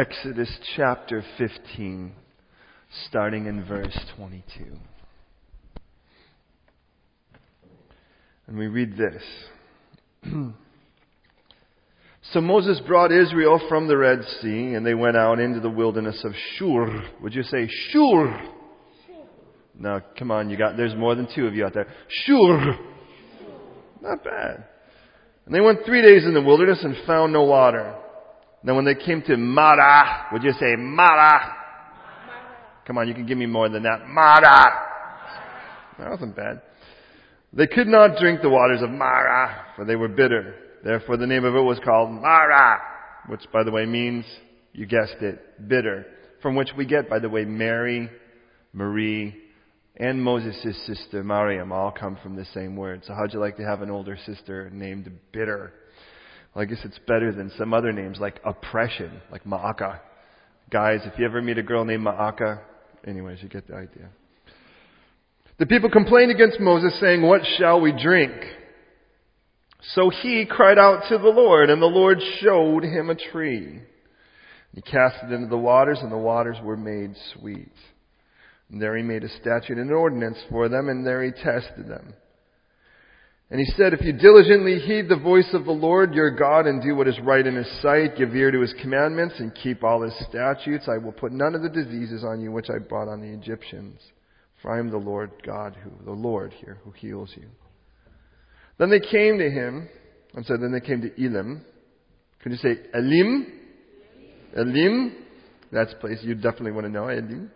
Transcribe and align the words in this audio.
Exodus 0.00 0.48
chapter 0.76 1.22
15, 1.36 2.12
starting 3.08 3.44
in 3.44 3.62
verse 3.66 3.98
22. 4.16 4.64
And 8.46 8.56
we 8.56 8.66
read 8.66 8.96
this. 8.96 9.22
so 12.32 12.40
Moses 12.40 12.80
brought 12.86 13.12
Israel 13.12 13.60
from 13.68 13.88
the 13.88 13.96
Red 13.98 14.20
Sea, 14.40 14.72
and 14.72 14.86
they 14.86 14.94
went 14.94 15.18
out 15.18 15.38
into 15.38 15.60
the 15.60 15.68
wilderness 15.68 16.24
of 16.24 16.32
Shur. 16.56 17.02
Would 17.20 17.34
you 17.34 17.42
say 17.42 17.68
Shur? 17.90 18.40
No, 19.78 20.00
come 20.18 20.30
on, 20.30 20.48
you 20.48 20.56
got, 20.56 20.78
there's 20.78 20.96
more 20.96 21.14
than 21.14 21.28
two 21.34 21.46
of 21.46 21.54
you 21.54 21.66
out 21.66 21.74
there. 21.74 21.88
Shur. 22.24 22.74
Not 24.00 24.24
bad. 24.24 24.64
And 25.44 25.54
they 25.54 25.60
went 25.60 25.80
three 25.84 26.00
days 26.00 26.24
in 26.24 26.32
the 26.32 26.40
wilderness 26.40 26.78
and 26.82 26.96
found 27.06 27.34
no 27.34 27.42
water. 27.42 27.96
Then 28.64 28.76
when 28.76 28.84
they 28.84 28.94
came 28.94 29.22
to 29.22 29.36
Mara, 29.36 30.26
would 30.32 30.42
you 30.42 30.52
say 30.52 30.76
Mara? 30.76 31.56
Come 32.86 32.98
on, 32.98 33.08
you 33.08 33.14
can 33.14 33.26
give 33.26 33.38
me 33.38 33.46
more 33.46 33.68
than 33.68 33.84
that. 33.84 34.06
Mara. 34.06 34.86
That 35.98 36.10
wasn't 36.10 36.36
bad. 36.36 36.62
They 37.52 37.66
could 37.66 37.86
not 37.86 38.18
drink 38.18 38.42
the 38.42 38.50
waters 38.50 38.82
of 38.82 38.90
Mara, 38.90 39.66
for 39.76 39.84
they 39.84 39.96
were 39.96 40.08
bitter. 40.08 40.54
Therefore 40.84 41.16
the 41.16 41.26
name 41.26 41.44
of 41.44 41.54
it 41.54 41.60
was 41.60 41.80
called 41.84 42.10
Mara, 42.10 42.80
which 43.28 43.42
by 43.52 43.64
the 43.64 43.70
way 43.70 43.86
means, 43.86 44.24
you 44.72 44.86
guessed 44.86 45.16
it, 45.20 45.68
bitter. 45.68 46.06
From 46.42 46.54
which 46.54 46.70
we 46.76 46.86
get, 46.86 47.10
by 47.10 47.18
the 47.18 47.28
way, 47.28 47.44
Mary, 47.44 48.08
Marie, 48.72 49.36
and 49.96 50.22
Moses' 50.22 50.76
sister 50.86 51.22
Mariam 51.22 51.72
all 51.72 51.90
come 51.90 52.16
from 52.22 52.34
the 52.34 52.46
same 52.54 52.76
word. 52.76 53.02
So 53.06 53.14
how'd 53.14 53.34
you 53.34 53.40
like 53.40 53.56
to 53.58 53.64
have 53.64 53.82
an 53.82 53.90
older 53.90 54.16
sister 54.24 54.70
named 54.72 55.10
Bitter? 55.32 55.74
Well, 56.54 56.62
I 56.62 56.64
guess 56.64 56.80
it's 56.84 56.98
better 57.06 57.32
than 57.32 57.50
some 57.56 57.72
other 57.72 57.92
names 57.92 58.18
like 58.20 58.40
oppression, 58.44 59.20
like 59.30 59.44
Ma'aka. 59.44 60.00
Guys, 60.70 61.00
if 61.04 61.18
you 61.18 61.24
ever 61.24 61.40
meet 61.40 61.58
a 61.58 61.62
girl 61.62 61.84
named 61.84 62.06
Ma'aka, 62.06 62.60
anyways, 63.06 63.42
you 63.42 63.48
get 63.48 63.66
the 63.66 63.74
idea. 63.74 64.08
The 65.58 65.66
people 65.66 65.90
complained 65.90 66.30
against 66.30 66.58
Moses 66.58 66.98
saying, 67.00 67.22
what 67.22 67.42
shall 67.58 67.80
we 67.80 67.92
drink? 67.92 68.32
So 69.94 70.10
he 70.10 70.46
cried 70.48 70.78
out 70.78 71.04
to 71.08 71.18
the 71.18 71.28
Lord 71.28 71.70
and 71.70 71.80
the 71.80 71.86
Lord 71.86 72.18
showed 72.40 72.84
him 72.84 73.10
a 73.10 73.14
tree. 73.14 73.80
He 74.74 74.82
cast 74.82 75.16
it 75.24 75.32
into 75.32 75.48
the 75.48 75.58
waters 75.58 75.98
and 76.00 76.12
the 76.12 76.16
waters 76.16 76.56
were 76.62 76.76
made 76.76 77.14
sweet. 77.34 77.72
And 78.70 78.80
there 78.80 78.96
he 78.96 79.02
made 79.02 79.24
a 79.24 79.28
statute 79.28 79.78
and 79.78 79.90
an 79.90 79.96
ordinance 79.96 80.38
for 80.48 80.68
them, 80.68 80.88
and 80.88 81.04
there 81.04 81.24
he 81.24 81.32
tested 81.32 81.88
them. 81.88 82.14
And 83.50 83.58
he 83.58 83.66
said, 83.76 83.92
If 83.92 84.02
you 84.02 84.12
diligently 84.12 84.78
heed 84.78 85.08
the 85.08 85.16
voice 85.16 85.48
of 85.54 85.64
the 85.64 85.72
Lord 85.72 86.14
your 86.14 86.30
God 86.30 86.66
and 86.66 86.80
do 86.80 86.94
what 86.94 87.08
is 87.08 87.18
right 87.20 87.44
in 87.44 87.56
his 87.56 87.82
sight, 87.82 88.16
give 88.16 88.34
ear 88.34 88.52
to 88.52 88.60
his 88.60 88.74
commandments, 88.80 89.34
and 89.38 89.52
keep 89.54 89.82
all 89.82 90.02
his 90.02 90.14
statutes, 90.28 90.88
I 90.88 90.98
will 90.98 91.12
put 91.12 91.32
none 91.32 91.56
of 91.56 91.62
the 91.62 91.68
diseases 91.68 92.22
on 92.24 92.40
you 92.40 92.52
which 92.52 92.70
I 92.70 92.78
brought 92.78 93.08
on 93.08 93.20
the 93.20 93.32
Egyptians. 93.32 94.00
For 94.62 94.70
I 94.70 94.78
am 94.78 94.90
the 94.90 94.98
Lord 94.98 95.32
God 95.44 95.76
who, 95.82 95.90
the 96.04 96.12
Lord 96.12 96.52
here, 96.52 96.78
who 96.84 96.92
heals 96.92 97.32
you. 97.36 97.48
Then 98.78 98.90
they 98.90 99.00
came 99.00 99.38
to 99.38 99.50
him, 99.50 99.88
I'm 100.36 100.44
sorry, 100.44 100.60
then 100.60 100.72
they 100.72 100.86
came 100.86 101.00
to 101.00 101.22
Elim. 101.22 101.64
Can 102.42 102.52
you 102.52 102.58
say 102.58 102.76
Elim? 102.94 103.52
Elim? 104.56 105.16
That's 105.72 105.92
a 105.92 105.96
place 105.96 106.18
you 106.22 106.34
definitely 106.34 106.72
want 106.72 106.86
to 106.86 106.92
know, 106.92 107.08
Elim. 107.08 107.50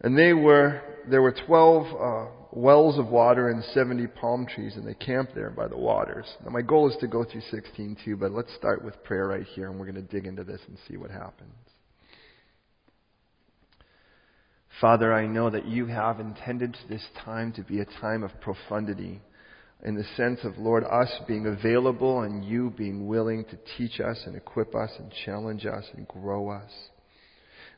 And 0.00 0.18
they 0.18 0.32
were, 0.32 0.80
there 1.08 1.22
were 1.22 1.34
12 1.46 1.86
uh, 1.86 2.39
wells 2.52 2.98
of 2.98 3.08
water 3.08 3.48
and 3.48 3.62
70 3.64 4.06
palm 4.08 4.46
trees, 4.46 4.76
and 4.76 4.86
they 4.86 4.94
camped 4.94 5.34
there 5.34 5.50
by 5.50 5.68
the 5.68 5.76
waters. 5.76 6.26
Now, 6.44 6.50
my 6.50 6.62
goal 6.62 6.90
is 6.90 6.96
to 7.00 7.06
go 7.06 7.24
through 7.24 7.42
16 7.50 7.96
too, 8.04 8.16
but 8.16 8.32
let's 8.32 8.54
start 8.56 8.84
with 8.84 9.02
prayer 9.04 9.28
right 9.28 9.46
here, 9.54 9.70
and 9.70 9.78
we're 9.78 9.90
going 9.90 10.06
to 10.06 10.12
dig 10.12 10.26
into 10.26 10.44
this 10.44 10.60
and 10.66 10.76
see 10.88 10.96
what 10.96 11.10
happens. 11.10 11.54
Father, 14.80 15.12
I 15.12 15.26
know 15.26 15.50
that 15.50 15.66
you 15.66 15.86
have 15.86 16.20
intended 16.20 16.76
this 16.88 17.04
time 17.24 17.52
to 17.52 17.62
be 17.62 17.80
a 17.80 17.84
time 18.00 18.22
of 18.22 18.40
profundity 18.40 19.20
in 19.84 19.94
the 19.94 20.04
sense 20.16 20.40
of, 20.42 20.58
Lord, 20.58 20.84
us 20.84 21.10
being 21.28 21.46
available 21.46 22.22
and 22.22 22.44
you 22.44 22.72
being 22.76 23.06
willing 23.06 23.44
to 23.44 23.58
teach 23.76 24.00
us 24.00 24.22
and 24.26 24.36
equip 24.36 24.74
us 24.74 24.90
and 24.98 25.12
challenge 25.24 25.66
us 25.66 25.84
and 25.94 26.08
grow 26.08 26.50
us. 26.50 26.70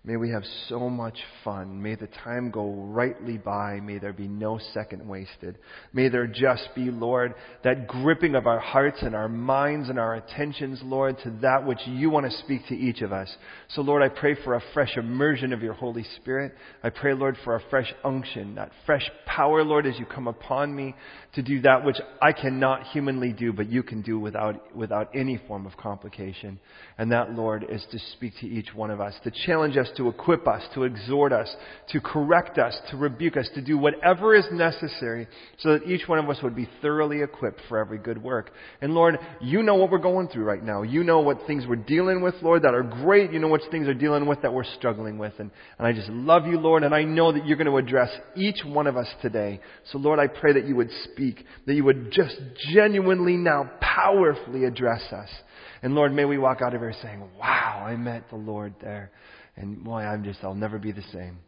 May 0.05 0.17
we 0.17 0.31
have 0.31 0.43
so 0.69 0.91
much 0.91 1.17
fun. 1.45 1.81
May 1.81 1.95
the 1.95 2.09
time 2.09 2.51
go 2.51 2.73
rightly 2.73 3.39
by. 3.39 3.79
May 3.81 3.99
there 3.99 4.13
be 4.13 4.27
no 4.27 4.59
second 4.75 5.09
wasted. 5.09 5.59
May 5.93 6.09
there 6.09 6.27
just 6.27 6.71
be, 6.75 6.91
Lord, 6.91 7.35
that 7.63 7.87
gripping 7.87 8.35
of 8.35 8.49
our 8.49 8.59
hearts 8.59 8.99
and 9.03 9.15
our 9.15 9.29
minds 9.29 9.89
and 9.89 10.01
our 10.01 10.17
attentions, 10.17 10.81
Lord, 10.83 11.19
to 11.23 11.31
that 11.43 11.65
which 11.65 11.79
you 11.87 12.11
want 12.11 12.27
to 12.27 12.37
speak 12.39 12.67
to 12.67 12.75
each 12.75 13.01
of 13.01 13.13
us. 13.13 13.33
So, 13.69 13.83
Lord, 13.83 14.03
I 14.03 14.09
pray 14.09 14.35
for 14.43 14.57
a 14.57 14.63
fresh 14.75 14.97
immersion 14.97 15.53
of 15.53 15.63
your 15.63 15.75
Holy 15.75 16.05
Spirit. 16.17 16.53
I 16.83 16.91
pray, 16.91 17.15
Lord, 17.15 17.37
for 17.45 17.55
a 17.55 17.63
fresh 17.71 17.95
unction, 18.05 18.57
that 18.57 18.73
fresh 18.85 19.09
power, 19.25 19.63
Lord, 19.63 19.87
as 19.87 20.01
you 20.01 20.05
come 20.05 20.27
upon 20.27 20.75
me 20.75 20.97
to 21.35 21.43
do 21.43 21.61
that 21.61 21.85
which 21.85 21.99
I 22.21 22.33
cannot 22.33 22.89
humanly 22.89 23.33
do, 23.33 23.53
but 23.53 23.71
you 23.71 23.85
can 23.85 24.03
do 24.03 24.19
without, 24.19 24.75
without 24.77 25.11
any 25.15 25.41
form 25.47 25.65
of 25.65 25.77
complication. 25.77 26.59
And 26.99 27.13
that, 27.13 27.35
Lord, 27.35 27.65
is 27.69 27.87
to 27.93 28.01
speak 28.15 28.33
to 28.41 28.49
each 28.49 28.75
one 28.75 28.91
of 28.91 29.01
us, 29.01 29.15
to 29.23 29.31
challenge 29.47 29.77
us, 29.77 29.91
to 29.97 30.09
equip 30.09 30.47
us, 30.47 30.63
to 30.75 30.85
exhort 30.85 31.33
us, 31.33 31.55
to 31.89 32.01
correct 32.01 32.59
us, 32.59 32.77
to 32.91 32.97
rebuke 32.97 33.37
us, 33.37 33.49
to 33.55 33.63
do 33.63 33.79
whatever 33.79 34.35
is 34.35 34.45
necessary 34.53 35.27
so 35.59 35.79
that 35.79 35.87
each 35.87 36.09
one 36.09 36.19
of 36.19 36.29
us 36.29 36.39
would 36.43 36.55
be 36.55 36.69
thoroughly 36.81 37.23
equipped 37.23 37.61
for 37.69 37.79
every 37.79 37.99
good 37.99 38.23
work. 38.23 38.51
And 38.81 38.95
Lord, 38.95 39.19
you 39.41 39.63
know 39.63 39.75
what 39.75 39.91
we're 39.91 39.99
going 39.99 40.29
through 40.29 40.45
right 40.45 40.63
now. 40.63 40.83
You 40.83 41.05
know 41.05 41.21
what 41.21 41.47
things 41.47 41.65
we're 41.67 41.77
dealing 41.77 42.23
with, 42.23 42.35
Lord, 42.43 42.63
that 42.63 42.75
are 42.75 42.83
great. 42.83 43.33
You 43.33 43.39
know 43.39 43.49
what 43.49 43.63
things 43.71 43.89
are 43.89 43.95
dealing 43.95 44.27
with 44.27 44.43
that 44.43 44.53
we're 44.53 44.65
struggling 44.77 45.19
with. 45.19 45.35
And, 45.39 45.51
and 45.79 45.87
I 45.87 45.93
just 45.93 46.09
love 46.09 46.47
you, 46.47 46.59
Lord, 46.59 46.83
and 46.83 46.95
I 46.95 47.05
know 47.05 47.33
that 47.33 47.47
you're 47.47 47.57
going 47.57 47.67
to 47.67 47.77
address 47.77 48.11
each 48.37 48.65
one 48.65 48.87
of 48.87 48.97
us 48.97 49.09
today. 49.21 49.61
So 49.91 49.99
Lord, 49.99 50.19
I 50.19 50.27
pray 50.27 50.53
that 50.55 50.67
you 50.67 50.77
would 50.77 50.91
speak, 51.05 51.45
that 51.67 51.75
you 51.75 51.85
would 51.85 52.11
just 52.11 52.37
genuinely 52.73 53.37
now 53.37 53.71
powerfully 53.81 54.65
address 54.65 55.03
us. 55.13 55.29
And 55.83 55.95
Lord, 55.95 56.13
may 56.13 56.25
we 56.25 56.39
walk 56.39 56.63
out 56.63 56.75
of 56.75 56.81
here 56.81 56.95
saying, 57.03 57.23
wow, 57.39 57.85
I 57.87 57.97
met 57.97 58.31
the 58.31 58.37
Lord 58.37 58.75
there. 58.81 59.11
And 59.57 59.87
why 59.87 60.07
I'm 60.07 60.25
just, 60.25 60.41
I'll 60.43 60.55
never 60.55 60.79
be 60.79 60.93
the 60.93 61.05
same. 61.13 61.39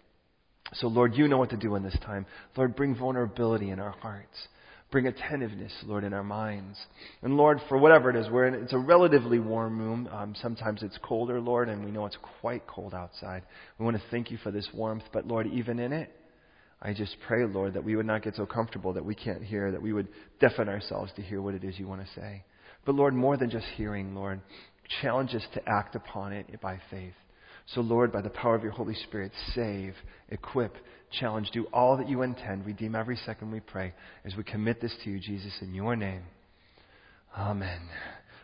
So 0.74 0.88
Lord, 0.88 1.14
you 1.14 1.28
know 1.28 1.38
what 1.38 1.50
to 1.50 1.56
do 1.56 1.74
in 1.74 1.82
this 1.82 1.96
time. 2.04 2.26
Lord, 2.56 2.76
bring 2.76 2.96
vulnerability 2.96 3.70
in 3.70 3.78
our 3.78 3.90
hearts. 3.90 4.36
Bring 4.90 5.06
attentiveness, 5.06 5.72
Lord, 5.86 6.04
in 6.04 6.12
our 6.12 6.22
minds. 6.22 6.78
And 7.22 7.36
Lord, 7.36 7.60
for 7.68 7.78
whatever 7.78 8.10
it 8.10 8.16
is, 8.16 8.30
we're 8.30 8.46
in, 8.46 8.54
it's 8.54 8.72
a 8.72 8.78
relatively 8.78 9.38
warm 9.38 9.78
room. 9.78 10.08
Um, 10.12 10.34
sometimes 10.40 10.82
it's 10.82 10.98
colder, 11.02 11.40
Lord, 11.40 11.68
and 11.68 11.84
we 11.84 11.90
know 11.90 12.06
it's 12.06 12.18
quite 12.40 12.66
cold 12.66 12.94
outside. 12.94 13.42
We 13.78 13.84
want 13.84 13.96
to 13.96 14.02
thank 14.10 14.30
you 14.30 14.38
for 14.42 14.52
this 14.52 14.68
warmth, 14.72 15.02
but 15.12 15.26
Lord, 15.26 15.46
even 15.48 15.80
in 15.80 15.92
it, 15.92 16.12
I 16.80 16.92
just 16.92 17.16
pray, 17.26 17.44
Lord, 17.44 17.74
that 17.74 17.82
we 17.82 17.96
would 17.96 18.06
not 18.06 18.22
get 18.22 18.36
so 18.36 18.46
comfortable 18.46 18.92
that 18.92 19.04
we 19.04 19.14
can't 19.14 19.42
hear, 19.42 19.72
that 19.72 19.82
we 19.82 19.92
would 19.92 20.08
deafen 20.38 20.68
ourselves 20.68 21.10
to 21.16 21.22
hear 21.22 21.40
what 21.40 21.54
it 21.54 21.64
is 21.64 21.78
you 21.78 21.88
want 21.88 22.02
to 22.02 22.20
say. 22.20 22.44
But 22.84 22.94
Lord, 22.94 23.14
more 23.14 23.36
than 23.36 23.50
just 23.50 23.66
hearing, 23.76 24.14
Lord, 24.14 24.42
challenge 25.00 25.34
us 25.34 25.44
to 25.54 25.62
act 25.66 25.96
upon 25.96 26.34
it 26.34 26.60
by 26.60 26.78
faith. 26.90 27.14
So, 27.66 27.80
Lord, 27.80 28.12
by 28.12 28.20
the 28.20 28.30
power 28.30 28.54
of 28.54 28.62
your 28.62 28.72
Holy 28.72 28.94
Spirit, 28.94 29.32
save, 29.54 29.94
equip, 30.28 30.76
challenge, 31.18 31.50
do 31.52 31.66
all 31.72 31.96
that 31.96 32.08
you 32.08 32.22
intend. 32.22 32.66
Redeem 32.66 32.94
every 32.94 33.16
second 33.16 33.50
we 33.50 33.60
pray 33.60 33.94
as 34.24 34.34
we 34.36 34.44
commit 34.44 34.80
this 34.80 34.94
to 35.02 35.10
you, 35.10 35.18
Jesus, 35.18 35.52
in 35.62 35.74
your 35.74 35.96
name. 35.96 36.22
Amen. 37.36 37.80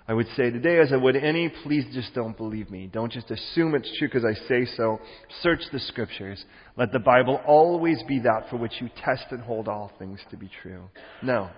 I 0.09 0.15
would 0.15 0.27
say 0.37 0.51
today, 0.51 0.81
as 0.81 0.93
I 0.93 0.97
would 0.97 1.15
any, 1.15 1.53
please 1.63 1.85
just 1.93 2.15
don't 2.15 2.37
believe 2.37 2.71
me. 2.71 2.91
Don't 2.93 3.13
just 3.13 3.31
assume 3.31 3.75
it's 3.75 3.97
true 3.99 4.09
because 4.09 4.25
I 4.25 4.35
say 4.49 4.67
so. 4.77 4.99
Search 5.43 5.61
the 5.71 5.79
scriptures. 5.79 6.45
Let 6.77 6.91
the 6.91 6.99
Bible 6.99 7.41
always 7.47 8.03
be 8.09 8.19
that 8.21 8.49
for 8.51 8.57
which 8.57 8.73
you 8.81 8.89
test 9.05 9.27
and 9.31 9.41
hold 9.41 9.69
all 9.69 9.93
things 9.99 10.19
to 10.31 10.37
be 10.37 10.51
true. 10.63 10.89
Now, 11.23 11.53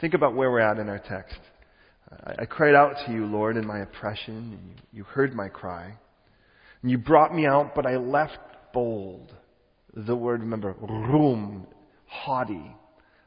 think 0.00 0.14
about 0.14 0.34
where 0.34 0.50
we're 0.50 0.60
at 0.60 0.78
in 0.78 0.88
our 0.88 0.98
text. 0.98 1.38
I, 2.10 2.42
I 2.42 2.44
cried 2.46 2.74
out 2.74 2.94
to 3.06 3.12
you, 3.12 3.26
Lord, 3.26 3.56
in 3.56 3.66
my 3.66 3.80
oppression, 3.80 4.34
and 4.36 4.68
you, 4.68 4.74
you 4.92 5.04
heard 5.04 5.32
my 5.34 5.48
cry. 5.48 5.96
You 6.86 6.98
brought 6.98 7.34
me 7.34 7.46
out, 7.46 7.74
but 7.74 7.86
I 7.86 7.96
left 7.96 8.38
bold. 8.72 9.34
The 9.94 10.14
word, 10.14 10.40
remember, 10.40 10.76
rum, 10.80 11.66
haughty. 12.06 12.76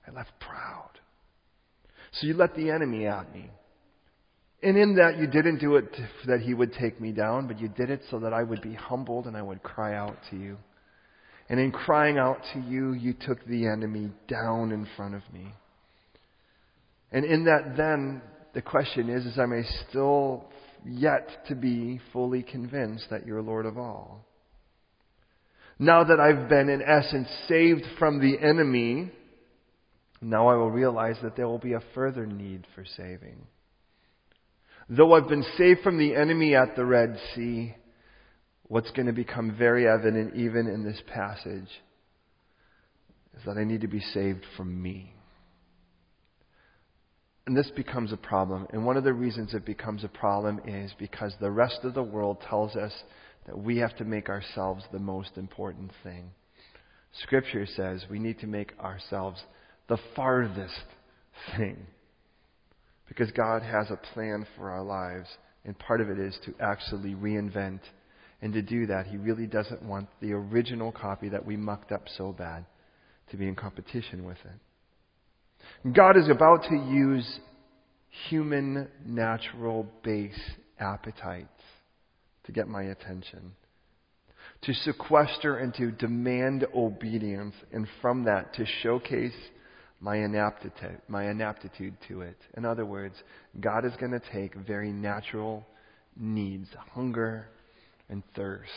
I 0.08 0.12
left 0.12 0.32
proud. 0.40 0.92
So 2.12 2.28
you 2.28 2.36
let 2.36 2.56
the 2.56 2.72
enemy 2.72 3.06
at 3.06 3.34
me. 3.34 3.50
And 4.62 4.78
in 4.78 4.96
that, 4.96 5.18
you 5.18 5.28
didn't 5.28 5.60
do 5.60 5.76
it 5.76 5.96
that 6.26 6.42
he 6.42 6.54
would 6.54 6.74
take 6.74 7.00
me 7.00 7.12
down, 7.12 7.48
but 7.48 7.60
you 7.60 7.70
did 7.70 7.90
it 7.90 8.02
so 8.10 8.20
that 8.20 8.34
I 8.34 8.44
would 8.44 8.62
be 8.62 8.74
humbled 8.74 9.26
and 9.26 9.36
I 9.36 9.42
would 9.42 9.64
cry 9.64 9.96
out 9.96 10.18
to 10.32 10.38
you. 10.38 10.58
And 11.50 11.60
in 11.60 11.72
crying 11.72 12.18
out 12.18 12.42
to 12.54 12.60
you, 12.60 12.94
you 12.94 13.14
took 13.14 13.44
the 13.46 13.68
enemy 13.68 14.12
down 14.28 14.72
in 14.72 14.88
front 14.96 15.16
of 15.16 15.22
me. 15.34 15.54
And 17.12 17.26
in 17.26 17.46
that, 17.46 17.76
then, 17.76 18.22
the 18.54 18.62
question 18.62 19.10
is, 19.10 19.26
is 19.26 19.38
am 19.40 19.54
I 19.54 19.64
still 19.90 20.46
yet 20.86 21.46
to 21.48 21.56
be 21.56 22.00
fully 22.14 22.44
convinced 22.44 23.06
that 23.10 23.26
you're 23.26 23.42
Lord 23.42 23.66
of 23.66 23.78
all? 23.78 24.26
Now 25.78 26.04
that 26.04 26.20
I've 26.20 26.50
been, 26.50 26.70
in 26.70 26.82
essence, 26.82 27.28
saved 27.48 27.84
from 27.98 28.20
the 28.20 28.38
enemy, 28.40 29.12
now 30.22 30.48
I 30.48 30.56
will 30.56 30.72
realize 30.72 31.16
that 31.24 31.38
there 31.38 31.48
will 31.48 31.60
be 31.60 31.74
a 31.74 31.84
further 31.94 32.26
need 32.26 32.68
for 32.76 32.84
saving. 32.98 33.48
Though 34.90 35.14
I've 35.14 35.30
been 35.30 35.46
saved 35.58 35.82
from 35.82 35.98
the 35.98 36.16
enemy 36.16 36.56
at 36.56 36.76
the 36.76 36.84
Red 36.84 37.18
Sea, 37.34 37.76
what's 38.64 38.92
going 38.92 39.06
to 39.06 39.14
become 39.14 39.56
very 39.58 39.88
evident 39.88 40.36
even 40.36 40.68
in 40.68 40.84
this 40.84 41.02
passage 41.08 41.70
is 43.38 43.46
that 43.46 43.58
I 43.58 43.64
need 43.64 43.82
to 43.82 43.88
be 43.88 44.02
saved 44.02 44.44
from 44.58 44.82
me. 44.82 45.14
And 47.50 47.58
this 47.58 47.72
becomes 47.76 48.14
a 48.14 48.18
problem. 48.18 48.68
And 48.74 48.86
one 48.86 48.96
of 48.96 49.04
the 49.04 49.12
reasons 49.12 49.56
it 49.56 49.66
becomes 49.66 50.04
a 50.04 50.08
problem 50.08 50.62
is 50.68 50.94
because 51.00 51.34
the 51.40 51.50
rest 51.50 51.80
of 51.82 51.96
the 51.96 52.04
world 52.04 52.38
tells 52.48 52.76
us 52.76 52.94
that 53.48 53.58
we 53.58 53.78
have 53.78 53.98
to 53.98 54.06
make 54.06 54.30
ourselves 54.30 54.84
the 54.92 55.00
most 55.00 55.32
important 55.36 55.90
thing. 56.04 56.30
Scripture 57.24 57.66
says 57.66 58.06
we 58.08 58.20
need 58.20 58.38
to 58.42 58.46
make 58.46 58.78
ourselves 58.80 59.42
the 59.88 59.98
farthest 60.16 60.76
thing. 61.58 61.88
Because 63.08 63.32
God 63.32 63.64
has 63.64 63.90
a 63.90 64.14
plan 64.14 64.46
for 64.56 64.70
our 64.70 64.84
lives, 64.84 65.28
and 65.66 65.76
part 65.80 66.02
of 66.02 66.10
it 66.12 66.20
is 66.20 66.38
to 66.46 66.54
actually 66.60 67.16
reinvent. 67.16 67.80
And 68.44 68.54
to 68.54 68.62
do 68.62 68.86
that, 68.86 69.08
He 69.08 69.18
really 69.18 69.48
doesn't 69.48 69.82
want 69.82 70.08
the 70.22 70.34
original 70.34 70.92
copy 70.92 71.30
that 71.30 71.48
we 71.48 71.58
mucked 71.58 71.92
up 71.92 72.04
so 72.16 72.32
bad 72.32 72.68
to 73.32 73.38
be 73.38 73.48
in 73.48 73.56
competition 73.56 74.24
with 74.24 74.38
it. 74.46 74.69
God 75.94 76.18
is 76.18 76.30
about 76.30 76.64
to 76.64 76.76
use 76.76 77.40
human, 78.30 78.88
natural 79.06 79.88
base 80.04 80.40
appetites 80.80 81.48
to 82.46 82.52
get 82.52 82.68
my 82.68 82.84
attention, 82.84 83.54
to 84.64 84.74
sequester 84.74 85.58
and 85.58 85.74
to 85.76 85.92
demand 85.92 86.66
obedience, 86.76 87.56
and 87.72 87.88
from 88.02 88.24
that 88.26 88.54
to 88.56 88.66
showcase 88.82 89.36
my 90.02 90.18
inaptitude, 90.18 91.02
my 91.08 91.30
inaptitude 91.30 91.96
to 92.08 92.22
it. 92.22 92.38
In 92.56 92.66
other 92.66 92.86
words, 92.86 93.16
God 93.60 93.86
is 93.86 93.94
going 94.00 94.12
to 94.12 94.22
take 94.32 94.56
very 94.56 94.92
natural 94.92 95.66
needs, 96.16 96.68
hunger 96.94 97.48
and 98.10 98.24
thirst, 98.36 98.72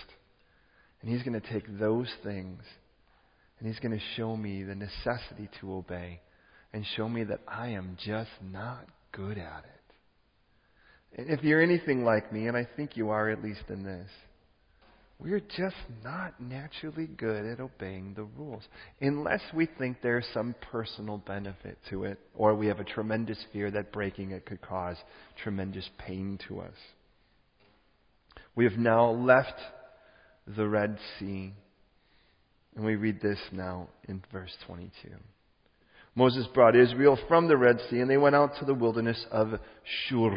and 1.00 1.10
He's 1.10 1.22
going 1.22 1.40
to 1.40 1.52
take 1.52 1.78
those 1.78 2.08
things 2.22 2.62
and 3.58 3.68
He's 3.68 3.78
going 3.78 3.96
to 3.96 4.04
show 4.16 4.36
me 4.36 4.64
the 4.64 4.74
necessity 4.74 5.48
to 5.60 5.72
obey 5.74 6.20
and 6.72 6.84
show 6.96 7.08
me 7.08 7.24
that 7.24 7.40
I 7.46 7.68
am 7.68 7.96
just 8.04 8.30
not 8.42 8.86
good 9.12 9.38
at 9.38 9.64
it. 9.64 11.20
And 11.20 11.30
if 11.30 11.44
you're 11.44 11.60
anything 11.60 12.04
like 12.04 12.32
me, 12.32 12.46
and 12.46 12.56
I 12.56 12.66
think 12.76 12.96
you 12.96 13.10
are 13.10 13.28
at 13.28 13.42
least 13.42 13.64
in 13.68 13.84
this, 13.84 14.08
we're 15.18 15.40
just 15.40 15.76
not 16.02 16.40
naturally 16.40 17.06
good 17.06 17.44
at 17.44 17.60
obeying 17.60 18.14
the 18.14 18.24
rules. 18.24 18.62
Unless 19.00 19.42
we 19.54 19.68
think 19.78 19.98
there's 20.02 20.26
some 20.32 20.54
personal 20.72 21.18
benefit 21.18 21.78
to 21.90 22.04
it, 22.04 22.18
or 22.34 22.54
we 22.54 22.66
have 22.66 22.80
a 22.80 22.84
tremendous 22.84 23.38
fear 23.52 23.70
that 23.70 23.92
breaking 23.92 24.32
it 24.32 24.46
could 24.46 24.60
cause 24.62 24.96
tremendous 25.42 25.88
pain 25.98 26.38
to 26.48 26.60
us. 26.60 26.74
We 28.56 28.64
have 28.64 28.78
now 28.78 29.10
left 29.10 29.60
the 30.46 30.66
Red 30.66 30.98
Sea. 31.18 31.52
And 32.74 32.84
we 32.84 32.96
read 32.96 33.20
this 33.20 33.38
now 33.52 33.88
in 34.08 34.22
verse 34.32 34.52
22. 34.66 35.10
Moses 36.14 36.46
brought 36.52 36.76
Israel 36.76 37.18
from 37.28 37.48
the 37.48 37.56
Red 37.56 37.78
Sea, 37.88 38.00
and 38.00 38.10
they 38.10 38.18
went 38.18 38.34
out 38.34 38.52
to 38.58 38.64
the 38.64 38.74
wilderness 38.74 39.24
of 39.30 39.54
Shur. 40.06 40.36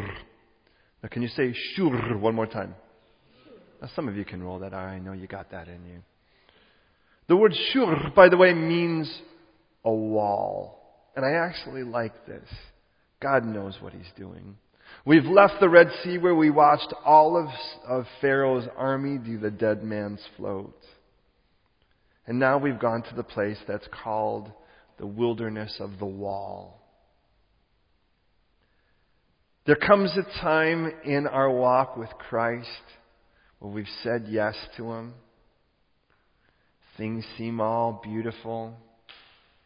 Now, 1.04 1.10
can 1.10 1.22
you 1.22 1.28
say 1.28 1.54
Shur 1.74 2.18
one 2.18 2.36
more 2.36 2.48
time? 2.48 2.76
Now, 3.82 3.90
some 3.96 4.08
of 4.08 4.16
you 4.16 4.24
can 4.24 4.42
roll 4.42 4.60
that 4.60 4.74
R. 4.74 4.88
I 4.88 5.00
know 5.00 5.12
you 5.12 5.28
got 5.28 5.52
that 5.52 5.68
in 5.68 5.86
you. 5.86 6.02
The 7.28 7.36
word 7.36 7.54
Shur, 7.72 8.12
by 8.16 8.30
the 8.30 8.38
way, 8.38 8.54
means 8.54 9.12
a 9.84 9.92
wall. 9.92 10.82
And 11.16 11.26
I 11.26 11.32
actually 11.32 11.84
like 11.84 12.26
this. 12.26 12.48
God 13.22 13.46
knows 13.46 13.78
what 13.82 13.94
he's 13.94 14.12
doing. 14.18 14.58
We've 15.06 15.26
left 15.26 15.60
the 15.60 15.70
Red 15.70 15.90
Sea 16.04 16.18
where 16.18 16.36
we 16.36 16.50
watched 16.50 16.94
all 17.04 17.38
of, 17.38 17.48
of 17.88 18.06
Pharaoh's 18.22 18.68
army 18.78 19.18
do 19.18 19.38
the 19.38 19.52
dead 19.52 19.84
man's 19.84 20.22
float. 20.38 20.78
And 22.28 22.40
now 22.40 22.58
we've 22.58 22.80
gone 22.80 23.04
to 23.04 23.16
the 23.16 23.24
place 23.24 23.58
that's 23.68 23.88
called 24.04 24.52
the 24.98 25.08
wilderness 25.08 25.76
of 25.80 26.00
the 26.00 26.06
wall. 26.06 26.82
There 29.66 29.76
comes 29.76 30.12
a 30.16 30.42
time 30.42 30.92
in 31.04 31.26
our 31.28 31.50
walk 31.50 31.98
with 31.98 32.10
Christ 32.30 32.70
where 33.60 33.72
we've 33.72 33.86
said 34.04 34.26
yes 34.30 34.56
to 34.78 34.92
Him. 34.92 35.14
Things 36.98 37.26
seem 37.38 37.60
all 37.60 38.00
beautiful. 38.04 38.76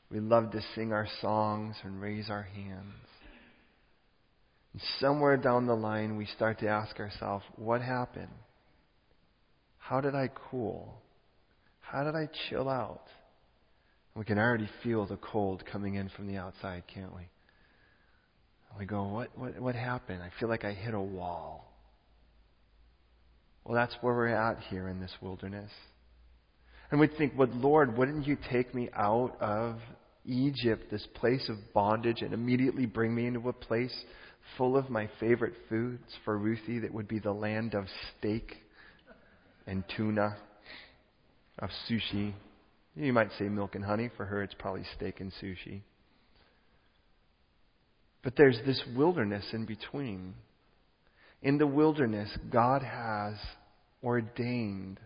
We 0.09 0.19
love 0.19 0.51
to 0.51 0.61
sing 0.73 0.93
our 0.93 1.07
songs 1.21 1.75
and 1.83 2.01
raise 2.01 2.29
our 2.29 2.43
hands. 2.43 2.93
And 4.73 4.81
somewhere 4.99 5.37
down 5.37 5.67
the 5.67 5.75
line, 5.75 6.15
we 6.15 6.25
start 6.25 6.59
to 6.59 6.67
ask 6.67 6.99
ourselves, 6.99 7.43
what 7.55 7.81
happened? 7.81 8.29
How 9.77 10.01
did 10.01 10.15
I 10.15 10.29
cool? 10.49 11.01
How 11.81 12.03
did 12.03 12.15
I 12.15 12.29
chill 12.49 12.69
out? 12.69 13.03
We 14.19 14.25
can 14.25 14.37
already 14.37 14.69
feel 14.83 15.05
the 15.05 15.15
cold 15.15 15.63
coming 15.71 15.95
in 15.95 16.09
from 16.09 16.27
the 16.27 16.35
outside, 16.35 16.83
can't 16.93 17.15
we? 17.15 17.21
we 18.77 18.85
go, 18.85 19.05
what, 19.05 19.29
what, 19.37 19.57
what 19.61 19.75
happened? 19.75 20.21
I 20.21 20.29
feel 20.41 20.49
like 20.49 20.65
I 20.65 20.73
hit 20.73 20.93
a 20.93 20.99
wall. 20.99 21.71
Well, 23.63 23.75
that's 23.75 23.95
where 24.01 24.13
we're 24.13 24.27
at 24.27 24.59
here 24.69 24.89
in 24.89 24.99
this 24.99 25.13
wilderness. 25.21 25.71
And 26.91 26.99
we'd 26.99 27.15
think, 27.17 27.31
well, 27.37 27.47
Lord, 27.53 27.97
wouldn't 27.97 28.27
you 28.27 28.35
take 28.51 28.75
me 28.75 28.89
out 28.93 29.37
of 29.39 29.77
Egypt, 30.25 30.91
this 30.91 31.07
place 31.13 31.47
of 31.47 31.55
bondage, 31.73 32.21
and 32.21 32.33
immediately 32.33 32.85
bring 32.85 33.15
me 33.15 33.25
into 33.25 33.47
a 33.47 33.53
place 33.53 33.95
full 34.57 34.75
of 34.75 34.89
my 34.89 35.09
favorite 35.21 35.53
foods 35.69 36.03
for 36.25 36.37
Ruthie 36.37 36.79
that 36.79 36.93
would 36.93 37.07
be 37.07 37.19
the 37.19 37.31
land 37.31 37.73
of 37.73 37.85
steak 38.17 38.57
and 39.65 39.85
tuna, 39.95 40.35
of 41.59 41.69
sushi. 41.89 42.33
You 42.99 43.13
might 43.13 43.29
say 43.39 43.47
milk 43.47 43.75
and 43.75 43.85
honey. 43.85 44.09
For 44.17 44.25
her, 44.25 44.43
it's 44.43 44.55
probably 44.59 44.83
steak 44.95 45.21
and 45.21 45.31
sushi. 45.41 45.81
But 48.23 48.33
there's 48.35 48.59
this 48.65 48.81
wilderness 48.95 49.45
in 49.53 49.65
between. 49.65 50.33
In 51.41 51.57
the 51.57 51.67
wilderness, 51.67 52.29
God 52.51 52.81
has 52.83 53.35
ordained 54.03 54.99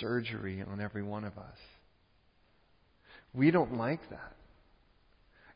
surgery 0.00 0.64
on 0.68 0.80
every 0.80 1.04
one 1.04 1.22
of 1.24 1.38
us. 1.38 1.56
We 3.32 3.52
don't 3.52 3.76
like 3.76 4.00
that. 4.10 4.34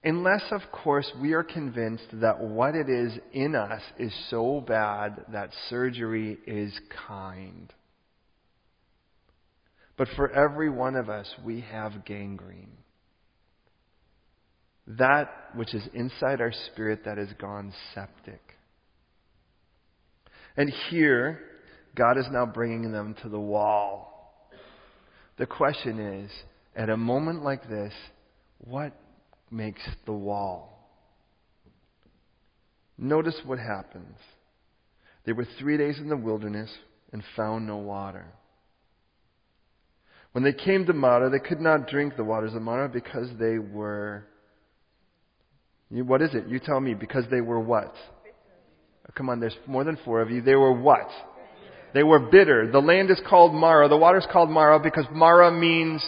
Unless, 0.05 0.43
of 0.53 0.61
course, 0.71 1.11
we 1.21 1.33
are 1.33 1.43
convinced 1.43 2.07
that 2.15 2.41
what 2.41 2.77
it 2.77 2.89
is 2.89 3.13
in 3.33 3.57
us 3.57 3.83
is 3.99 4.13
so 4.31 4.61
bad 4.61 5.25
that 5.33 5.51
surgery 5.69 6.39
is 6.47 6.73
kind. 7.09 7.73
But 9.97 10.09
for 10.17 10.31
every 10.31 10.71
one 10.71 10.97
of 10.97 11.09
us, 11.09 11.33
we 11.45 11.61
have 11.61 12.05
gangrene. 12.05 12.73
That 14.87 15.31
which 15.55 15.75
is 15.75 15.83
inside 15.95 16.41
our 16.41 16.53
spirit 16.73 17.05
that 17.05 17.19
has 17.19 17.29
gone 17.39 17.73
septic. 17.95 18.41
And 20.57 20.73
here, 20.91 21.41
God 21.95 22.19
is 22.19 22.27
now 22.31 22.47
bringing 22.47 22.91
them 22.93 23.15
to 23.23 23.29
the 23.29 23.41
wall. 23.41 24.49
The 25.39 25.47
question 25.47 25.99
is, 25.99 26.31
at 26.75 26.91
a 26.91 26.97
moment 26.97 27.43
like 27.43 27.69
this, 27.69 27.93
what 28.59 28.93
makes 29.51 29.83
the 30.07 30.13
wall. 30.13 30.89
Notice 32.99 33.37
what 33.45 33.59
happens. 33.59 34.17
They 35.25 35.33
were 35.33 35.47
three 35.59 35.77
days 35.77 35.99
in 35.99 36.09
the 36.09 36.17
wilderness 36.17 36.71
and 37.13 37.23
found 37.37 37.67
no 37.67 37.77
water. 37.77 38.27
When 40.33 40.45
they 40.45 40.53
came 40.53 40.87
to 40.87 40.93
Mara, 40.93 41.31
they 41.31 41.39
could 41.39 41.61
not 41.61 41.89
drink 41.89 42.17
the 42.17 42.25
waters 42.25 42.55
of 42.55 42.63
Mara 42.63 42.89
because 42.89 43.29
they 43.39 43.59
were. 43.59 44.25
What 45.91 46.23
is 46.23 46.35
it? 46.35 46.49
You 46.49 46.59
tell 46.59 46.81
me. 46.81 46.95
Because 46.95 47.25
they 47.31 47.41
were 47.41 47.61
what? 47.61 47.95
Oh, 49.07 49.13
come 49.15 49.29
on, 49.29 49.41
there's 49.41 49.57
more 49.67 49.85
than 49.85 49.99
four 50.05 50.21
of 50.23 50.31
you. 50.31 50.41
They 50.41 50.55
were 50.55 50.73
what? 50.73 51.09
They 51.93 52.03
were 52.03 52.19
bitter. 52.19 52.71
The 52.73 52.79
land 52.79 53.11
is 53.11 53.21
called 53.29 53.53
Mara. 53.53 53.89
The 53.89 53.97
water 53.97 54.19
is 54.19 54.27
called 54.33 54.49
Mara 54.49 54.81
because 54.81 55.05
Mara 55.13 55.51
means 55.53 56.03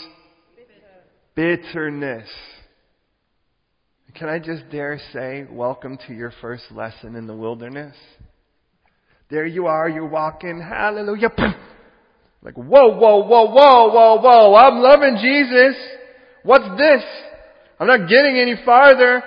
bitterness. 1.34 2.28
Can 4.14 4.28
I 4.28 4.38
just 4.38 4.70
dare 4.70 5.00
say, 5.12 5.44
welcome 5.50 5.98
to 6.06 6.14
your 6.14 6.32
first 6.40 6.62
lesson 6.70 7.16
in 7.16 7.26
the 7.26 7.34
wilderness? 7.34 7.96
There 9.28 9.44
you 9.44 9.66
are, 9.66 9.88
you're 9.88 10.06
walking, 10.06 10.60
hallelujah. 10.60 11.30
Like, 12.44 12.54
whoa, 12.54 12.88
whoa, 12.88 13.24
whoa, 13.24 13.46
whoa, 13.46 13.90
whoa, 13.90 14.20
whoa, 14.20 14.54
I'm 14.54 14.82
loving 14.82 15.16
Jesus. 15.20 15.74
What's 16.42 16.68
this? 16.78 17.02
I'm 17.80 17.86
not 17.86 18.08
getting 18.08 18.36
any 18.36 18.54
farther. 18.64 19.22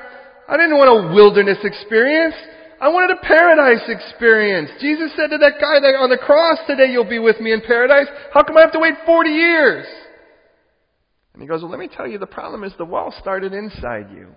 I 0.48 0.56
didn't 0.56 0.78
want 0.78 0.90
a 0.90 1.14
wilderness 1.14 1.58
experience. 1.64 2.36
I 2.80 2.90
wanted 2.90 3.18
a 3.18 3.22
paradise 3.26 3.90
experience. 3.90 4.70
Jesus 4.80 5.12
said 5.18 5.32
to 5.32 5.38
that 5.40 5.60
guy 5.60 5.80
that 5.82 5.98
on 5.98 6.12
the 6.12 6.18
cross, 6.18 6.60
today 6.68 6.92
you'll 6.92 7.10
be 7.10 7.18
with 7.18 7.40
me 7.42 7.52
in 7.52 7.62
paradise. 7.62 8.06
How 8.34 8.44
come 8.44 8.56
I 8.56 8.62
have 8.62 8.72
to 8.74 8.80
wait 8.80 8.94
40 9.04 9.30
years? 9.32 9.88
And 11.34 11.42
he 11.42 11.48
goes, 11.48 11.62
well, 11.62 11.72
let 11.72 11.80
me 11.80 11.90
tell 11.90 12.08
you, 12.08 12.20
the 12.20 12.28
problem 12.28 12.64
is 12.64 12.72
the 12.78 12.86
wall 12.86 13.14
started 13.20 13.52
inside 13.52 14.12
you. 14.12 14.30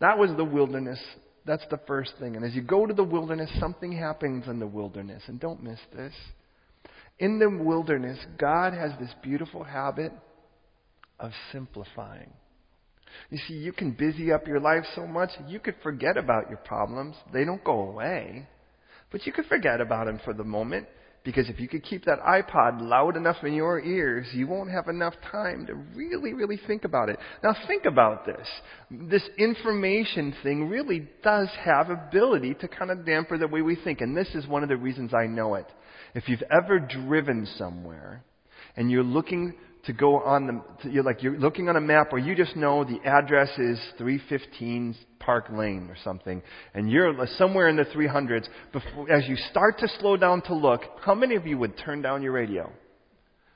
That 0.00 0.18
was 0.18 0.30
the 0.36 0.44
wilderness 0.44 1.00
That's 1.46 1.64
the 1.70 1.80
first 1.86 2.12
thing. 2.20 2.36
And 2.36 2.44
as 2.44 2.54
you 2.54 2.60
go 2.62 2.84
to 2.84 2.92
the 2.92 3.04
wilderness, 3.04 3.50
something 3.58 3.90
happens 3.90 4.46
in 4.46 4.58
the 4.60 4.66
wilderness. 4.66 5.22
And 5.28 5.40
don't 5.40 5.62
miss 5.62 5.78
this. 5.96 6.12
In 7.18 7.38
the 7.38 7.50
wilderness, 7.50 8.18
God 8.38 8.72
has 8.74 8.92
this 9.00 9.12
beautiful 9.22 9.64
habit 9.64 10.12
of 11.18 11.32
simplifying. 11.52 12.32
You 13.30 13.38
see, 13.48 13.54
you 13.54 13.72
can 13.72 13.92
busy 13.92 14.32
up 14.32 14.46
your 14.46 14.60
life 14.60 14.84
so 14.94 15.06
much, 15.06 15.30
you 15.46 15.58
could 15.58 15.74
forget 15.82 16.16
about 16.16 16.48
your 16.48 16.58
problems. 16.58 17.16
They 17.32 17.44
don't 17.44 17.64
go 17.64 17.90
away. 17.90 18.46
But 19.10 19.26
you 19.26 19.32
could 19.32 19.46
forget 19.46 19.80
about 19.80 20.06
them 20.06 20.20
for 20.24 20.34
the 20.34 20.44
moment. 20.44 20.86
Because 21.24 21.48
if 21.48 21.60
you 21.60 21.68
could 21.68 21.82
keep 21.82 22.04
that 22.04 22.20
iPod 22.20 22.80
loud 22.80 23.16
enough 23.16 23.36
in 23.42 23.52
your 23.52 23.80
ears, 23.80 24.26
you 24.32 24.46
won't 24.46 24.70
have 24.70 24.88
enough 24.88 25.14
time 25.30 25.66
to 25.66 25.74
really, 25.74 26.32
really 26.32 26.58
think 26.66 26.84
about 26.84 27.08
it. 27.08 27.18
Now 27.42 27.54
think 27.66 27.84
about 27.84 28.24
this. 28.24 28.48
This 28.90 29.28
information 29.36 30.34
thing 30.42 30.68
really 30.68 31.08
does 31.22 31.48
have 31.64 31.90
ability 31.90 32.54
to 32.60 32.68
kind 32.68 32.90
of 32.90 33.04
damper 33.04 33.36
the 33.36 33.48
way 33.48 33.62
we 33.62 33.76
think. 33.76 34.00
And 34.00 34.16
this 34.16 34.28
is 34.34 34.46
one 34.46 34.62
of 34.62 34.68
the 34.68 34.76
reasons 34.76 35.12
I 35.12 35.26
know 35.26 35.54
it. 35.56 35.66
If 36.14 36.28
you've 36.28 36.42
ever 36.50 36.78
driven 36.78 37.46
somewhere 37.58 38.22
and 38.76 38.90
you're 38.90 39.02
looking 39.02 39.54
to 39.88 39.94
go 39.94 40.20
on 40.20 40.46
the, 40.46 40.90
you're 40.90 41.02
like, 41.02 41.22
you're 41.22 41.38
looking 41.38 41.70
on 41.70 41.76
a 41.76 41.80
map 41.80 42.12
where 42.12 42.20
you 42.20 42.36
just 42.36 42.54
know 42.54 42.84
the 42.84 43.00
address 43.04 43.48
is 43.58 43.80
315 43.96 44.94
Park 45.18 45.46
Lane 45.50 45.88
or 45.90 45.96
something, 46.04 46.42
and 46.74 46.90
you're 46.90 47.14
somewhere 47.38 47.68
in 47.68 47.76
the 47.76 47.84
300s, 47.84 48.46
before, 48.72 49.10
as 49.10 49.26
you 49.26 49.34
start 49.50 49.78
to 49.78 49.88
slow 49.98 50.16
down 50.16 50.42
to 50.42 50.54
look, 50.54 50.82
how 51.00 51.14
many 51.14 51.36
of 51.36 51.46
you 51.46 51.56
would 51.56 51.76
turn 51.78 52.02
down 52.02 52.22
your 52.22 52.32
radio? 52.32 52.70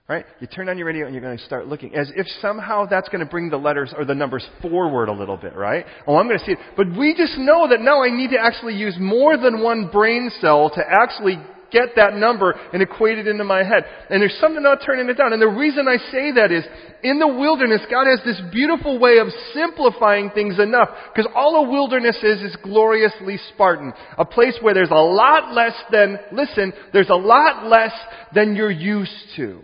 Right? 0.09 0.25
You 0.41 0.47
turn 0.47 0.69
on 0.69 0.79
your 0.79 0.87
radio 0.87 1.07
and 1.07 1.15
you're 1.15 1.23
going 1.23 1.39
to 1.39 1.45
start 1.45 1.69
looking 1.69 1.95
as 1.95 2.11
if 2.17 2.27
somehow 2.41 2.87
that's 2.87 3.09
going 3.09 3.25
to 3.25 3.31
bring 3.31 3.51
the 3.51 3.57
letters 3.57 3.95
or 3.97 4.05
the 4.05 4.15
numbers 4.15 4.47
forward 4.61 5.09
a 5.09 5.13
little 5.13 5.37
bit, 5.37 5.55
right? 5.55 5.87
Oh, 6.07 6.17
I'm 6.17 6.27
going 6.27 6.39
to 6.39 6.45
see 6.45 6.53
it. 6.53 6.59
But 6.77 6.89
we 6.99 7.15
just 7.15 7.39
know 7.39 7.69
that 7.69 7.81
now 7.81 8.03
I 8.03 8.11
need 8.11 8.31
to 8.31 8.39
actually 8.39 8.75
use 8.75 8.97
more 8.99 9.37
than 9.37 9.63
one 9.63 9.91
brain 9.93 10.31
cell 10.41 10.71
to 10.71 10.83
actually 10.87 11.39
get 11.73 11.97
that 11.97 12.15
number 12.15 12.53
and 12.73 12.83
equate 12.83 13.19
it 13.19 13.27
into 13.27 13.45
my 13.45 13.65
head. 13.65 13.85
And 14.11 14.21
there's 14.21 14.37
something 14.41 14.61
about 14.61 14.81
turning 14.85 15.09
it 15.09 15.15
down. 15.15 15.33
And 15.33 15.41
the 15.41 15.49
reason 15.49 15.89
I 15.89 15.97
say 16.11 16.33
that 16.33 16.53
is, 16.53 16.65
in 17.03 17.19
the 17.19 17.27
wilderness, 17.27 17.81
God 17.91 18.07
has 18.07 18.21
this 18.25 18.41
beautiful 18.53 18.99
way 18.99 19.19
of 19.19 19.29
simplifying 19.55 20.31
things 20.31 20.59
enough. 20.59 20.89
Because 21.13 21.31
all 21.35 21.65
a 21.65 21.69
wilderness 21.69 22.17
is, 22.23 22.43
is 22.43 22.57
gloriously 22.63 23.39
Spartan. 23.55 23.93
A 24.19 24.25
place 24.25 24.57
where 24.61 24.75
there's 24.75 24.91
a 24.91 24.95
lot 24.95 25.53
less 25.53 25.75
than, 25.91 26.19
listen, 26.33 26.73
there's 26.93 27.11
a 27.11 27.15
lot 27.15 27.67
less 27.67 27.93
than 28.35 28.55
you're 28.55 28.71
used 28.71 29.11
to. 29.37 29.63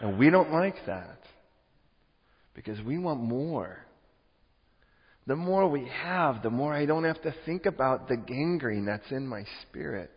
And 0.00 0.18
we 0.18 0.30
don't 0.30 0.50
like 0.52 0.76
that. 0.86 1.18
Because 2.54 2.80
we 2.80 2.98
want 2.98 3.20
more. 3.20 3.83
The 5.26 5.36
more 5.36 5.68
we 5.68 5.88
have, 6.02 6.42
the 6.42 6.50
more 6.50 6.74
I 6.74 6.84
don't 6.84 7.04
have 7.04 7.22
to 7.22 7.34
think 7.46 7.66
about 7.66 8.08
the 8.08 8.16
gangrene 8.16 8.84
that's 8.84 9.10
in 9.10 9.26
my 9.26 9.44
spirit. 9.62 10.10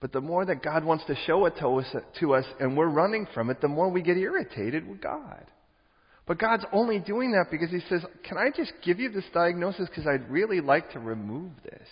But 0.00 0.12
the 0.12 0.20
more 0.20 0.44
that 0.44 0.62
God 0.62 0.84
wants 0.84 1.04
to 1.06 1.16
show 1.26 1.44
it 1.46 1.54
to 1.60 1.68
us, 1.78 1.94
to 2.20 2.34
us 2.34 2.44
and 2.58 2.76
we're 2.76 2.88
running 2.88 3.26
from 3.34 3.50
it, 3.50 3.60
the 3.60 3.68
more 3.68 3.88
we 3.88 4.02
get 4.02 4.16
irritated 4.16 4.88
with 4.88 5.00
God. 5.00 5.44
But 6.26 6.38
God's 6.38 6.64
only 6.72 6.98
doing 6.98 7.32
that 7.32 7.50
because 7.50 7.70
He 7.70 7.80
says, 7.88 8.04
Can 8.24 8.38
I 8.38 8.50
just 8.56 8.72
give 8.82 8.98
you 8.98 9.10
this 9.10 9.24
diagnosis 9.34 9.88
because 9.88 10.06
I'd 10.06 10.30
really 10.30 10.60
like 10.60 10.92
to 10.92 10.98
remove 10.98 11.50
this? 11.62 11.88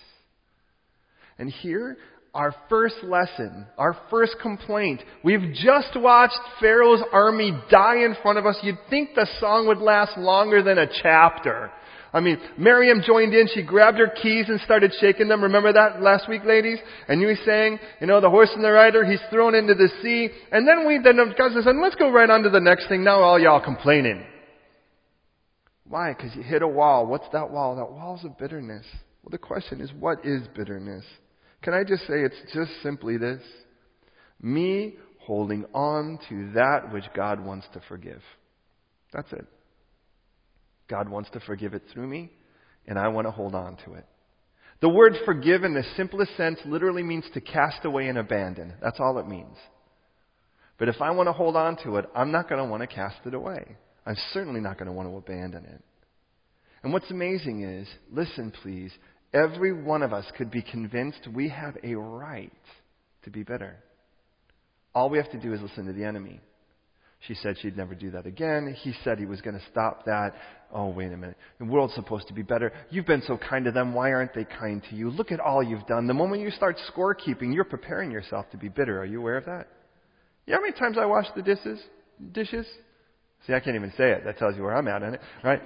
And 1.38 1.50
here, 1.50 1.96
our 2.34 2.54
first 2.68 2.96
lesson, 3.02 3.66
our 3.76 3.96
first 4.08 4.36
complaint. 4.40 5.02
We've 5.24 5.52
just 5.54 5.96
watched 5.96 6.38
Pharaoh's 6.60 7.02
army 7.12 7.52
die 7.70 8.04
in 8.04 8.16
front 8.22 8.38
of 8.38 8.46
us. 8.46 8.56
You'd 8.62 8.78
think 8.88 9.10
the 9.14 9.26
song 9.40 9.66
would 9.66 9.78
last 9.78 10.16
longer 10.16 10.62
than 10.62 10.78
a 10.78 10.86
chapter. 11.02 11.70
I 12.12 12.20
mean, 12.20 12.38
Miriam 12.58 13.02
joined 13.06 13.34
in. 13.34 13.48
She 13.54 13.62
grabbed 13.62 13.98
her 13.98 14.08
keys 14.08 14.46
and 14.48 14.60
started 14.60 14.92
shaking 15.00 15.28
them. 15.28 15.42
Remember 15.42 15.72
that 15.72 16.02
last 16.02 16.28
week, 16.28 16.44
ladies? 16.44 16.78
And 17.08 17.20
you 17.20 17.28
were 17.28 17.38
saying, 17.44 17.78
you 18.00 18.06
know, 18.06 18.20
the 18.20 18.30
horse 18.30 18.50
and 18.54 18.64
the 18.64 18.70
rider, 18.70 19.04
he's 19.04 19.20
thrown 19.30 19.54
into 19.54 19.74
the 19.74 19.88
sea. 20.02 20.28
And 20.50 20.66
then 20.66 20.86
we, 20.86 20.98
then 20.98 21.16
God 21.38 21.52
says, 21.52 21.66
and 21.66 21.80
let's 21.80 21.94
go 21.94 22.10
right 22.10 22.28
on 22.28 22.42
to 22.42 22.50
the 22.50 22.60
next 22.60 22.88
thing. 22.88 23.04
Now 23.04 23.20
all 23.20 23.38
y'all 23.38 23.62
complaining. 23.62 24.24
Why? 25.84 26.14
Because 26.14 26.34
you 26.34 26.42
hit 26.42 26.62
a 26.62 26.68
wall. 26.68 27.06
What's 27.06 27.28
that 27.32 27.50
wall? 27.50 27.76
That 27.76 27.92
wall's 27.92 28.24
of 28.24 28.38
bitterness. 28.38 28.86
Well, 29.22 29.30
the 29.30 29.38
question 29.38 29.80
is, 29.80 29.92
what 29.92 30.24
is 30.24 30.42
bitterness? 30.56 31.04
Can 31.62 31.74
I 31.74 31.84
just 31.84 32.02
say 32.02 32.14
it's 32.22 32.40
just 32.54 32.70
simply 32.82 33.18
this? 33.18 33.42
Me 34.40 34.94
holding 35.18 35.64
on 35.74 36.18
to 36.28 36.52
that 36.54 36.92
which 36.92 37.04
God 37.14 37.44
wants 37.44 37.66
to 37.74 37.80
forgive. 37.88 38.22
That's 39.12 39.32
it. 39.32 39.46
God 40.90 41.08
wants 41.08 41.30
to 41.30 41.40
forgive 41.40 41.72
it 41.72 41.84
through 41.92 42.08
me, 42.08 42.30
and 42.86 42.98
I 42.98 43.08
want 43.08 43.26
to 43.26 43.30
hold 43.30 43.54
on 43.54 43.76
to 43.86 43.94
it. 43.94 44.04
The 44.80 44.88
word 44.88 45.14
forgive 45.24 45.62
in 45.62 45.74
the 45.74 45.84
simplest 45.96 46.36
sense 46.36 46.58
literally 46.64 47.02
means 47.02 47.24
to 47.34 47.40
cast 47.40 47.84
away 47.84 48.08
and 48.08 48.18
abandon. 48.18 48.74
That's 48.82 48.98
all 48.98 49.18
it 49.18 49.28
means. 49.28 49.56
But 50.78 50.88
if 50.88 51.00
I 51.00 51.10
want 51.10 51.28
to 51.28 51.32
hold 51.32 51.54
on 51.54 51.76
to 51.84 51.96
it, 51.96 52.06
I'm 52.14 52.32
not 52.32 52.48
going 52.48 52.62
to 52.62 52.68
want 52.68 52.82
to 52.82 52.86
cast 52.86 53.18
it 53.26 53.34
away. 53.34 53.76
I'm 54.06 54.16
certainly 54.32 54.60
not 54.60 54.78
going 54.78 54.86
to 54.86 54.92
want 54.92 55.08
to 55.08 55.16
abandon 55.16 55.66
it. 55.66 55.82
And 56.82 56.92
what's 56.92 57.10
amazing 57.10 57.62
is, 57.62 57.86
listen 58.10 58.50
please, 58.62 58.90
every 59.34 59.72
one 59.72 60.02
of 60.02 60.14
us 60.14 60.24
could 60.38 60.50
be 60.50 60.62
convinced 60.62 61.28
we 61.32 61.50
have 61.50 61.76
a 61.84 61.94
right 61.94 62.50
to 63.24 63.30
be 63.30 63.42
bitter. 63.42 63.76
All 64.94 65.10
we 65.10 65.18
have 65.18 65.30
to 65.32 65.38
do 65.38 65.52
is 65.52 65.60
listen 65.60 65.84
to 65.86 65.92
the 65.92 66.04
enemy. 66.04 66.40
She 67.28 67.34
said 67.34 67.56
she'd 67.60 67.76
never 67.76 67.94
do 67.94 68.12
that 68.12 68.24
again. 68.24 68.74
He 68.82 68.94
said 69.04 69.18
he 69.18 69.26
was 69.26 69.42
going 69.42 69.58
to 69.58 69.64
stop 69.70 70.06
that. 70.06 70.32
Oh, 70.72 70.88
wait 70.88 71.12
a 71.12 71.16
minute. 71.16 71.36
The 71.58 71.64
world's 71.64 71.94
supposed 71.94 72.28
to 72.28 72.34
be 72.34 72.42
better. 72.42 72.72
You've 72.90 73.06
been 73.06 73.22
so 73.26 73.36
kind 73.36 73.64
to 73.64 73.72
them. 73.72 73.92
Why 73.92 74.12
aren't 74.12 74.34
they 74.34 74.44
kind 74.44 74.82
to 74.88 74.94
you? 74.94 75.10
Look 75.10 75.32
at 75.32 75.40
all 75.40 75.62
you've 75.62 75.86
done. 75.86 76.06
The 76.06 76.14
moment 76.14 76.42
you 76.42 76.50
start 76.50 76.76
scorekeeping, 76.94 77.52
you're 77.52 77.64
preparing 77.64 78.10
yourself 78.10 78.46
to 78.52 78.56
be 78.56 78.68
bitter. 78.68 79.00
Are 79.00 79.04
you 79.04 79.18
aware 79.18 79.36
of 79.36 79.46
that? 79.46 79.68
You 80.46 80.52
know 80.52 80.58
how 80.58 80.62
many 80.62 80.78
times 80.78 80.96
I 80.96 81.06
wash 81.06 81.26
the 81.34 81.42
dishes? 81.42 81.80
Dishes? 82.32 82.66
See, 83.46 83.54
I 83.54 83.60
can't 83.60 83.76
even 83.76 83.92
say 83.96 84.10
it. 84.10 84.24
That 84.24 84.38
tells 84.38 84.56
you 84.56 84.62
where 84.62 84.76
I'm 84.76 84.86
at 84.86 85.02
in 85.02 85.14
it, 85.14 85.20
right? 85.42 85.60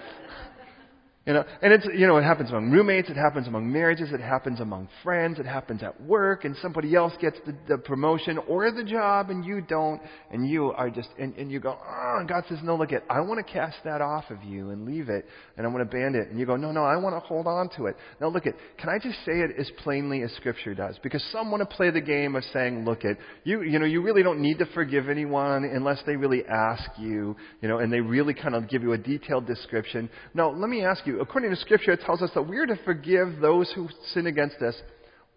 You 1.27 1.33
know, 1.33 1.45
and 1.63 1.73
it's, 1.73 1.87
you 1.97 2.07
know, 2.07 2.19
it 2.19 2.23
happens 2.23 2.51
among 2.51 2.71
roommates, 2.71 3.09
it 3.09 3.17
happens 3.17 3.49
among 3.49 3.73
marriages, 3.73 4.13
it 4.13 4.21
happens 4.21 4.61
among 4.61 4.91
friends, 5.03 5.39
it 5.39 5.47
happens 5.47 5.83
at 5.83 5.99
work, 6.03 6.45
and 6.45 6.55
somebody 6.61 6.95
else 6.95 7.15
gets 7.19 7.39
the, 7.47 7.57
the 7.67 7.79
promotion 7.79 8.37
or 8.47 8.71
the 8.71 8.85
job 8.85 9.31
and 9.31 9.43
you 9.43 9.63
don't, 9.63 10.03
and 10.31 10.47
you 10.47 10.73
are 10.73 10.91
just, 10.91 11.09
and, 11.19 11.35
and 11.37 11.51
you 11.51 11.61
go, 11.61 11.79
oh, 11.83 12.17
and 12.19 12.29
God 12.29 12.45
says, 12.47 12.59
no, 12.63 12.77
look 12.77 12.93
at, 12.93 13.05
I 13.09 13.21
want 13.21 13.45
to 13.45 13.51
cast 13.51 13.77
that 13.85 14.03
off 14.03 14.25
of 14.29 14.45
you 14.45 14.69
and 14.69 14.85
leave 14.85 15.09
it, 15.09 15.25
and 15.57 15.67
I 15.67 15.71
want 15.71 15.91
to 15.91 15.97
ban 15.97 16.15
it. 16.15 16.29
And 16.29 16.39
you 16.39 16.45
go, 16.45 16.57
no, 16.57 16.73
no, 16.73 16.85
I 16.85 16.97
want 16.97 17.15
to 17.15 17.21
hold 17.21 17.47
on 17.47 17.71
to 17.79 17.87
it. 17.87 17.97
Now 18.21 18.29
look 18.29 18.47
at, 18.47 18.55
can 18.77 18.91
I 18.91 18.99
just 18.99 19.17
say 19.25 19.33
it 19.33 19.53
as 19.59 19.71
plainly 19.83 20.21
as 20.21 20.33
Scripture 20.33 20.75
does? 20.75 20.99
Because 21.03 21.25
some 21.33 21.51
want 21.51 21.63
to 21.63 21.75
play 21.75 21.91
the 21.91 22.03
game 22.03 22.37
of 22.37 22.45
saying, 22.53 22.85
look 22.85 23.07
at, 23.07 23.17
you, 23.45 23.63
you 23.63 23.79
know, 23.79 23.87
you 23.87 24.03
really 24.03 24.23
don't 24.23 24.43
need 24.43 24.59
to 24.59 24.67
forgive 24.75 25.09
anyone 25.09 25.65
unless 25.65 26.03
they 26.05 26.17
really 26.17 26.45
ask 26.45 26.91
you, 26.99 27.35
you 27.63 27.69
know, 27.69 27.79
and 27.79 27.91
they 27.91 28.01
really 28.01 28.35
kind 28.35 28.55
of 28.55 28.69
give 28.69 28.83
you 28.83 28.93
a 28.93 28.99
detailed 28.99 29.47
description. 29.47 30.11
No, 30.35 30.51
let 30.51 30.69
me 30.69 30.85
ask 30.85 31.07
you, 31.07 31.14
according 31.21 31.51
to 31.51 31.57
Scripture, 31.57 31.93
it 31.93 32.01
tells 32.01 32.23
us 32.23 32.31
that 32.35 32.43
we're 32.43 32.67
to 32.67 32.77
forgive 32.85 33.41
those 33.41 33.71
who 33.75 33.89
sin 34.13 34.27
against 34.27 34.57
us 34.57 34.75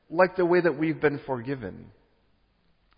like 0.09 0.35
the 0.35 0.45
way 0.45 0.61
that 0.61 0.77
we've 0.77 1.01
been 1.01 1.19
forgiven. 1.25 1.91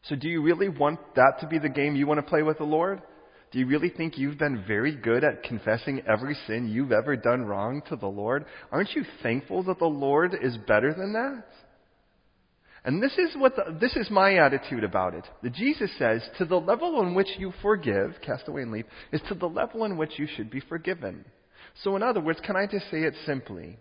So, 0.03 0.15
do 0.15 0.29
you 0.29 0.41
really 0.41 0.69
want 0.69 0.99
that 1.15 1.39
to 1.41 1.47
be 1.47 1.59
the 1.59 1.69
game 1.69 1.95
you 1.95 2.07
want 2.07 2.19
to 2.19 2.29
play 2.29 2.43
with 2.43 2.57
the 2.57 2.63
Lord? 2.63 3.01
Do 3.51 3.59
you 3.59 3.65
really 3.65 3.89
think 3.89 4.17
you've 4.17 4.37
been 4.37 4.63
very 4.67 4.95
good 4.95 5.23
at 5.23 5.43
confessing 5.43 6.03
every 6.07 6.37
sin 6.45 6.69
you've 6.69 6.91
ever 6.91 7.15
done 7.15 7.45
wrong 7.45 7.81
to 7.89 7.95
the 7.95 8.07
Lord? 8.07 8.45
Aren't 8.71 8.93
you 8.95 9.03
thankful 9.23 9.63
that 9.63 9.79
the 9.79 9.85
Lord 9.85 10.35
is 10.39 10.55
better 10.67 10.93
than 10.93 11.13
that? 11.13 11.45
And 12.85 13.03
this 13.03 13.17
is 13.17 13.35
what 13.35 13.55
the, 13.55 13.77
this 13.79 13.95
is 13.95 14.09
my 14.09 14.35
attitude 14.35 14.83
about 14.83 15.13
it. 15.13 15.25
Jesus 15.53 15.91
says, 15.97 16.21
to 16.37 16.45
the 16.45 16.59
level 16.59 17.01
in 17.01 17.13
which 17.13 17.27
you 17.37 17.51
forgive, 17.61 18.15
cast 18.25 18.47
away 18.47 18.61
and 18.61 18.71
leave, 18.71 18.85
is 19.11 19.21
to 19.27 19.35
the 19.35 19.49
level 19.49 19.83
in 19.83 19.97
which 19.97 20.17
you 20.17 20.27
should 20.35 20.49
be 20.49 20.61
forgiven. 20.61 21.25
So, 21.83 21.95
in 21.95 22.03
other 22.03 22.19
words, 22.19 22.39
can 22.43 22.55
I 22.55 22.65
just 22.65 22.89
say 22.91 23.03
it 23.03 23.13
simply? 23.25 23.77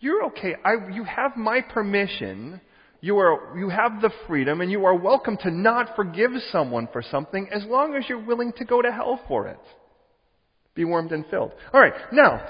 You're 0.00 0.24
okay. 0.26 0.54
I, 0.64 0.90
you 0.92 1.04
have 1.04 1.36
my 1.36 1.60
permission. 1.60 2.60
You, 3.00 3.18
are, 3.18 3.56
you 3.56 3.68
have 3.68 4.00
the 4.00 4.10
freedom, 4.26 4.60
and 4.60 4.70
you 4.70 4.84
are 4.84 4.94
welcome 4.94 5.36
to 5.42 5.50
not 5.50 5.94
forgive 5.94 6.32
someone 6.50 6.88
for 6.92 7.02
something 7.02 7.48
as 7.52 7.64
long 7.64 7.94
as 7.94 8.08
you're 8.08 8.24
willing 8.24 8.52
to 8.58 8.64
go 8.64 8.82
to 8.82 8.90
hell 8.90 9.20
for 9.28 9.46
it. 9.46 9.60
Be 10.74 10.84
warmed 10.84 11.12
and 11.12 11.24
filled. 11.26 11.52
All 11.72 11.80
right, 11.80 11.92
now, 12.12 12.40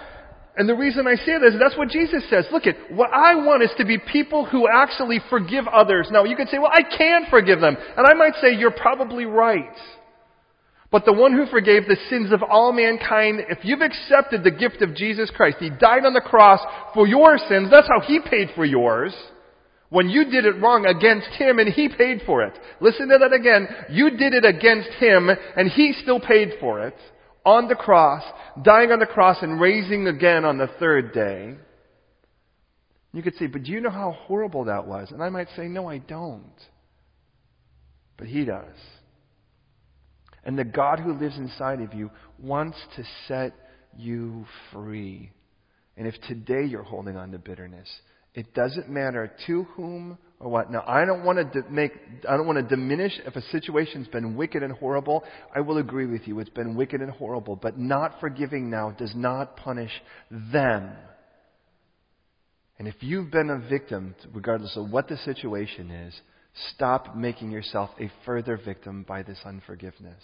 and 0.56 0.68
the 0.68 0.74
reason 0.74 1.06
I 1.06 1.14
say 1.14 1.38
this, 1.38 1.54
that's 1.60 1.76
what 1.76 1.88
Jesus 1.88 2.28
says. 2.28 2.46
Look 2.50 2.66
at, 2.66 2.74
what 2.90 3.10
I 3.12 3.36
want 3.36 3.62
is 3.62 3.70
to 3.78 3.84
be 3.84 3.96
people 3.96 4.44
who 4.44 4.66
actually 4.68 5.20
forgive 5.30 5.68
others. 5.68 6.08
Now, 6.10 6.24
you 6.24 6.34
could 6.34 6.48
say, 6.48 6.58
well, 6.58 6.72
I 6.72 6.82
can't 6.96 7.28
forgive 7.30 7.60
them. 7.60 7.76
And 7.96 8.06
I 8.06 8.14
might 8.14 8.34
say, 8.40 8.54
you're 8.54 8.72
probably 8.72 9.24
right. 9.24 9.76
But 10.90 11.04
the 11.04 11.12
one 11.12 11.32
who 11.32 11.46
forgave 11.46 11.86
the 11.86 11.98
sins 12.08 12.32
of 12.32 12.42
all 12.42 12.72
mankind, 12.72 13.40
if 13.50 13.58
you've 13.62 13.82
accepted 13.82 14.42
the 14.42 14.50
gift 14.50 14.80
of 14.80 14.94
Jesus 14.94 15.30
Christ, 15.30 15.58
He 15.60 15.68
died 15.68 16.06
on 16.06 16.14
the 16.14 16.22
cross 16.22 16.60
for 16.94 17.06
your 17.06 17.36
sins, 17.48 17.68
that's 17.70 17.88
how 17.88 18.00
He 18.00 18.20
paid 18.20 18.50
for 18.54 18.64
yours. 18.64 19.14
When 19.90 20.08
you 20.08 20.30
did 20.30 20.44
it 20.44 20.60
wrong 20.60 20.86
against 20.86 21.28
Him 21.28 21.58
and 21.58 21.68
He 21.72 21.88
paid 21.88 22.22
for 22.26 22.42
it. 22.42 22.58
Listen 22.80 23.08
to 23.08 23.18
that 23.18 23.32
again. 23.32 23.68
You 23.90 24.10
did 24.10 24.34
it 24.34 24.44
against 24.44 24.90
Him 24.98 25.30
and 25.56 25.70
He 25.70 25.94
still 26.02 26.20
paid 26.20 26.54
for 26.60 26.86
it. 26.86 26.96
On 27.44 27.68
the 27.68 27.74
cross, 27.74 28.22
dying 28.62 28.90
on 28.90 28.98
the 28.98 29.06
cross 29.06 29.38
and 29.40 29.60
raising 29.60 30.06
again 30.06 30.44
on 30.44 30.58
the 30.58 30.68
third 30.78 31.12
day. 31.14 31.54
You 33.12 33.22
could 33.22 33.36
say, 33.36 33.46
but 33.46 33.62
do 33.62 33.72
you 33.72 33.80
know 33.80 33.90
how 33.90 34.12
horrible 34.12 34.66
that 34.66 34.86
was? 34.86 35.10
And 35.10 35.22
I 35.22 35.30
might 35.30 35.48
say, 35.56 35.66
no, 35.68 35.88
I 35.88 35.98
don't. 35.98 36.52
But 38.18 38.26
He 38.26 38.44
does. 38.44 38.76
And 40.48 40.58
the 40.58 40.64
God 40.64 40.98
who 40.98 41.12
lives 41.12 41.36
inside 41.36 41.82
of 41.82 41.92
you 41.92 42.10
wants 42.38 42.78
to 42.96 43.04
set 43.26 43.52
you 43.98 44.46
free. 44.72 45.30
And 45.94 46.06
if 46.06 46.14
today 46.26 46.64
you're 46.64 46.82
holding 46.82 47.18
on 47.18 47.32
to 47.32 47.38
bitterness, 47.38 47.86
it 48.32 48.54
doesn't 48.54 48.88
matter 48.88 49.30
to 49.46 49.64
whom 49.64 50.16
or 50.40 50.48
what. 50.48 50.72
Now, 50.72 50.84
I 50.86 51.04
don't 51.04 51.22
want 51.22 51.52
to 51.52 51.62
make, 51.70 51.92
I 52.26 52.38
don't 52.38 52.46
want 52.46 52.66
to 52.66 52.76
diminish 52.76 53.12
if 53.26 53.36
a 53.36 53.42
situation's 53.42 54.08
been 54.08 54.36
wicked 54.36 54.62
and 54.62 54.72
horrible. 54.72 55.22
I 55.54 55.60
will 55.60 55.76
agree 55.76 56.06
with 56.06 56.26
you. 56.26 56.40
It's 56.40 56.48
been 56.48 56.74
wicked 56.74 57.02
and 57.02 57.10
horrible. 57.10 57.54
But 57.54 57.78
not 57.78 58.18
forgiving 58.18 58.70
now 58.70 58.92
does 58.92 59.12
not 59.14 59.54
punish 59.58 59.92
them. 60.30 60.92
And 62.78 62.88
if 62.88 62.94
you've 63.00 63.30
been 63.30 63.50
a 63.50 63.58
victim, 63.68 64.14
regardless 64.32 64.78
of 64.78 64.90
what 64.90 65.08
the 65.08 65.18
situation 65.18 65.90
is, 65.90 66.18
stop 66.74 67.16
making 67.16 67.50
yourself 67.50 67.90
a 68.00 68.10
further 68.24 68.56
victim 68.62 69.04
by 69.06 69.22
this 69.22 69.38
unforgiveness. 69.44 70.22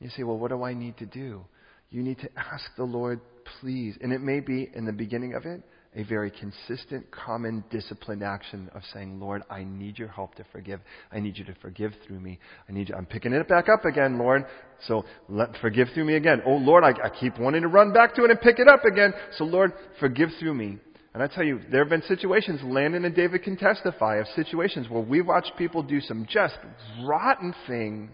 You 0.00 0.10
say, 0.10 0.22
well, 0.22 0.38
what 0.38 0.50
do 0.50 0.62
I 0.62 0.74
need 0.74 0.98
to 0.98 1.06
do? 1.06 1.44
You 1.90 2.02
need 2.02 2.18
to 2.18 2.30
ask 2.36 2.64
the 2.76 2.84
Lord, 2.84 3.20
please. 3.60 3.96
And 4.00 4.12
it 4.12 4.20
may 4.20 4.40
be 4.40 4.68
in 4.74 4.84
the 4.84 4.92
beginning 4.92 5.34
of 5.34 5.46
it, 5.46 5.62
a 5.96 6.02
very 6.02 6.30
consistent, 6.30 7.06
common, 7.12 7.62
disciplined 7.70 8.22
action 8.22 8.68
of 8.74 8.82
saying, 8.92 9.20
Lord, 9.20 9.42
I 9.48 9.62
need 9.62 9.98
your 9.98 10.08
help 10.08 10.34
to 10.34 10.44
forgive. 10.50 10.80
I 11.12 11.20
need 11.20 11.38
you 11.38 11.44
to 11.44 11.54
forgive 11.62 11.92
through 12.04 12.18
me. 12.18 12.40
I 12.68 12.72
need 12.72 12.88
you. 12.88 12.96
I'm 12.96 13.06
picking 13.06 13.32
it 13.32 13.48
back 13.48 13.68
up 13.68 13.84
again, 13.84 14.18
Lord. 14.18 14.44
So 14.88 15.04
let, 15.28 15.50
forgive 15.60 15.88
through 15.94 16.04
me 16.04 16.16
again. 16.16 16.42
Oh, 16.44 16.56
Lord, 16.56 16.82
I, 16.82 16.90
I 17.04 17.10
keep 17.10 17.38
wanting 17.38 17.62
to 17.62 17.68
run 17.68 17.92
back 17.92 18.14
to 18.16 18.24
it 18.24 18.30
and 18.30 18.40
pick 18.40 18.58
it 18.58 18.66
up 18.66 18.84
again. 18.84 19.14
So, 19.38 19.44
Lord, 19.44 19.72
forgive 20.00 20.30
through 20.40 20.54
me. 20.54 20.78
And 21.14 21.22
I 21.22 21.28
tell 21.28 21.44
you, 21.44 21.60
there 21.70 21.80
have 21.80 21.90
been 21.90 22.02
situations, 22.02 22.60
Landon 22.64 23.04
and 23.04 23.14
David 23.14 23.44
can 23.44 23.56
testify 23.56 24.16
of 24.16 24.26
situations 24.34 24.88
where 24.90 25.02
we 25.02 25.22
watched 25.22 25.52
people 25.56 25.82
do 25.82 26.00
some 26.00 26.26
just 26.28 26.56
rotten 27.04 27.54
things. 27.68 28.10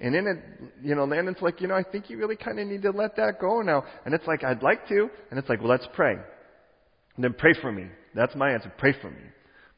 And 0.00 0.12
then 0.12 0.26
it, 0.26 0.72
you 0.82 0.96
know, 0.96 1.04
Landon's 1.04 1.40
like, 1.40 1.60
you 1.60 1.68
know, 1.68 1.76
I 1.76 1.84
think 1.84 2.10
you 2.10 2.18
really 2.18 2.34
kind 2.34 2.58
of 2.58 2.66
need 2.66 2.82
to 2.82 2.90
let 2.90 3.14
that 3.16 3.38
go 3.40 3.62
now. 3.62 3.84
And 4.04 4.12
it's 4.12 4.26
like, 4.26 4.42
I'd 4.42 4.60
like 4.60 4.88
to. 4.88 5.08
And 5.30 5.38
it's 5.38 5.48
like, 5.48 5.60
well, 5.60 5.70
let's 5.70 5.86
pray. 5.94 6.14
And 6.14 7.24
then 7.24 7.32
pray 7.32 7.54
for 7.62 7.70
me. 7.70 7.86
That's 8.12 8.34
my 8.34 8.50
answer. 8.50 8.72
Pray 8.76 8.94
for 9.00 9.10
me. 9.10 9.22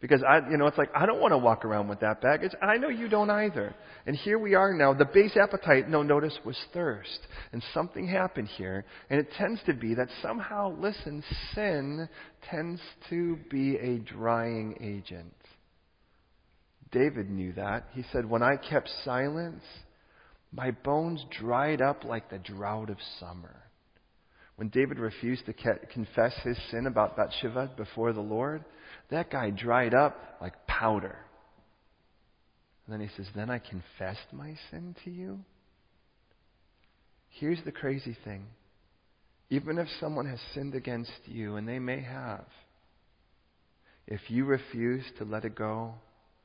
Because 0.06 0.22
I, 0.22 0.38
you 0.48 0.56
know, 0.56 0.68
it's 0.68 0.78
like, 0.78 0.90
I 0.94 1.04
don't 1.04 1.20
want 1.20 1.32
to 1.32 1.38
walk 1.38 1.64
around 1.64 1.88
with 1.88 1.98
that 1.98 2.20
baggage. 2.20 2.52
And 2.62 2.70
I 2.70 2.76
know 2.76 2.88
you 2.88 3.08
don't 3.08 3.28
either. 3.28 3.74
And 4.06 4.14
here 4.14 4.38
we 4.38 4.54
are 4.54 4.72
now. 4.72 4.94
The 4.94 5.04
base 5.04 5.36
appetite, 5.36 5.88
no, 5.88 6.04
notice, 6.04 6.38
was 6.44 6.56
thirst. 6.72 7.18
And 7.50 7.60
something 7.74 8.06
happened 8.06 8.46
here. 8.56 8.84
And 9.10 9.18
it 9.18 9.32
tends 9.36 9.60
to 9.66 9.74
be 9.74 9.96
that 9.96 10.06
somehow, 10.22 10.76
listen, 10.78 11.24
sin 11.56 12.08
tends 12.48 12.80
to 13.10 13.36
be 13.50 13.78
a 13.78 13.98
drying 13.98 14.78
agent. 14.80 15.34
David 16.92 17.28
knew 17.28 17.52
that. 17.54 17.88
He 17.92 18.04
said, 18.12 18.30
When 18.30 18.44
I 18.44 18.58
kept 18.58 18.88
silence, 19.04 19.64
my 20.52 20.70
bones 20.70 21.24
dried 21.36 21.82
up 21.82 22.04
like 22.04 22.30
the 22.30 22.38
drought 22.38 22.90
of 22.90 22.98
summer. 23.18 23.56
When 24.56 24.68
David 24.68 24.98
refused 24.98 25.46
to 25.46 25.52
confess 25.92 26.34
his 26.42 26.58
sin 26.70 26.86
about 26.86 27.16
Bathsheba 27.16 27.72
before 27.76 28.12
the 28.12 28.20
Lord, 28.20 28.64
that 29.10 29.30
guy 29.30 29.50
dried 29.50 29.94
up 29.94 30.38
like 30.40 30.66
powder. 30.66 31.16
And 32.86 32.92
then 32.94 33.06
he 33.06 33.14
says, 33.16 33.26
Then 33.34 33.50
I 33.50 33.58
confessed 33.58 34.32
my 34.32 34.54
sin 34.70 34.96
to 35.04 35.10
you. 35.10 35.40
Here's 37.28 37.62
the 37.64 37.72
crazy 37.72 38.16
thing. 38.24 38.46
Even 39.50 39.78
if 39.78 39.88
someone 40.00 40.26
has 40.26 40.40
sinned 40.54 40.74
against 40.74 41.12
you, 41.26 41.56
and 41.56 41.68
they 41.68 41.78
may 41.78 42.00
have, 42.00 42.46
if 44.06 44.20
you 44.28 44.44
refuse 44.44 45.04
to 45.18 45.24
let 45.24 45.44
it 45.44 45.54
go, 45.54 45.94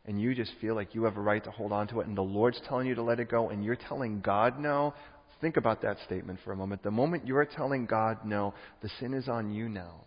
and 0.05 0.19
you 0.19 0.35
just 0.35 0.51
feel 0.59 0.75
like 0.75 0.93
you 0.93 1.03
have 1.03 1.15
a 1.15 1.21
right 1.21 1.43
to 1.43 1.51
hold 1.51 1.71
on 1.71 1.87
to 1.87 2.01
it, 2.01 2.07
and 2.07 2.17
the 2.17 2.21
Lord's 2.21 2.59
telling 2.67 2.87
you 2.87 2.95
to 2.95 3.03
let 3.03 3.19
it 3.19 3.29
go, 3.29 3.49
and 3.49 3.63
you're 3.63 3.75
telling 3.75 4.19
God 4.19 4.59
no, 4.59 4.93
think 5.41 5.57
about 5.57 5.81
that 5.81 5.97
statement 6.05 6.39
for 6.45 6.51
a 6.51 6.55
moment. 6.55 6.83
The 6.83 6.91
moment 6.91 7.27
you're 7.27 7.45
telling 7.45 7.85
God 7.85 8.19
no, 8.25 8.53
the 8.81 8.89
sin 8.99 9.13
is 9.13 9.27
on 9.27 9.51
you 9.51 9.67
now. 9.67 10.05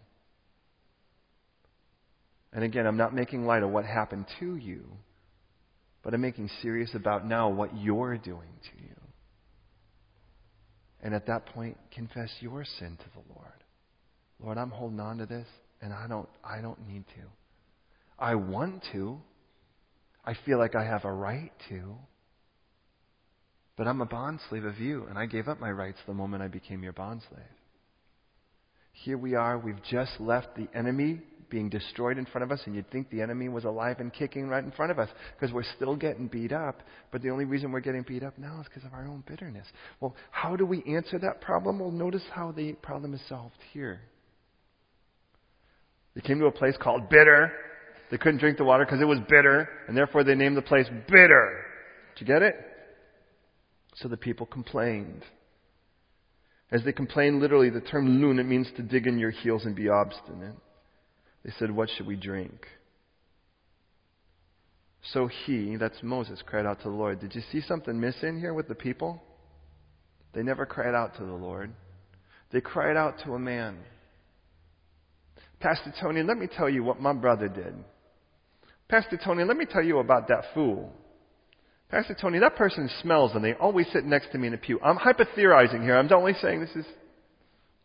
And 2.53 2.63
again, 2.63 2.87
I'm 2.87 2.97
not 2.97 3.13
making 3.13 3.45
light 3.45 3.65
of 3.65 3.71
what 3.71 3.85
happened 3.85 4.27
to 4.39 4.57
you, 4.57 4.85
but 6.03 6.15
I'm 6.15 6.21
making 6.21 6.49
serious 6.63 6.91
about 6.95 7.27
now 7.27 7.49
what 7.49 7.77
you're 7.77 8.17
doing 8.17 8.53
to 8.71 8.83
you. 8.83 8.95
And 11.03 11.15
at 11.15 11.27
that 11.27 11.47
point, 11.47 11.77
confess 11.93 12.31
your 12.41 12.65
sin 12.79 12.97
to 12.97 13.05
the 13.13 13.35
Lord. 13.35 13.65
Lord, 14.43 14.57
I'm 14.57 14.71
holding 14.71 15.01
on 15.01 15.19
to 15.19 15.27
this, 15.27 15.47
and 15.83 15.93
I 15.93 16.07
don't, 16.09 16.29
I 16.43 16.61
don't 16.61 16.89
need 16.89 17.05
to. 17.09 17.23
I 18.19 18.37
want 18.37 18.85
to. 18.93 19.21
I 20.25 20.35
feel 20.47 20.59
like 20.59 20.75
I 20.75 20.85
have 20.85 21.05
a 21.05 21.13
right 21.13 21.53
to. 21.69 21.97
But 23.77 23.89
I'm 23.89 24.01
a 24.01 24.07
bondslave 24.07 24.67
of 24.69 24.79
you, 24.79 25.07
and 25.09 25.19
I 25.19 25.27
gave 25.27 25.49
up 25.49 25.61
my 25.61 25.71
rights 25.71 25.99
the 26.07 26.15
moment 26.15 26.43
I 26.43 26.49
became 26.49 26.83
your 26.83 26.93
bondslave. 26.93 27.43
Here 28.93 29.19
we 29.19 29.35
are, 29.35 29.59
we've 29.59 29.83
just 29.91 30.13
left 30.21 30.55
the 30.57 30.69
enemy 30.75 31.21
being 31.51 31.69
destroyed 31.69 32.17
in 32.17 32.27
front 32.27 32.45
of 32.45 32.53
us, 32.53 32.61
and 32.67 32.75
you'd 32.75 32.91
think 32.91 33.11
the 33.11 33.21
enemy 33.21 33.49
was 33.49 33.65
alive 33.65 33.99
and 33.99 34.13
kicking 34.13 34.49
right 34.49 34.65
in 34.65 34.71
front 34.71 34.91
of 34.91 34.99
us 34.99 35.09
because 35.35 35.53
we're 35.53 35.65
still 35.77 35.97
getting 35.97 36.29
beat 36.29 36.53
up. 36.53 36.83
But 37.11 37.23
the 37.23 37.31
only 37.31 37.45
reason 37.45 37.71
we're 37.71 37.81
getting 37.81 38.03
beat 38.03 38.23
up 38.23 38.39
now 38.39 38.61
is 38.61 38.67
because 38.67 38.85
of 38.85 38.93
our 38.93 39.07
own 39.07 39.25
bitterness. 39.27 39.67
Well, 40.01 40.15
how 40.31 40.57
do 40.57 40.65
we 40.65 40.83
answer 40.85 41.19
that 41.19 41.41
problem? 41.41 41.81
Well, 41.81 41.91
notice 41.91 42.25
how 42.33 42.53
the 42.53 42.73
problem 42.75 43.15
is 43.15 43.21
solved 43.29 43.59
here. 43.73 44.01
They 46.15 46.21
came 46.21 46.39
to 46.39 46.47
a 46.47 46.53
place 46.53 46.77
called 46.81 47.09
Bitter. 47.09 47.53
They 48.11 48.19
couldn't 48.19 48.39
drink 48.39 48.59
the 48.59 48.65
water 48.65 48.85
because 48.85 49.01
it 49.01 49.07
was 49.07 49.19
bitter, 49.29 49.69
and 49.89 49.97
therefore 49.97 50.25
they 50.25 50.35
named 50.35 50.57
the 50.57 50.63
place 50.63 50.87
Bitter. 51.09 51.65
Did 52.17 52.21
you 52.21 52.35
get 52.35 52.43
it? 52.43 52.55
So 53.95 54.09
the 54.09 54.17
people 54.17 54.47
complained. 54.47 55.23
As 56.71 56.83
they 56.85 56.93
complained, 56.93 57.41
literally, 57.41 57.71
the 57.71 57.81
term 57.81 58.21
lun, 58.21 58.39
it 58.39 58.45
means 58.45 58.69
to 58.77 58.83
dig 58.83 59.07
in 59.07 59.19
your 59.19 59.31
heels 59.31 59.65
and 59.65 59.77
be 59.77 59.89
obstinate. 59.89 60.57
They 61.45 61.53
said, 61.59 61.71
What 61.71 61.91
should 61.91 62.07
we 62.07 62.17
drink? 62.17 62.67
So 65.13 65.29
he, 65.29 65.77
that's 65.77 66.03
Moses, 66.03 66.43
cried 66.45 66.65
out 66.65 66.79
to 66.79 66.89
the 66.89 66.95
Lord. 66.95 67.21
Did 67.21 67.35
you 67.35 67.43
see 67.53 67.61
something 67.61 68.01
missing 68.01 68.41
here 68.41 68.55
with 68.55 68.69
the 68.69 68.75
people? 68.75 69.23
They 70.33 70.43
never 70.43 70.65
cried 70.65 70.95
out 70.95 71.17
to 71.19 71.25
the 71.25 71.33
Lord. 71.33 71.73
They 72.53 72.61
cried 72.61 72.97
out 72.97 73.17
to 73.25 73.35
a 73.35 73.39
man. 73.39 73.79
Pastor 75.61 75.93
Tony, 76.01 76.23
let 76.23 76.39
me 76.39 76.47
tell 76.47 76.69
you 76.69 76.83
what 76.83 77.01
my 77.01 77.13
brother 77.13 77.49
did. 77.49 77.75
Pastor 78.89 79.19
Tony, 79.23 79.45
let 79.45 79.57
me 79.57 79.67
tell 79.67 79.83
you 79.83 79.99
about 79.99 80.29
that 80.29 80.45
fool. 80.55 80.93
Pastor 81.95 82.17
Tony, 82.21 82.41
that 82.41 82.57
person 82.57 82.91
smells 83.03 83.37
and 83.37 83.45
they 83.45 83.53
always 83.53 83.87
sit 83.93 84.05
next 84.05 84.33
to 84.33 84.39
me 84.39 84.49
in 84.49 84.55
a 84.55 84.59
pew. 84.59 84.81
I'm 84.81 84.99
hypotheorizing 84.99 85.81
here. 85.85 85.97
I'm 85.97 86.13
only 86.13 86.35
saying 86.43 86.59
this 86.59 86.75
is, 86.75 86.85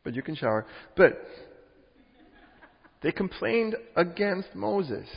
but 0.03 0.15
you 0.15 0.23
can 0.23 0.33
shower. 0.35 0.65
But 0.97 1.21
they 3.03 3.11
complained 3.11 3.75
against 3.95 4.55
Moses. 4.55 5.07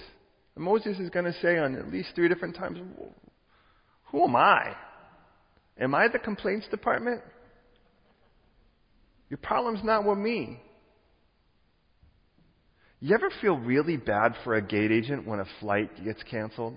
And 0.54 0.62
Moses 0.62 0.98
is 0.98 1.08
going 1.08 1.24
to 1.24 1.32
say 1.40 1.56
on 1.56 1.74
at 1.74 1.90
least 1.90 2.10
three 2.14 2.28
different 2.28 2.54
times, 2.54 2.80
Who 4.10 4.24
am 4.24 4.36
I? 4.36 4.76
Am 5.80 5.94
I 5.94 6.08
the 6.08 6.18
complaints 6.18 6.68
department? 6.68 7.22
Your 9.30 9.38
problem's 9.38 9.82
not 9.82 10.04
with 10.04 10.18
me. 10.18 10.60
You 13.00 13.14
ever 13.14 13.30
feel 13.40 13.56
really 13.56 13.96
bad 13.96 14.34
for 14.44 14.54
a 14.54 14.60
gate 14.60 14.92
agent 14.92 15.26
when 15.26 15.40
a 15.40 15.46
flight 15.60 16.04
gets 16.04 16.22
canceled? 16.24 16.74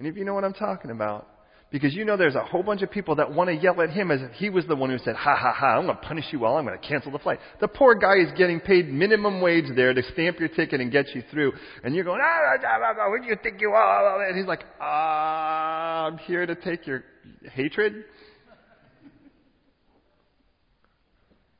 Any 0.00 0.08
of 0.08 0.16
you 0.16 0.24
know 0.24 0.32
what 0.32 0.44
I'm 0.44 0.54
talking 0.54 0.90
about? 0.90 1.28
Because 1.70 1.94
you 1.94 2.04
know 2.04 2.16
there's 2.16 2.34
a 2.34 2.42
whole 2.42 2.64
bunch 2.64 2.82
of 2.82 2.90
people 2.90 3.14
that 3.16 3.32
want 3.32 3.48
to 3.48 3.54
yell 3.54 3.80
at 3.80 3.90
him 3.90 4.10
as 4.10 4.20
if 4.22 4.32
he 4.32 4.50
was 4.50 4.66
the 4.66 4.74
one 4.74 4.90
who 4.90 4.98
said, 4.98 5.14
ha 5.14 5.36
ha 5.36 5.52
ha, 5.52 5.78
I'm 5.78 5.84
going 5.84 5.96
to 5.96 6.02
punish 6.02 6.24
you 6.32 6.44
all, 6.44 6.56
I'm 6.56 6.66
going 6.66 6.76
to 6.76 6.84
cancel 6.84 7.12
the 7.12 7.20
flight. 7.20 7.38
The 7.60 7.68
poor 7.68 7.94
guy 7.94 8.16
is 8.16 8.36
getting 8.36 8.58
paid 8.58 8.88
minimum 8.88 9.40
wage 9.40 9.66
there 9.76 9.94
to 9.94 10.02
stamp 10.14 10.40
your 10.40 10.48
ticket 10.48 10.80
and 10.80 10.90
get 10.90 11.14
you 11.14 11.22
through. 11.30 11.52
And 11.84 11.94
you're 11.94 12.04
going, 12.04 12.20
ah, 12.24 12.26
ah, 12.26 12.66
ah, 12.66 12.94
ah, 12.98 13.10
who 13.10 13.22
do 13.22 13.28
you 13.28 13.36
think 13.40 13.60
you 13.60 13.70
are? 13.70 14.26
And 14.26 14.36
he's 14.36 14.48
like, 14.48 14.64
ah, 14.80 16.06
I'm 16.06 16.18
here 16.18 16.44
to 16.44 16.56
take 16.56 16.88
your 16.88 17.04
hatred. 17.52 18.04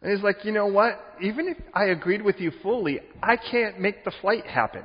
And 0.03 0.13
he's 0.13 0.25
like, 0.25 0.45
you 0.45 0.51
know 0.51 0.67
what? 0.67 0.99
Even 1.23 1.47
if 1.47 1.59
I 1.73 1.85
agreed 1.85 2.23
with 2.23 2.41
you 2.41 2.51
fully, 2.63 3.01
I 3.23 3.37
can't 3.37 3.79
make 3.79 4.05
the 4.05 4.13
flight 4.23 4.47
happen. 4.47 4.85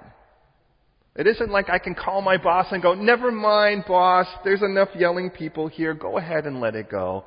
It 1.15 1.27
isn't 1.27 1.49
like 1.49 1.69
I 1.69 1.79
can 1.79 1.95
call 1.95 2.21
my 2.21 2.37
boss 2.37 2.67
and 2.71 2.81
go, 2.81 2.93
never 2.93 3.31
mind, 3.31 3.85
boss, 3.87 4.27
there's 4.43 4.61
enough 4.61 4.89
yelling 4.97 5.29
people 5.29 5.67
here, 5.67 5.93
go 5.93 6.17
ahead 6.17 6.45
and 6.45 6.59
let 6.59 6.75
it 6.75 6.89
go. 6.89 7.23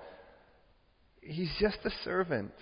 He's 1.22 1.50
just 1.58 1.78
a 1.84 1.90
servant. 2.04 2.52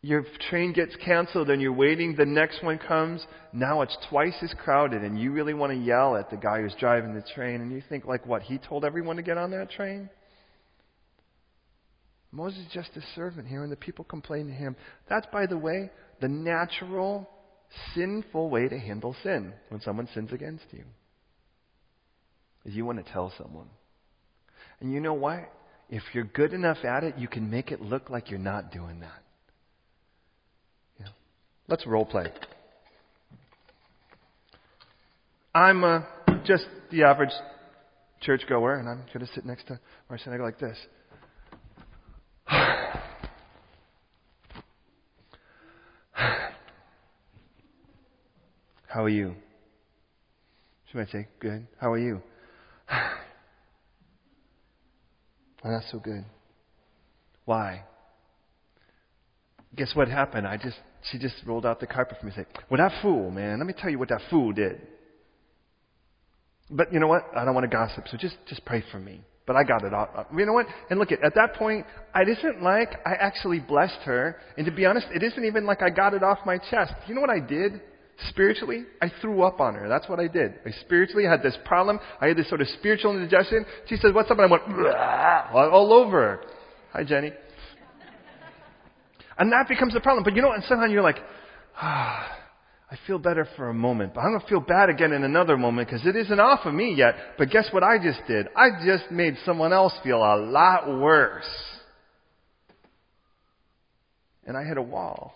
Your 0.00 0.24
train 0.50 0.72
gets 0.72 0.96
canceled 0.96 1.50
and 1.50 1.60
you're 1.60 1.72
waiting, 1.72 2.14
the 2.16 2.26
next 2.26 2.62
one 2.62 2.78
comes, 2.78 3.26
now 3.52 3.82
it's 3.82 3.96
twice 4.08 4.36
as 4.42 4.54
crowded 4.62 5.02
and 5.02 5.18
you 5.18 5.32
really 5.32 5.54
want 5.54 5.72
to 5.72 5.78
yell 5.78 6.16
at 6.16 6.30
the 6.30 6.36
guy 6.36 6.60
who's 6.60 6.74
driving 6.78 7.14
the 7.14 7.24
train 7.34 7.60
and 7.60 7.72
you 7.72 7.82
think 7.88 8.06
like 8.06 8.26
what, 8.26 8.42
he 8.42 8.58
told 8.58 8.84
everyone 8.84 9.16
to 9.16 9.22
get 9.22 9.36
on 9.36 9.50
that 9.50 9.70
train? 9.70 10.08
Moses 12.34 12.60
is 12.60 12.72
just 12.72 12.90
a 12.96 13.00
servant 13.14 13.46
here, 13.46 13.62
and 13.62 13.70
the 13.70 13.76
people 13.76 14.04
complain 14.04 14.48
to 14.48 14.52
him. 14.52 14.74
That's, 15.08 15.26
by 15.32 15.46
the 15.46 15.56
way, 15.56 15.90
the 16.20 16.26
natural, 16.26 17.30
sinful 17.94 18.50
way 18.50 18.68
to 18.68 18.78
handle 18.78 19.14
sin 19.22 19.52
when 19.68 19.80
someone 19.80 20.08
sins 20.14 20.32
against 20.32 20.64
you. 20.72 20.84
Is 22.64 22.74
you 22.74 22.84
want 22.84 23.04
to 23.04 23.12
tell 23.12 23.32
someone. 23.38 23.68
And 24.80 24.92
you 24.92 25.00
know 25.00 25.14
what? 25.14 25.50
If 25.90 26.02
you're 26.12 26.24
good 26.24 26.52
enough 26.52 26.78
at 26.84 27.04
it, 27.04 27.18
you 27.18 27.28
can 27.28 27.50
make 27.50 27.70
it 27.70 27.80
look 27.80 28.10
like 28.10 28.30
you're 28.30 28.38
not 28.38 28.72
doing 28.72 29.00
that. 29.00 29.22
Yeah. 30.98 31.08
Let's 31.68 31.86
role 31.86 32.06
play. 32.06 32.32
I'm 35.54 35.84
uh, 35.84 36.00
just 36.44 36.66
the 36.90 37.04
average 37.04 37.30
churchgoer, 38.22 38.76
and 38.76 38.88
I'm 38.88 39.04
going 39.12 39.24
to 39.26 39.32
sit 39.34 39.44
next 39.44 39.68
to 39.68 39.78
I 40.32 40.36
go 40.38 40.42
like 40.42 40.58
this. 40.58 40.76
How 48.94 49.02
are 49.02 49.08
you? 49.08 49.34
She 50.92 50.96
might 50.96 51.10
say, 51.10 51.26
Good. 51.40 51.66
How 51.80 51.92
are 51.92 51.98
you? 51.98 52.22
Oh, 55.66 55.70
that's 55.70 55.90
so 55.90 55.98
good. 55.98 56.26
Why? 57.46 57.84
Guess 59.74 59.92
what 59.94 60.08
happened? 60.08 60.46
I 60.46 60.58
just 60.58 60.76
she 61.10 61.18
just 61.18 61.36
rolled 61.46 61.64
out 61.64 61.80
the 61.80 61.86
carpet 61.86 62.18
for 62.20 62.26
me 62.26 62.32
and 62.36 62.44
said, 62.44 62.64
Well 62.68 62.76
that 62.76 63.00
fool, 63.00 63.30
man, 63.30 63.60
let 63.60 63.66
me 63.66 63.72
tell 63.72 63.88
you 63.88 63.98
what 63.98 64.10
that 64.10 64.20
fool 64.28 64.52
did. 64.52 64.78
But 66.70 66.92
you 66.92 67.00
know 67.00 67.06
what? 67.06 67.30
I 67.34 67.46
don't 67.46 67.54
want 67.54 67.64
to 67.64 67.74
gossip, 67.74 68.04
so 68.10 68.18
just 68.18 68.36
just 68.46 68.62
pray 68.66 68.84
for 68.92 68.98
me. 68.98 69.22
But 69.46 69.56
I 69.56 69.64
got 69.64 69.84
it 69.84 69.94
all. 69.94 70.10
Uh, 70.14 70.24
you 70.36 70.44
know 70.44 70.52
what? 70.52 70.66
And 70.90 70.98
look, 70.98 71.12
at, 71.12 71.24
at 71.24 71.34
that 71.34 71.54
point, 71.54 71.86
it 72.14 72.28
isn't 72.28 72.62
like 72.62 72.90
I 73.06 73.14
actually 73.14 73.60
blessed 73.60 74.00
her. 74.04 74.36
And 74.58 74.66
to 74.66 74.72
be 74.72 74.84
honest, 74.84 75.06
it 75.14 75.22
isn't 75.22 75.46
even 75.46 75.64
like 75.64 75.80
I 75.80 75.88
got 75.88 76.12
it 76.12 76.22
off 76.22 76.40
my 76.44 76.58
chest. 76.58 76.92
You 77.06 77.14
know 77.14 77.22
what 77.22 77.30
I 77.30 77.40
did? 77.40 77.80
Spiritually, 78.28 78.84
I 79.02 79.10
threw 79.20 79.42
up 79.42 79.60
on 79.60 79.74
her. 79.74 79.88
That's 79.88 80.08
what 80.08 80.20
I 80.20 80.28
did. 80.28 80.54
I 80.64 80.70
spiritually 80.82 81.24
had 81.24 81.42
this 81.42 81.56
problem. 81.64 81.98
I 82.20 82.28
had 82.28 82.36
this 82.36 82.48
sort 82.48 82.60
of 82.60 82.68
spiritual 82.68 83.12
indigestion. 83.12 83.66
She 83.88 83.96
said, 83.96 84.14
what's 84.14 84.30
up? 84.30 84.38
And 84.38 84.46
I 84.46 84.50
went, 84.50 84.62
all 85.52 85.92
over 85.92 86.20
her. 86.20 86.40
Hi, 86.92 87.02
Jenny. 87.02 87.32
And 89.36 89.50
that 89.50 89.66
becomes 89.68 89.94
the 89.94 90.00
problem. 90.00 90.22
But 90.22 90.36
you 90.36 90.42
know, 90.42 90.52
and 90.52 90.62
somehow 90.64 90.86
you're 90.86 91.02
like, 91.02 91.18
ah, 91.76 92.38
I 92.88 92.96
feel 93.08 93.18
better 93.18 93.48
for 93.56 93.68
a 93.68 93.74
moment, 93.74 94.14
but 94.14 94.20
I'm 94.20 94.30
going 94.30 94.40
to 94.40 94.46
feel 94.46 94.60
bad 94.60 94.90
again 94.90 95.12
in 95.12 95.24
another 95.24 95.56
moment 95.56 95.88
because 95.88 96.06
it 96.06 96.14
isn't 96.14 96.38
off 96.38 96.60
of 96.64 96.72
me 96.72 96.94
yet. 96.96 97.16
But 97.36 97.50
guess 97.50 97.66
what 97.72 97.82
I 97.82 97.98
just 97.98 98.20
did? 98.28 98.46
I 98.54 98.68
just 98.86 99.10
made 99.10 99.34
someone 99.44 99.72
else 99.72 99.92
feel 100.04 100.18
a 100.18 100.36
lot 100.36 100.86
worse. 100.86 101.42
And 104.46 104.56
I 104.56 104.62
hit 104.62 104.76
a 104.76 104.82
wall. 104.82 105.34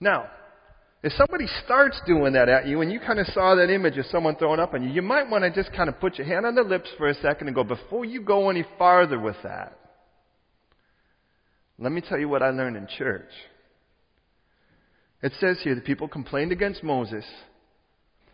Now, 0.00 0.30
if 1.02 1.12
somebody 1.14 1.46
starts 1.64 1.98
doing 2.06 2.34
that 2.34 2.48
at 2.48 2.66
you 2.66 2.82
and 2.82 2.92
you 2.92 3.00
kind 3.00 3.18
of 3.18 3.26
saw 3.28 3.54
that 3.54 3.70
image 3.70 3.96
of 3.96 4.04
someone 4.06 4.36
throwing 4.36 4.60
up 4.60 4.74
on 4.74 4.82
you, 4.82 4.90
you 4.90 5.00
might 5.00 5.30
want 5.30 5.44
to 5.44 5.50
just 5.50 5.74
kind 5.74 5.88
of 5.88 5.98
put 5.98 6.18
your 6.18 6.26
hand 6.26 6.44
on 6.44 6.54
their 6.54 6.64
lips 6.64 6.90
for 6.98 7.08
a 7.08 7.14
second 7.14 7.48
and 7.48 7.54
go, 7.54 7.64
before 7.64 8.04
you 8.04 8.20
go 8.20 8.50
any 8.50 8.64
farther 8.76 9.18
with 9.18 9.36
that, 9.42 9.78
let 11.78 11.92
me 11.92 12.02
tell 12.02 12.18
you 12.18 12.28
what 12.28 12.42
I 12.42 12.50
learned 12.50 12.76
in 12.76 12.86
church. 12.98 13.30
It 15.22 15.32
says 15.40 15.58
here 15.62 15.74
the 15.74 15.80
people 15.80 16.08
complained 16.08 16.52
against 16.52 16.82
Moses. 16.82 17.24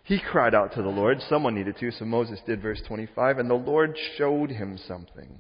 He 0.03 0.21
cried 0.21 0.55
out 0.55 0.75
to 0.75 0.83
the 0.83 0.89
Lord. 0.89 1.19
Someone 1.29 1.55
needed 1.55 1.77
to, 1.79 1.93
so 1.93 2.05
Moses 2.05 2.41
did, 2.47 2.63
verse 2.63 2.81
25, 2.87 3.39
and 3.39 3.49
the 3.49 3.55
Lord 3.55 3.97
showed 4.17 4.51
him 4.51 4.79
something. 4.89 5.39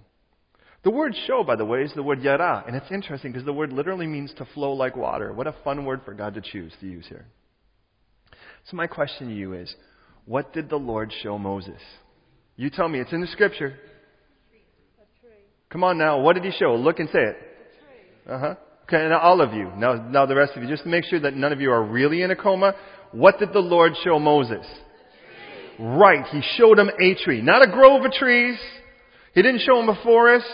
The 0.87 0.93
word 0.93 1.17
show, 1.27 1.43
by 1.43 1.57
the 1.57 1.65
way, 1.65 1.83
is 1.83 1.93
the 1.97 2.03
word 2.05 2.23
yara. 2.23 2.63
And 2.65 2.77
it's 2.77 2.93
interesting 2.93 3.33
because 3.33 3.45
the 3.45 3.53
word 3.53 3.73
literally 3.73 4.07
means 4.07 4.33
to 4.39 4.47
flow 4.55 4.73
like 4.73 4.95
water. 4.97 5.33
What 5.33 5.49
a 5.49 5.55
fun 5.65 5.85
word 5.85 6.03
for 6.05 6.15
God 6.15 6.35
to 6.35 6.41
choose 6.41 6.73
to 6.79 6.87
use 6.87 7.05
here. 7.09 7.27
So 8.71 8.77
my 8.77 8.87
question 8.87 9.27
to 9.27 9.35
you 9.35 9.55
is, 9.55 9.75
what 10.27 10.53
did 10.53 10.71
the 10.71 10.77
Lord 10.77 11.13
show 11.25 11.39
Moses? 11.39 11.81
You 12.55 12.71
tell 12.71 12.89
me. 12.89 13.01
It's 13.01 13.13
in 13.13 13.21
the 13.21 13.27
scripture. 13.27 13.75
Come 15.71 15.83
on 15.83 15.99
now. 15.99 16.21
What 16.21 16.35
did 16.35 16.45
he 16.45 16.53
show? 16.53 16.77
Look 16.77 17.01
and 17.01 17.09
say 17.09 17.19
it. 17.19 17.37
Uh 18.31 18.39
huh. 18.39 18.55
Okay, 18.85 19.09
now 19.09 19.19
all 19.19 19.41
of 19.41 19.55
you. 19.55 19.73
Now, 19.77 19.95
now 19.95 20.25
the 20.25 20.37
rest 20.37 20.53
of 20.55 20.63
you. 20.63 20.69
Just 20.69 20.85
to 20.85 20.89
make 20.89 21.05
sure 21.07 21.19
that 21.19 21.35
none 21.35 21.53
of 21.53 21.61
you 21.61 21.73
are 21.73 21.83
really 21.83 22.23
in 22.23 22.31
a 22.31 22.37
coma. 22.37 22.75
What 23.11 23.41
did 23.41 23.53
the 23.53 23.59
Lord 23.59 23.95
show 24.05 24.21
Moses? 24.21 24.65
Right. 25.81 26.25
He 26.31 26.43
showed 26.57 26.79
him 26.79 26.91
a 26.91 27.15
tree. 27.25 27.43
Not 27.43 27.67
a 27.67 27.73
grove 27.73 28.05
of 28.05 28.13
trees. 28.13 28.57
He 29.37 29.43
didn't 29.43 29.61
show 29.61 29.79
him 29.79 29.91
a 29.91 30.03
forest. 30.03 30.47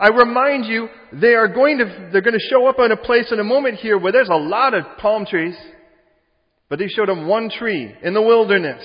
I 0.00 0.08
remind 0.08 0.66
you, 0.66 0.88
they 1.12 1.34
are 1.34 1.46
going 1.46 1.78
to, 1.78 2.08
they're 2.12 2.22
going 2.22 2.38
to 2.38 2.48
show 2.50 2.66
up 2.66 2.80
in 2.80 2.90
a 2.90 2.96
place 2.96 3.30
in 3.30 3.38
a 3.38 3.44
moment 3.44 3.76
here 3.76 3.96
where 3.96 4.10
there's 4.10 4.28
a 4.28 4.34
lot 4.34 4.74
of 4.74 4.84
palm 4.98 5.24
trees. 5.24 5.54
But 6.68 6.80
he 6.80 6.88
showed 6.88 7.08
him 7.08 7.28
one 7.28 7.50
tree 7.56 7.94
in 8.02 8.12
the 8.12 8.20
wilderness. 8.20 8.84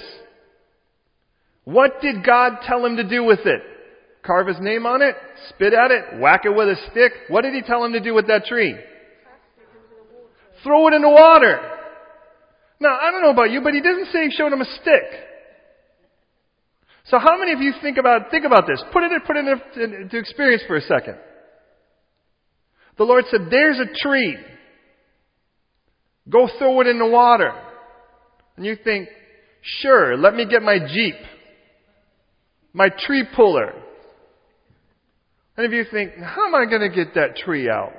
What 1.63 2.01
did 2.01 2.23
God 2.23 2.59
tell 2.67 2.85
him 2.85 2.97
to 2.97 3.03
do 3.03 3.23
with 3.23 3.39
it? 3.45 3.61
Carve 4.21 4.45
his 4.45 4.59
name 4.59 4.85
on 4.85 5.01
it? 5.01 5.15
Spit 5.49 5.73
at 5.73 5.89
it? 5.89 6.19
Whack 6.19 6.41
it 6.45 6.55
with 6.55 6.69
a 6.69 6.75
stick? 6.91 7.11
What 7.29 7.41
did 7.41 7.55
he 7.55 7.63
tell 7.63 7.83
him 7.83 7.93
to 7.93 7.99
do 7.99 8.13
with 8.13 8.27
that 8.27 8.45
tree? 8.45 8.75
Throw 10.63 10.87
it 10.87 10.93
in 10.93 11.01
the 11.01 11.09
water. 11.09 11.59
Now, 12.79 12.95
I 13.01 13.09
don't 13.09 13.23
know 13.23 13.31
about 13.31 13.49
you, 13.49 13.61
but 13.61 13.73
he 13.73 13.81
doesn't 13.81 14.11
say 14.11 14.25
he 14.25 14.31
showed 14.31 14.53
him 14.53 14.61
a 14.61 14.65
stick. 14.81 15.03
So 17.05 17.17
how 17.17 17.39
many 17.39 17.53
of 17.53 17.59
you 17.61 17.73
think 17.81 17.97
about, 17.97 18.29
think 18.29 18.45
about 18.45 18.67
this? 18.67 18.83
Put 18.91 19.03
it, 19.03 19.11
put 19.25 19.37
it 19.37 19.45
into 19.75 20.17
experience 20.17 20.63
for 20.67 20.75
a 20.75 20.81
second. 20.81 21.15
The 22.97 23.03
Lord 23.03 23.25
said, 23.31 23.47
there's 23.49 23.79
a 23.79 23.87
tree. 24.03 24.37
Go 26.29 26.49
throw 26.59 26.81
it 26.81 26.87
in 26.87 26.99
the 26.99 27.07
water. 27.07 27.51
And 28.57 28.65
you 28.65 28.75
think, 28.83 29.07
sure, 29.61 30.17
let 30.17 30.35
me 30.35 30.45
get 30.45 30.61
my 30.61 30.77
Jeep. 30.79 31.15
My 32.73 32.89
tree 32.89 33.25
puller. 33.35 33.73
And 35.57 35.65
if 35.65 35.71
you 35.71 35.85
think, 35.91 36.11
how 36.17 36.45
am 36.45 36.55
I 36.55 36.65
going 36.65 36.89
to 36.89 36.95
get 36.95 37.15
that 37.15 37.35
tree 37.37 37.69
out? 37.69 37.93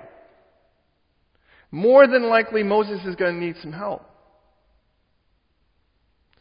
More 1.72 2.06
than 2.06 2.28
likely 2.28 2.62
Moses 2.62 3.00
is 3.06 3.16
going 3.16 3.34
to 3.34 3.40
need 3.40 3.56
some 3.62 3.72
help. 3.72 4.02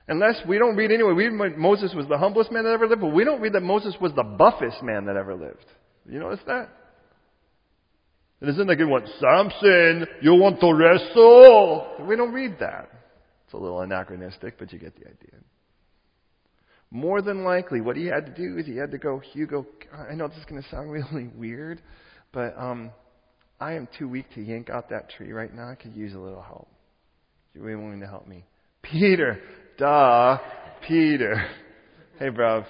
Unless 0.10 0.42
we 0.48 0.58
don't 0.58 0.76
read 0.76 0.92
anyway, 0.92 1.14
we 1.14 1.28
read 1.28 1.56
Moses 1.56 1.94
was 1.94 2.08
the 2.08 2.18
humblest 2.18 2.52
man 2.52 2.64
that 2.64 2.72
ever 2.72 2.88
lived, 2.88 3.02
but 3.02 3.14
we 3.14 3.24
don't 3.24 3.40
read 3.42 3.54
that 3.54 3.62
Moses 3.62 3.94
was 4.02 4.12
the 4.16 4.24
buffest 4.24 4.82
man 4.82 5.06
that 5.06 5.16
ever 5.16 5.36
lived. 5.36 5.66
You 6.10 6.20
notice 6.20 6.40
that? 6.48 6.70
It 8.42 8.50
isn't 8.50 8.68
like 8.68 8.80
it 8.80 8.86
went, 8.86 9.06
Samson, 9.20 10.08
you 10.22 10.34
want 10.34 10.60
to 10.62 10.74
wrestle? 10.74 12.08
We 12.08 12.16
don't 12.16 12.34
read 12.34 12.58
that. 12.60 12.90
It's 13.46 13.54
a 13.54 13.58
little 13.58 13.82
anachronistic, 13.82 14.58
but 14.58 14.74
you 14.74 14.80
get 14.80 14.96
the 14.96 15.06
idea. 15.06 15.40
More 16.90 17.22
than 17.22 17.44
likely, 17.44 17.80
what 17.82 17.96
he 17.96 18.06
had 18.06 18.26
to 18.26 18.34
do 18.34 18.58
is 18.58 18.66
he 18.66 18.78
had 18.78 18.90
to 18.92 18.98
go, 18.98 19.20
Hugo, 19.20 19.68
I 20.10 20.16
know 20.16 20.28
this 20.28 20.38
is 20.38 20.46
going 20.46 20.64
to 20.64 20.70
sound 20.70 20.92
really 20.92 21.28
weird, 21.36 21.82
but 22.34 22.58
um, 22.58 22.90
I 23.60 23.74
am 23.74 23.88
too 24.00 24.10
weak 24.10 24.26
to 24.34 24.42
yank 24.42 24.72
out 24.72 24.90
that 24.90 25.12
tree 25.12 25.32
right 25.34 25.54
now. 25.54 25.70
I 25.70 25.76
could 25.76 25.96
use 25.96 26.16
a 26.16 26.20
little 26.20 26.42
help. 26.42 26.68
You're 27.54 27.64
really 27.64 27.84
willing 27.84 28.00
to 28.00 28.08
help 28.08 28.28
me. 28.28 28.46
Peter, 28.82 29.40
Duh, 29.80 30.38
Peter. 30.86 31.42
Hey, 32.20 32.28
bruv. 32.28 32.66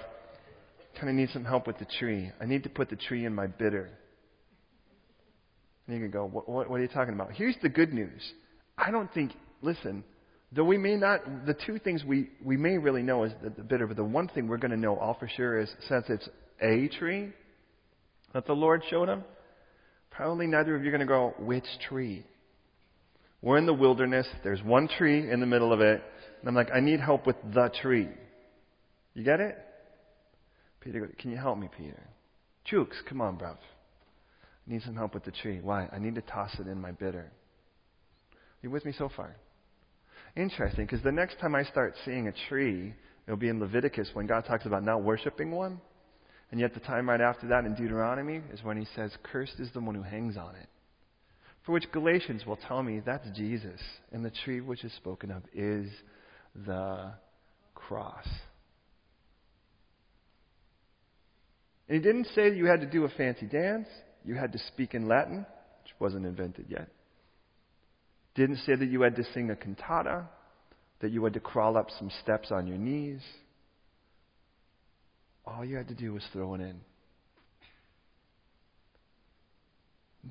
Kind 0.94 1.08
of 1.08 1.16
need 1.16 1.30
some 1.30 1.44
help 1.44 1.66
with 1.66 1.76
the 1.78 1.86
tree. 1.98 2.30
I 2.40 2.44
need 2.46 2.62
to 2.62 2.68
put 2.68 2.88
the 2.88 2.94
tree 2.94 3.24
in 3.24 3.34
my 3.34 3.48
bitter. 3.48 3.90
And 5.86 5.96
you 5.96 6.02
can 6.02 6.12
go, 6.12 6.24
what, 6.24 6.48
what, 6.48 6.70
what 6.70 6.76
are 6.76 6.82
you 6.82 6.88
talking 6.88 7.14
about? 7.14 7.32
Here's 7.32 7.56
the 7.62 7.68
good 7.68 7.92
news. 7.92 8.22
I 8.78 8.92
don't 8.92 9.12
think, 9.12 9.32
listen, 9.60 10.04
though 10.52 10.64
we 10.64 10.78
may 10.78 10.94
not, 10.94 11.46
the 11.46 11.56
two 11.66 11.80
things 11.80 12.04
we, 12.04 12.30
we 12.44 12.56
may 12.56 12.78
really 12.78 13.02
know 13.02 13.24
is 13.24 13.32
the, 13.42 13.50
the 13.50 13.64
bitter, 13.64 13.88
but 13.88 13.96
the 13.96 14.04
one 14.04 14.28
thing 14.28 14.46
we're 14.46 14.58
going 14.58 14.70
to 14.70 14.76
know 14.76 14.96
all 14.96 15.16
for 15.18 15.28
sure 15.28 15.58
is 15.58 15.68
since 15.88 16.04
it's 16.08 16.28
a 16.62 16.86
tree 16.96 17.32
that 18.34 18.46
the 18.46 18.52
Lord 18.52 18.84
showed 18.88 19.08
him, 19.08 19.24
probably 20.12 20.46
neither 20.46 20.76
of 20.76 20.82
you 20.82 20.88
are 20.88 20.92
going 20.92 21.00
to 21.00 21.06
go, 21.06 21.34
which 21.40 21.66
tree? 21.88 22.24
We're 23.42 23.58
in 23.58 23.66
the 23.66 23.74
wilderness. 23.74 24.28
There's 24.44 24.62
one 24.62 24.86
tree 24.86 25.28
in 25.28 25.40
the 25.40 25.46
middle 25.46 25.72
of 25.72 25.80
it. 25.80 26.02
And 26.40 26.48
I'm 26.48 26.54
like, 26.54 26.70
I 26.72 26.80
need 26.80 27.00
help 27.00 27.26
with 27.26 27.36
the 27.54 27.70
tree. 27.82 28.08
You 29.14 29.24
get 29.24 29.40
it? 29.40 29.58
Peter, 30.80 31.10
can 31.18 31.30
you 31.30 31.36
help 31.36 31.58
me, 31.58 31.68
Peter? 31.76 32.02
Jukes, 32.64 32.96
come 33.08 33.20
on, 33.20 33.36
bruv. 33.36 33.56
I 33.56 34.72
need 34.72 34.82
some 34.82 34.96
help 34.96 35.14
with 35.14 35.24
the 35.24 35.32
tree. 35.32 35.60
Why? 35.62 35.88
I 35.92 35.98
need 35.98 36.14
to 36.14 36.22
toss 36.22 36.50
it 36.58 36.66
in 36.66 36.80
my 36.80 36.92
bitter. 36.92 37.30
You 38.62 38.70
with 38.70 38.84
me 38.84 38.92
so 38.96 39.10
far? 39.14 39.36
Interesting, 40.36 40.86
because 40.86 41.02
the 41.02 41.12
next 41.12 41.38
time 41.40 41.54
I 41.54 41.64
start 41.64 41.94
seeing 42.04 42.28
a 42.28 42.32
tree, 42.48 42.94
it'll 43.26 43.36
be 43.36 43.48
in 43.48 43.60
Leviticus 43.60 44.10
when 44.12 44.26
God 44.26 44.44
talks 44.46 44.64
about 44.64 44.84
not 44.84 45.02
worshiping 45.02 45.50
one. 45.50 45.80
And 46.50 46.60
yet 46.60 46.74
the 46.74 46.80
time 46.80 47.08
right 47.08 47.20
after 47.20 47.48
that 47.48 47.64
in 47.64 47.74
Deuteronomy 47.74 48.42
is 48.52 48.62
when 48.62 48.76
he 48.76 48.86
says, 48.96 49.12
Cursed 49.22 49.58
is 49.58 49.70
the 49.72 49.80
one 49.80 49.94
who 49.94 50.02
hangs 50.02 50.36
on 50.36 50.54
it. 50.56 50.68
For 51.64 51.72
which 51.72 51.92
Galatians 51.92 52.46
will 52.46 52.56
tell 52.56 52.82
me 52.82 53.00
that's 53.04 53.28
Jesus, 53.36 53.80
and 54.12 54.24
the 54.24 54.32
tree 54.44 54.60
which 54.60 54.82
is 54.84 54.92
spoken 54.94 55.30
of 55.30 55.42
is 55.54 55.90
the 56.54 57.12
cross. 57.74 58.26
And 61.88 61.96
he 61.96 62.02
didn't 62.02 62.26
say 62.34 62.50
that 62.50 62.56
you 62.56 62.66
had 62.66 62.80
to 62.80 62.86
do 62.86 63.04
a 63.04 63.08
fancy 63.08 63.46
dance. 63.46 63.88
you 64.24 64.34
had 64.34 64.52
to 64.52 64.58
speak 64.68 64.94
in 64.94 65.08
Latin, 65.08 65.46
which 65.82 65.92
wasn't 65.98 66.26
invented 66.26 66.66
yet. 66.68 66.88
Didn't 68.34 68.58
say 68.58 68.76
that 68.76 68.86
you 68.86 69.02
had 69.02 69.16
to 69.16 69.24
sing 69.34 69.50
a 69.50 69.56
cantata, 69.56 70.28
that 71.00 71.10
you 71.10 71.24
had 71.24 71.32
to 71.34 71.40
crawl 71.40 71.76
up 71.76 71.88
some 71.98 72.10
steps 72.22 72.52
on 72.52 72.66
your 72.66 72.78
knees. 72.78 73.22
All 75.44 75.64
you 75.64 75.76
had 75.76 75.88
to 75.88 75.94
do 75.94 76.12
was 76.12 76.22
throw 76.32 76.54
it 76.54 76.60
in. 76.60 76.80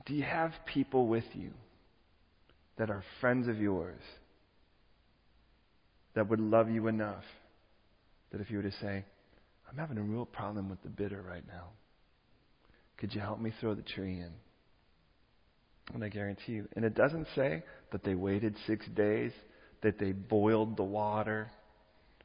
Do 0.05 0.13
you 0.13 0.23
have 0.23 0.53
people 0.71 1.07
with 1.07 1.25
you 1.33 1.51
that 2.77 2.89
are 2.89 3.03
friends 3.19 3.47
of 3.47 3.59
yours 3.59 3.99
that 6.19 6.29
would 6.29 6.41
love 6.41 6.69
you 6.69 6.87
enough 6.87 7.23
that 8.33 8.41
if 8.41 8.51
you 8.51 8.57
were 8.57 8.63
to 8.63 8.73
say, 8.81 9.05
I'm 9.71 9.77
having 9.77 9.97
a 9.97 10.01
real 10.01 10.25
problem 10.25 10.69
with 10.69 10.83
the 10.83 10.89
bitter 10.89 11.21
right 11.21 11.47
now, 11.47 11.69
could 12.97 13.15
you 13.15 13.21
help 13.21 13.39
me 13.39 13.53
throw 13.61 13.73
the 13.73 13.83
tree 13.83 14.19
in? 14.19 14.31
And 15.93 16.03
I 16.03 16.09
guarantee 16.09 16.51
you, 16.51 16.67
and 16.75 16.83
it 16.83 16.93
doesn't 16.93 17.27
say 17.35 17.63
that 17.93 18.03
they 18.03 18.15
waited 18.15 18.53
six 18.67 18.85
days, 18.97 19.31
that 19.81 19.97
they 19.97 20.11
boiled 20.11 20.75
the 20.75 20.83
water, 20.83 21.49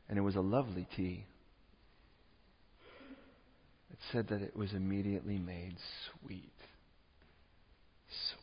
and 0.09 0.19
it 0.19 0.23
was 0.23 0.35
a 0.35 0.41
lovely 0.41 0.89
tea. 0.97 1.25
It 3.93 3.99
said 4.11 4.27
that 4.31 4.43
it 4.43 4.57
was 4.57 4.73
immediately 4.73 5.39
made 5.39 5.77
sweet. 6.21 6.51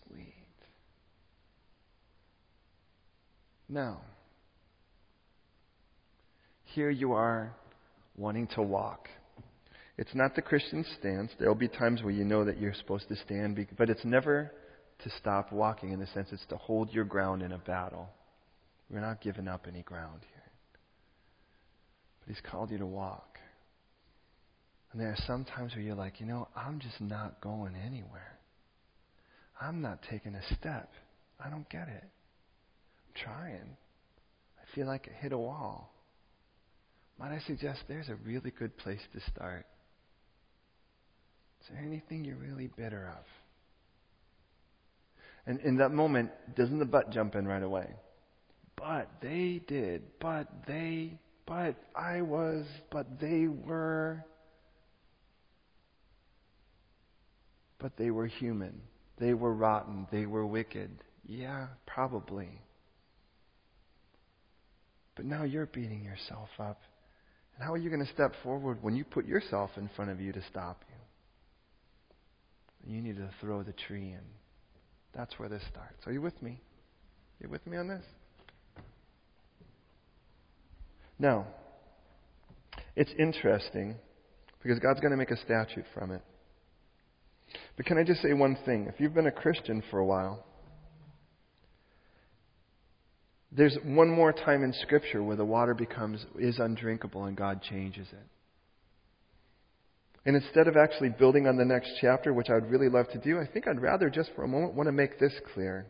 Sweet. 0.08 0.34
Now, 3.68 4.00
here 6.74 6.90
you 6.90 7.14
are 7.14 7.54
wanting 8.18 8.48
to 8.56 8.62
walk. 8.62 9.08
It's 9.98 10.16
not 10.16 10.36
the 10.36 10.42
Christian 10.42 10.86
stance. 11.00 11.32
There 11.38 11.48
will 11.48 11.56
be 11.56 11.68
times 11.68 12.02
where 12.02 12.14
you 12.14 12.24
know 12.24 12.46
that 12.46 12.60
you're 12.60 12.74
supposed 12.74 13.08
to 13.10 13.16
stand, 13.18 13.68
but 13.78 13.90
it's 13.90 14.06
never 14.06 14.52
to 15.04 15.10
stop 15.20 15.52
walking 15.52 15.92
in 15.92 16.00
the 16.00 16.08
sense 16.08 16.30
it's 16.32 16.46
to 16.48 16.58
hold 16.58 16.94
your 16.94 17.06
ground 17.06 17.42
in 17.42 17.52
a 17.52 17.58
battle. 17.58 18.10
We're 18.90 19.02
not 19.02 19.22
giving 19.22 19.48
up 19.48 19.66
any 19.68 19.82
ground 19.84 20.22
here. 20.22 20.44
But 22.20 22.34
He's 22.34 22.52
called 22.52 22.72
you 22.72 22.78
to 22.78 22.86
walk. 22.86 23.38
And 24.92 25.02
there 25.02 25.10
are 25.10 25.18
some 25.26 25.46
times 25.46 25.74
where 25.74 25.84
you're 25.84 25.96
like, 25.96 26.20
you 26.20 26.26
know, 26.26 26.48
I'm 26.56 26.80
just 26.80 27.00
not 27.00 27.40
going 27.42 27.76
anywhere. 27.76 28.38
I'm 29.60 29.82
not 29.82 30.00
taking 30.10 30.36
a 30.36 30.56
step. 30.56 30.92
I 31.44 31.50
don't 31.50 31.70
get 31.70 31.88
it. 31.88 32.04
I'm 32.04 33.24
trying. 33.24 33.78
I 34.60 34.76
feel 34.76 34.88
like 34.88 35.10
I 35.10 35.22
hit 35.22 35.32
a 35.32 35.38
wall. 35.38 35.91
Might 37.22 37.34
I 37.34 37.40
suggest 37.46 37.82
there's 37.88 38.10
a 38.10 38.16
really 38.16 38.50
good 38.50 38.76
place 38.78 39.00
to 39.14 39.20
start? 39.32 39.68
Is 41.62 41.68
there 41.70 41.86
anything 41.86 42.26
you're 42.26 42.36
really 42.36 42.66
bitter 42.76 43.14
of? 43.16 43.26
And 45.46 45.60
in 45.60 45.78
that 45.78 45.92
moment, 45.92 46.32
doesn't 46.56 46.80
the 46.80 46.86
butt 46.86 47.12
jump 47.12 47.36
in 47.36 47.48
right 47.48 47.62
away? 47.62 47.94
But 48.76 49.08
they 49.22 49.62
did. 49.68 50.02
But 50.20 50.48
they. 50.68 51.20
But 51.46 51.76
I 51.96 52.24
was. 52.24 52.66
But 52.90 53.20
they 53.20 53.46
were. 53.48 54.26
But 57.78 57.98
they 57.98 58.10
were 58.10 58.26
human. 58.26 58.82
They 59.20 59.36
were 59.36 59.54
rotten. 59.54 60.08
They 60.12 60.26
were 60.26 60.46
wicked. 60.46 60.90
Yeah, 61.28 61.68
probably. 61.86 62.62
But 65.16 65.26
now 65.26 65.44
you're 65.44 65.68
beating 65.68 66.04
yourself 66.04 66.50
up. 66.58 66.82
How 67.62 67.74
are 67.74 67.78
you 67.78 67.90
going 67.90 68.04
to 68.04 68.12
step 68.12 68.34
forward 68.44 68.80
when 68.82 68.96
you 68.96 69.04
put 69.04 69.28
yourself 69.28 69.70
in 69.78 69.90
front 69.96 70.10
of 70.10 70.20
you 70.20 70.34
to 70.34 70.42
stop 70.50 70.84
you? 70.90 72.96
You 72.96 73.02
need 73.02 73.18
to 73.18 73.30
throw 73.40 73.62
the 73.62 73.74
tree 73.88 74.10
in. 74.10 74.24
That's 75.16 75.38
where 75.38 75.48
this 75.48 75.62
starts. 75.70 76.08
Are 76.08 76.12
you 76.12 76.22
with 76.22 76.42
me? 76.42 76.60
You 77.40 77.50
with 77.50 77.66
me 77.68 77.78
on 77.78 77.88
this? 77.88 78.04
Now, 81.20 81.46
it's 82.96 83.12
interesting 83.20 83.96
because 84.64 84.80
God's 84.80 85.00
going 85.00 85.12
to 85.12 85.18
make 85.18 85.30
a 85.30 85.38
statute 85.38 85.86
from 85.94 86.12
it. 86.12 86.22
But 87.78 87.86
can 87.86 88.00
I 88.00 88.04
just 88.04 88.22
say 88.22 88.34
one 88.34 88.58
thing? 88.66 88.88
If 88.88 89.00
you've 89.00 89.14
been 89.14 89.28
a 89.28 89.32
Christian 89.32 89.84
for 89.92 90.00
a 90.00 90.06
while, 90.06 90.44
there's 93.52 93.78
one 93.84 94.10
more 94.10 94.32
time 94.32 94.64
in 94.64 94.74
Scripture 94.82 95.22
where 95.22 95.36
the 95.36 95.46
water 95.46 95.74
becomes 95.74 96.26
is 96.40 96.60
undrinkable 96.60 97.26
and 97.26 97.36
God 97.36 97.62
changes 97.62 98.08
it. 98.12 98.28
And 100.26 100.36
instead 100.36 100.68
of 100.68 100.78
actually 100.78 101.10
building 101.10 101.48
on 101.48 101.58
the 101.58 101.66
next 101.66 101.92
chapter, 102.00 102.32
which 102.32 102.50
I 102.50 102.54
would 102.54 102.70
really 102.70 102.90
love 102.90 103.10
to 103.10 103.18
do, 103.18 103.40
I 103.40 103.46
think 103.46 103.68
I'd 103.68 103.82
rather 103.82 104.10
just 104.10 104.30
for 104.36 104.44
a 104.44 104.48
moment 104.48 104.76
want 104.76 104.88
to 104.88 104.94
make 104.94 105.20
this 105.20 105.34
clear. 105.54 105.88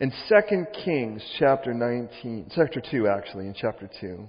In 0.00 0.12
2 0.28 0.64
Kings 0.84 1.22
chapter 1.38 1.72
19, 1.72 2.50
chapter 2.54 2.82
2 2.90 3.06
actually, 3.06 3.46
in 3.46 3.54
chapter 3.54 3.88
2, 4.00 4.28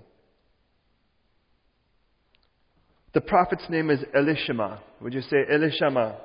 the 3.15 3.21
prophet's 3.21 3.67
name 3.69 3.89
is 3.89 3.99
Elishama. 4.15 4.79
Would 5.01 5.13
you 5.13 5.21
say 5.21 5.37
Elishama? 5.51 6.15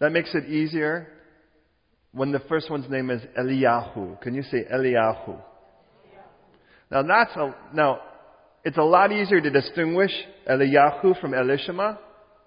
That 0.00 0.10
makes 0.10 0.34
it 0.34 0.46
easier 0.46 1.11
when 2.12 2.30
the 2.30 2.40
first 2.40 2.70
one's 2.70 2.88
name 2.90 3.10
is 3.10 3.22
Eliyahu. 3.38 4.20
Can 4.20 4.34
you 4.34 4.42
say 4.42 4.64
Eliyahu? 4.72 5.38
Now 6.90 7.02
that's 7.02 7.34
a, 7.36 7.54
now 7.74 8.00
it's 8.64 8.76
a 8.76 8.82
lot 8.82 9.12
easier 9.12 9.40
to 9.40 9.50
distinguish 9.50 10.12
Eliyahu 10.48 11.20
from 11.20 11.32
Elishama 11.32 11.98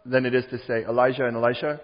than 0.05 0.25
it 0.25 0.35
is 0.35 0.45
to 0.51 0.59
say 0.67 0.83
Elijah 0.87 1.25
and 1.25 1.35
Elisha. 1.35 1.81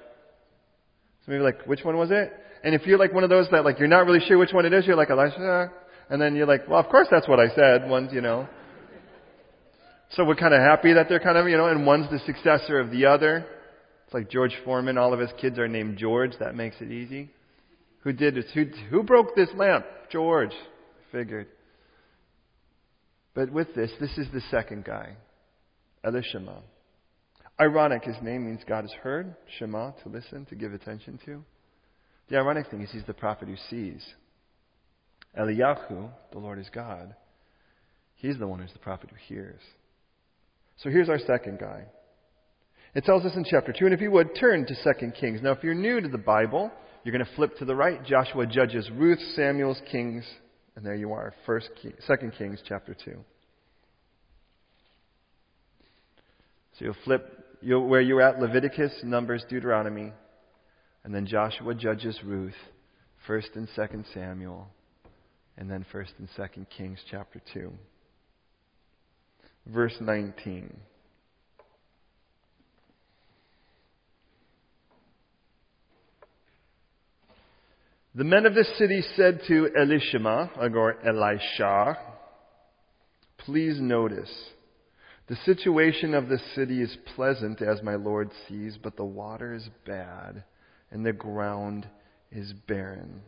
So 1.25 1.31
maybe 1.31 1.43
like, 1.43 1.65
which 1.65 1.83
one 1.83 1.97
was 1.97 2.11
it? 2.11 2.31
And 2.63 2.75
if 2.75 2.85
you're 2.85 2.99
like 2.99 3.13
one 3.13 3.23
of 3.23 3.31
those 3.31 3.47
that 3.51 3.65
like 3.65 3.79
you're 3.79 3.87
not 3.87 4.05
really 4.05 4.23
sure 4.27 4.37
which 4.37 4.53
one 4.53 4.65
it 4.65 4.73
is, 4.73 4.85
you're 4.85 4.95
like 4.95 5.09
Elisha, 5.09 5.71
and 6.09 6.21
then 6.21 6.35
you're 6.35 6.45
like, 6.45 6.67
well, 6.67 6.79
of 6.79 6.87
course 6.87 7.07
that's 7.09 7.27
what 7.27 7.39
I 7.39 7.47
said. 7.55 7.89
One's, 7.89 8.13
you 8.13 8.21
know. 8.21 8.47
So 10.11 10.25
we're 10.25 10.35
kind 10.35 10.53
of 10.53 10.59
happy 10.59 10.93
that 10.93 11.07
they're 11.09 11.21
kind 11.21 11.37
of, 11.37 11.47
you 11.47 11.57
know, 11.57 11.67
and 11.67 11.85
one's 11.85 12.09
the 12.11 12.19
successor 12.25 12.79
of 12.79 12.91
the 12.91 13.05
other. 13.05 13.45
It's 14.05 14.13
like 14.13 14.29
George 14.29 14.53
Foreman. 14.65 14.97
All 14.97 15.13
of 15.13 15.19
his 15.19 15.29
kids 15.39 15.57
are 15.57 15.67
named 15.67 15.97
George. 15.97 16.33
That 16.39 16.53
makes 16.53 16.75
it 16.81 16.91
easy. 16.91 17.31
Who 18.01 18.13
did 18.13 18.35
this? 18.35 18.45
Who, 18.53 18.65
who 18.89 19.03
broke 19.03 19.35
this 19.35 19.49
lamp? 19.55 19.85
George. 20.11 20.53
Figured. 21.11 21.47
But 23.33 23.51
with 23.51 23.73
this, 23.75 23.91
this 23.99 24.17
is 24.17 24.27
the 24.33 24.41
second 24.51 24.83
guy, 24.83 25.15
Elishama. 26.03 26.61
Ironic, 27.59 28.03
his 28.03 28.15
name 28.21 28.45
means 28.45 28.61
God 28.67 28.81
has 28.81 28.93
heard, 29.03 29.35
Shema, 29.57 29.91
to 30.03 30.09
listen, 30.09 30.45
to 30.47 30.55
give 30.55 30.73
attention 30.73 31.19
to. 31.25 31.43
The 32.29 32.37
ironic 32.37 32.69
thing 32.69 32.81
is 32.81 32.91
he's 32.91 33.05
the 33.05 33.13
prophet 33.13 33.47
who 33.47 33.55
sees. 33.69 34.05
Eliyahu, 35.39 36.09
the 36.31 36.39
Lord 36.39 36.59
is 36.59 36.69
God. 36.73 37.15
He's 38.15 38.37
the 38.37 38.47
one 38.47 38.59
who's 38.59 38.73
the 38.73 38.79
prophet 38.79 39.09
who 39.11 39.15
hears. 39.33 39.61
So 40.77 40.89
here's 40.89 41.09
our 41.09 41.19
second 41.19 41.59
guy. 41.59 41.85
It 42.93 43.05
tells 43.05 43.23
us 43.23 43.35
in 43.35 43.45
chapter 43.49 43.73
2, 43.77 43.85
and 43.85 43.93
if 43.93 44.01
you 44.01 44.11
would, 44.11 44.35
turn 44.37 44.65
to 44.65 44.93
2 44.99 45.11
Kings. 45.19 45.41
Now, 45.41 45.51
if 45.51 45.63
you're 45.63 45.73
new 45.73 46.01
to 46.01 46.09
the 46.09 46.17
Bible, 46.17 46.71
you're 47.03 47.15
going 47.15 47.25
to 47.25 47.35
flip 47.35 47.57
to 47.57 47.65
the 47.65 47.75
right. 47.75 48.03
Joshua, 48.05 48.45
Judges, 48.45 48.89
Ruth, 48.93 49.19
Samuel's, 49.35 49.81
Kings, 49.91 50.23
and 50.75 50.85
there 50.85 50.95
you 50.95 51.13
are, 51.13 51.33
First, 51.45 51.69
Second 52.05 52.33
Kings, 52.37 52.59
chapter 52.67 52.93
two. 52.93 53.17
So 56.77 56.85
you'll 56.85 56.95
flip 57.03 57.57
you'll, 57.61 57.87
where 57.87 58.01
you're 58.01 58.21
at 58.21 58.39
Leviticus, 58.39 58.93
Numbers, 59.03 59.43
Deuteronomy, 59.49 60.13
and 61.03 61.13
then 61.13 61.25
Joshua, 61.25 61.75
Judges, 61.75 62.17
Ruth, 62.23 62.53
First 63.27 63.49
and 63.55 63.67
Second 63.75 64.05
Samuel, 64.13 64.67
and 65.57 65.69
then 65.69 65.85
First 65.91 66.13
and 66.17 66.27
Second 66.35 66.67
Kings, 66.75 66.99
chapter 67.09 67.41
two, 67.53 67.73
verse 69.67 69.95
nineteen. 69.99 70.77
The 78.13 78.23
men 78.25 78.45
of 78.45 78.55
the 78.55 78.65
city 78.77 79.01
said 79.15 79.41
to 79.47 79.69
Elishama, 79.77 80.57
or 80.75 80.97
Elisha, 81.05 81.97
please 83.37 83.79
notice, 83.79 84.29
the 85.27 85.37
situation 85.45 86.13
of 86.13 86.27
the 86.27 86.39
city 86.53 86.81
is 86.81 86.97
pleasant 87.15 87.61
as 87.61 87.81
my 87.81 87.95
Lord 87.95 88.29
sees, 88.47 88.77
but 88.81 88.97
the 88.97 89.05
water 89.05 89.53
is 89.53 89.69
bad 89.85 90.43
and 90.91 91.05
the 91.05 91.13
ground 91.13 91.87
is 92.33 92.51
barren. 92.67 93.21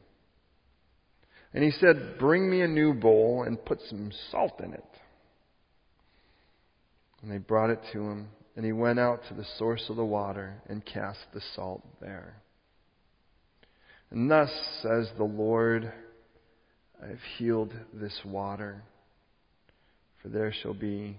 And 1.53 1.63
he 1.63 1.71
said, 1.71 2.19
Bring 2.19 2.49
me 2.49 2.61
a 2.61 2.67
new 2.67 2.93
bowl 2.93 3.43
and 3.47 3.63
put 3.63 3.79
some 3.89 4.11
salt 4.31 4.59
in 4.59 4.73
it. 4.73 4.83
And 7.21 7.31
they 7.31 7.37
brought 7.37 7.69
it 7.69 7.79
to 7.93 8.01
him, 8.01 8.27
and 8.57 8.65
he 8.65 8.73
went 8.73 8.99
out 8.99 9.21
to 9.29 9.33
the 9.33 9.45
source 9.57 9.85
of 9.87 9.95
the 9.95 10.03
water 10.03 10.61
and 10.67 10.85
cast 10.85 11.19
the 11.33 11.41
salt 11.55 11.83
there. 12.01 12.42
And 14.13 14.29
thus 14.29 14.51
says 14.83 15.09
the 15.17 15.23
Lord, 15.23 15.91
I 17.03 17.07
have 17.07 17.23
healed 17.37 17.73
this 17.91 18.17
water, 18.23 18.83
for 20.21 20.29
there 20.29 20.53
shall 20.61 20.75
be 20.75 21.17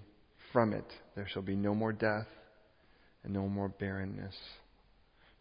from 0.53 0.71
it, 0.71 0.85
there 1.13 1.27
shall 1.29 1.41
be 1.41 1.57
no 1.57 1.75
more 1.75 1.91
death, 1.91 2.27
and 3.23 3.33
no 3.33 3.49
more 3.49 3.67
barrenness. 3.67 4.35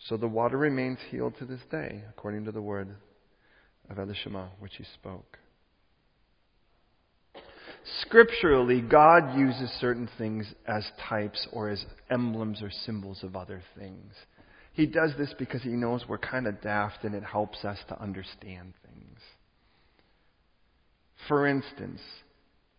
So 0.09 0.17
the 0.17 0.27
water 0.27 0.59
remains 0.59 0.99
healed 1.11 1.38
to 1.38 1.45
this 1.45 1.61
day, 1.71 2.03
according 2.11 2.45
to 2.47 2.53
the 2.53 2.61
word 2.61 2.88
of 3.88 3.99
Elishama, 3.99 4.49
which 4.59 4.75
he 4.77 4.85
spoke. 4.95 5.38
Scripturally, 8.01 8.81
God 8.81 9.38
uses 9.38 9.71
certain 9.81 10.09
things 10.19 10.53
as 10.67 10.85
types 11.09 11.47
or 11.53 11.69
as 11.69 11.85
emblems 12.11 12.62
or 12.62 12.71
symbols 12.85 13.23
of 13.23 13.37
other 13.37 13.62
things. 13.79 14.12
He 14.75 14.87
does 14.87 15.13
this 15.17 15.33
because 15.39 15.63
he 15.63 15.71
knows 15.71 16.05
we're 16.09 16.19
kind 16.19 16.49
of 16.49 16.61
daft 16.61 17.05
and 17.05 17.15
it 17.15 17.23
helps 17.23 17.65
us 17.65 17.79
to 17.89 18.03
understand 18.03 18.75
things. 18.85 19.21
For 21.29 21.47
instance, 21.47 22.01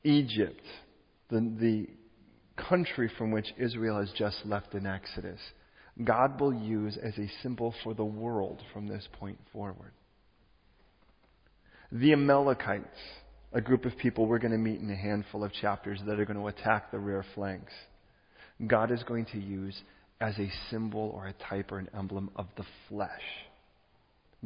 Egypt, 0.04 0.62
the, 1.30 1.40
the 1.60 1.88
country 2.62 3.10
from 3.18 3.32
which 3.32 3.48
Israel 3.58 4.00
has 4.00 4.12
just 4.18 4.38
left 4.46 4.74
in 4.74 4.86
Exodus, 4.86 5.40
God 6.04 6.40
will 6.40 6.54
use 6.54 6.98
as 7.02 7.18
a 7.18 7.32
symbol 7.42 7.74
for 7.84 7.94
the 7.94 8.04
world 8.04 8.62
from 8.74 8.88
this 8.88 9.08
point 9.14 9.40
forward. 9.54 9.94
The 11.94 12.12
Amalekites, 12.12 13.00
a 13.54 13.62
group 13.62 13.86
of 13.86 13.98
people 13.98 14.26
we're 14.26 14.40
going 14.40 14.52
to 14.52 14.58
meet 14.58 14.82
in 14.82 14.92
a 14.92 14.96
handful 14.96 15.46
of 15.46 15.54
chapters 15.54 16.02
that 16.06 16.20
are 16.20 16.26
going 16.26 16.40
to 16.40 16.48
attack 16.48 16.92
the 16.92 17.00
rear 17.00 17.24
flanks. 17.36 17.72
God 18.68 18.92
is 18.92 19.02
going 19.04 19.28
to 19.28 19.40
use 19.40 19.82
as 20.26 20.40
a 20.40 20.50
symbol 20.72 21.12
or 21.14 21.28
a 21.28 21.34
type 21.34 21.72
or 21.72 21.78
an 21.78 21.90
emblem 21.96 22.32
of 22.36 22.48
the 22.58 22.66
flesh, 22.90 23.10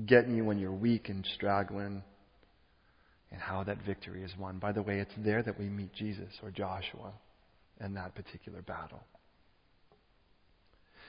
getting 0.05 0.35
you 0.35 0.43
when 0.43 0.59
you're 0.59 0.73
weak 0.73 1.07
and 1.07 1.25
straggling, 1.35 2.03
and 3.31 3.39
how 3.39 3.63
that 3.63 3.77
victory 3.85 4.23
is 4.23 4.31
won. 4.37 4.57
By 4.57 4.71
the 4.71 4.81
way, 4.81 4.99
it's 4.99 5.13
there 5.17 5.41
that 5.43 5.57
we 5.57 5.65
meet 5.65 5.93
Jesus 5.93 6.33
or 6.43 6.51
Joshua 6.51 7.13
in 7.79 7.93
that 7.93 8.13
particular 8.13 8.61
battle. 8.61 9.03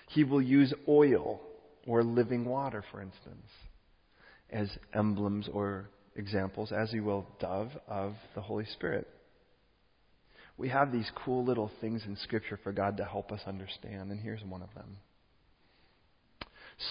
He 0.09 0.23
will 0.23 0.43
use 0.43 0.73
oil 0.87 1.41
or 1.87 2.05
living 2.05 2.45
water, 2.45 2.85
for 2.93 3.01
instance, 3.01 3.47
as 4.51 4.69
emblems 4.95 5.49
or 5.53 5.89
examples, 6.15 6.73
as 6.73 6.91
he 6.91 7.01
will 7.01 7.27
dove 7.41 7.71
of 7.89 8.15
the 8.35 8.41
Holy 8.41 8.67
Spirit. 8.67 9.09
We 10.61 10.69
have 10.69 10.93
these 10.93 11.11
cool 11.25 11.43
little 11.43 11.71
things 11.81 12.03
in 12.07 12.17
Scripture 12.17 12.59
for 12.63 12.71
God 12.71 12.99
to 12.99 13.05
help 13.07 13.33
us 13.33 13.41
understand, 13.47 14.11
and 14.11 14.21
here's 14.21 14.45
one 14.45 14.61
of 14.61 14.69
them. 14.75 14.99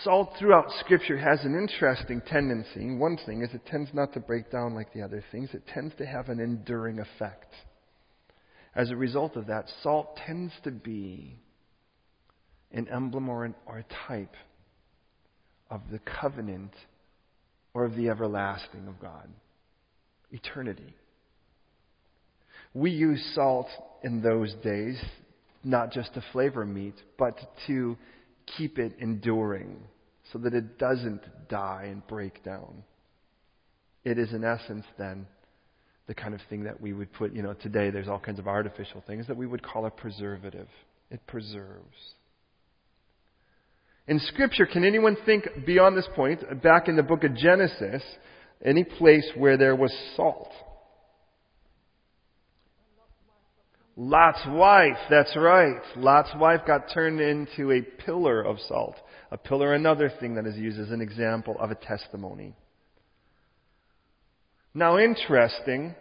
Salt 0.03 0.33
throughout 0.39 0.71
Scripture 0.79 1.19
has 1.19 1.45
an 1.45 1.53
interesting 1.53 2.19
tendency. 2.25 2.89
One 2.95 3.19
thing 3.27 3.43
is 3.43 3.53
it 3.53 3.67
tends 3.67 3.91
not 3.93 4.11
to 4.13 4.19
break 4.21 4.51
down 4.51 4.73
like 4.73 4.91
the 4.91 5.03
other 5.03 5.23
things, 5.31 5.51
it 5.53 5.67
tends 5.71 5.93
to 5.99 6.05
have 6.07 6.29
an 6.29 6.39
enduring 6.39 6.97
effect. 6.99 7.53
As 8.73 8.89
a 8.89 8.95
result 8.95 9.35
of 9.35 9.45
that, 9.45 9.65
salt 9.83 10.17
tends 10.25 10.51
to 10.63 10.71
be 10.71 11.37
an 12.71 12.87
emblem 12.87 13.29
or, 13.29 13.45
an, 13.45 13.53
or 13.67 13.77
a 13.77 13.85
type 14.07 14.33
of 15.69 15.81
the 15.91 15.99
covenant 15.99 16.73
or 17.75 17.85
of 17.85 17.95
the 17.95 18.09
everlasting 18.09 18.87
of 18.87 18.99
God. 18.99 19.29
Eternity. 20.31 20.95
We 22.73 22.91
use 22.91 23.23
salt 23.33 23.67
in 24.03 24.21
those 24.21 24.53
days 24.63 24.99
not 25.63 25.91
just 25.91 26.13
to 26.13 26.23
flavor 26.31 26.65
meat, 26.65 26.95
but 27.17 27.37
to 27.67 27.97
keep 28.57 28.79
it 28.79 28.93
enduring 28.99 29.77
so 30.31 30.39
that 30.39 30.53
it 30.53 30.77
doesn't 30.77 31.21
die 31.49 31.87
and 31.89 32.05
break 32.07 32.43
down. 32.43 32.83
It 34.03 34.17
is, 34.17 34.31
in 34.31 34.43
essence, 34.43 34.85
then, 34.97 35.27
the 36.07 36.13
kind 36.13 36.33
of 36.33 36.39
thing 36.49 36.63
that 36.63 36.79
we 36.79 36.93
would 36.93 37.11
put, 37.13 37.33
you 37.33 37.43
know, 37.43 37.53
today 37.53 37.89
there's 37.89 38.07
all 38.07 38.19
kinds 38.19 38.39
of 38.39 38.47
artificial 38.47 39.03
things 39.05 39.27
that 39.27 39.37
we 39.37 39.45
would 39.45 39.61
call 39.61 39.85
a 39.85 39.91
preservative. 39.91 40.67
It 41.11 41.25
preserves. 41.27 42.15
In 44.07 44.19
Scripture, 44.19 44.65
can 44.65 44.83
anyone 44.83 45.17
think 45.25 45.47
beyond 45.65 45.97
this 45.97 46.07
point, 46.15 46.63
back 46.63 46.87
in 46.87 46.95
the 46.95 47.03
book 47.03 47.23
of 47.23 47.35
Genesis, 47.35 48.01
any 48.63 48.83
place 48.83 49.29
where 49.35 49.57
there 49.57 49.75
was 49.75 49.93
salt? 50.15 50.51
Lot's 54.01 54.39
wife, 54.47 54.95
that's 55.09 55.35
right. 55.35 55.81
Lot's 55.97 56.29
wife 56.37 56.61
got 56.65 56.85
turned 56.93 57.19
into 57.19 57.73
a 57.73 57.81
pillar 57.81 58.41
of 58.41 58.57
salt. 58.65 58.95
A 59.29 59.37
pillar, 59.37 59.73
another 59.73 60.09
thing 60.21 60.35
that 60.35 60.45
is 60.45 60.55
used 60.55 60.79
as 60.79 60.89
an 60.89 61.01
example 61.01 61.57
of 61.59 61.69
a 61.69 61.75
testimony. 61.75 62.55
Now, 64.73 64.99
interesting, 64.99 65.95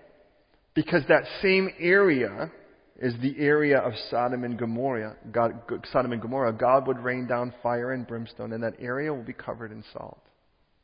because 0.75 1.03
that 1.09 1.25
same 1.43 1.71
area 1.81 2.53
is 3.01 3.15
the 3.21 3.35
area 3.37 3.79
of 3.79 3.95
Sodom 4.09 4.45
and 4.45 4.57
Gomorrah. 4.57 5.17
God, 5.33 5.55
Sodom 5.93 6.13
and 6.13 6.23
Gomorrah, 6.23 6.53
God 6.53 6.87
would 6.87 7.01
rain 7.01 7.27
down 7.27 7.53
fire 7.65 7.95
and 7.95 8.07
brimstone, 8.07 8.53
and 8.53 8.63
that 8.63 8.75
area 8.79 9.13
will 9.13 9.25
be 9.25 9.33
covered 9.33 9.73
in 9.73 9.83
salt. 9.93 10.23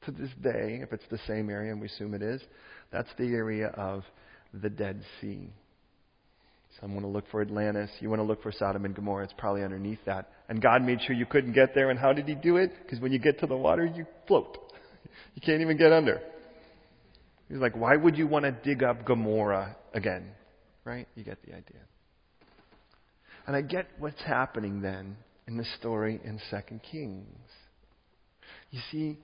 To 0.07 0.11
this 0.11 0.31
day, 0.43 0.81
if 0.83 0.93
it's 0.93 1.07
the 1.13 1.21
same 1.29 1.49
area, 1.49 1.71
and 1.71 1.81
we 1.81 1.87
assume 1.87 2.13
it 2.15 2.23
is, 2.23 2.43
that's 2.91 3.11
the 3.19 3.29
area 3.29 3.69
of 3.69 4.03
the 4.53 4.69
Dead 4.69 5.01
Sea. 5.21 5.53
Some 6.85 6.93
want 6.93 7.07
to 7.07 7.11
look 7.11 7.25
for 7.31 7.41
Atlantis. 7.41 7.89
You 8.01 8.11
want 8.11 8.21
to 8.21 8.25
look 8.25 8.43
for 8.43 8.53
Sodom 8.53 8.85
and 8.85 8.95
Gomorrah. 8.95 9.25
It's 9.25 9.33
probably 9.39 9.63
underneath 9.63 10.01
that. 10.05 10.29
And 10.51 10.61
God 10.61 10.83
made 10.83 11.01
sure 11.01 11.17
you 11.17 11.25
couldn't 11.25 11.55
get 11.55 11.75
there. 11.75 11.89
And 11.89 11.99
how 11.99 12.13
did 12.13 12.29
He 12.29 12.35
do 12.35 12.59
it? 12.59 12.73
Because 12.83 13.01
when 13.01 13.11
you 13.11 13.19
get 13.19 13.41
to 13.41 13.47
the 13.47 13.57
water, 13.57 13.87
you 13.87 14.07
float. 14.29 14.59
You 15.35 15.43
can't 15.43 15.63
even 15.63 15.77
get 15.77 15.93
under. 15.93 16.21
He's 17.49 17.59
like, 17.59 17.77
why 17.77 17.97
would 17.97 18.17
you 18.17 18.27
want 18.27 18.45
to 18.45 18.53
dig 18.53 18.83
up 18.83 19.05
Gomorrah 19.05 19.77
again? 19.93 20.27
Right? 20.85 21.09
You 21.15 21.25
get 21.25 21.39
the 21.43 21.53
idea. 21.53 21.81
And 23.47 23.57
I 23.57 23.63
get 23.63 23.87
what's 23.99 24.21
happening 24.23 24.81
then 24.81 25.17
in 25.49 25.57
the 25.57 25.65
story 25.79 26.21
in 26.25 26.41
2 26.51 26.81
Kings. 26.91 27.27
You 28.71 28.81
see, 28.91 29.19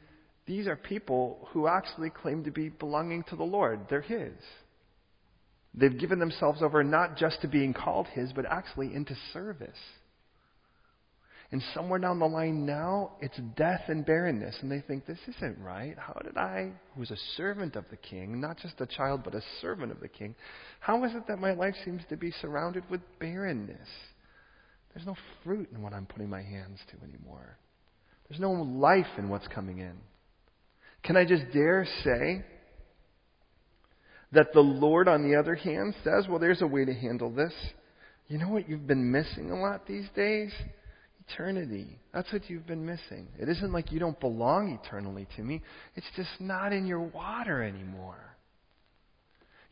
these 0.47 0.67
are 0.67 0.77
people 0.77 1.49
who 1.53 1.67
actually 1.67 2.11
claim 2.11 2.45
to 2.45 2.51
be 2.51 2.71
belonging 2.71 3.25
to 3.25 3.37
the 3.37 3.45
Lord. 3.45 3.81
They're 3.89 4.01
His. 4.01 4.33
They've 5.75 5.99
given 5.99 6.19
themselves 6.19 6.63
over 6.63 6.83
not 6.83 7.17
just 7.17 7.43
to 7.43 7.49
being 7.49 7.75
called 7.75 8.07
His, 8.09 8.33
but 8.33 8.45
actually 8.45 8.95
into 8.95 9.17
service. 9.33 9.79
And 11.53 11.63
somewhere 11.75 11.99
down 11.99 12.21
the 12.21 12.27
line 12.27 12.65
now, 12.65 13.13
it's 13.21 13.39
death 13.57 13.83
and 13.89 14.07
barrenness. 14.07 14.57
And 14.63 14.71
they 14.71 14.81
think, 14.81 15.07
this 15.07 15.19
isn't 15.37 15.59
right. 15.59 15.97
How 15.99 16.21
did 16.23 16.37
I, 16.37 16.71
who 16.95 17.01
was 17.01 17.11
a 17.11 17.17
servant 17.37 17.75
of 17.75 17.85
the 17.91 17.97
king, 17.97 18.41
not 18.41 18.59
just 18.59 18.81
a 18.81 18.87
child, 18.87 19.23
but 19.25 19.35
a 19.35 19.43
servant 19.61 19.91
of 19.91 19.99
the 19.99 20.09
king, 20.09 20.37
how 20.79 21.03
is 21.05 21.13
it 21.15 21.27
that 21.27 21.41
my 21.41 21.53
life 21.53 21.75
seems 21.85 22.03
to 22.09 22.17
be 22.17 22.33
surrounded 22.41 22.85
with 22.89 23.01
barrenness? 23.19 23.89
There's 24.95 25.07
no 25.07 25.17
fruit 25.43 25.71
in 25.73 25.83
what 25.83 25.93
I'm 25.93 26.07
putting 26.07 26.31
my 26.31 26.43
hands 26.43 26.79
to 26.91 27.05
anymore. 27.05 27.59
There's 28.29 28.41
no 28.41 28.53
life 28.53 29.19
in 29.19 29.29
what's 29.29 29.49
coming 29.49 29.79
in. 29.79 29.95
Can 31.03 31.17
I 31.17 31.25
just 31.25 31.53
dare 31.53 31.87
say 32.05 32.45
that 34.33 34.53
the 34.53 34.61
Lord, 34.61 35.09
on 35.09 35.29
the 35.29 35.37
other 35.37 35.55
hand, 35.55 35.95
says, 36.05 36.27
well, 36.29 36.39
there's 36.39 36.63
a 36.63 36.67
way 36.67 36.85
to 36.85 36.95
handle 36.95 37.31
this. 37.31 37.53
You 38.29 38.39
know 38.39 38.49
what 38.49 38.69
you've 38.69 38.87
been 38.87 39.11
missing 39.11 39.51
a 39.51 39.61
lot 39.61 39.87
these 39.87 40.07
days? 40.15 40.53
Eternity. 41.29 41.99
That's 42.15 42.33
what 42.33 42.49
you've 42.49 42.67
been 42.67 42.87
missing. 42.87 43.29
It 43.39 43.49
isn't 43.49 43.73
like 43.73 43.91
you 43.91 43.99
don't 43.99 44.19
belong 44.21 44.79
eternally 44.83 45.27
to 45.37 45.43
me. 45.43 45.63
It's 45.97 46.07
just 46.17 46.31
not 46.41 46.73
in 46.73 46.87
your 46.87 47.01
water 47.01 47.63
anymore. 47.63 48.19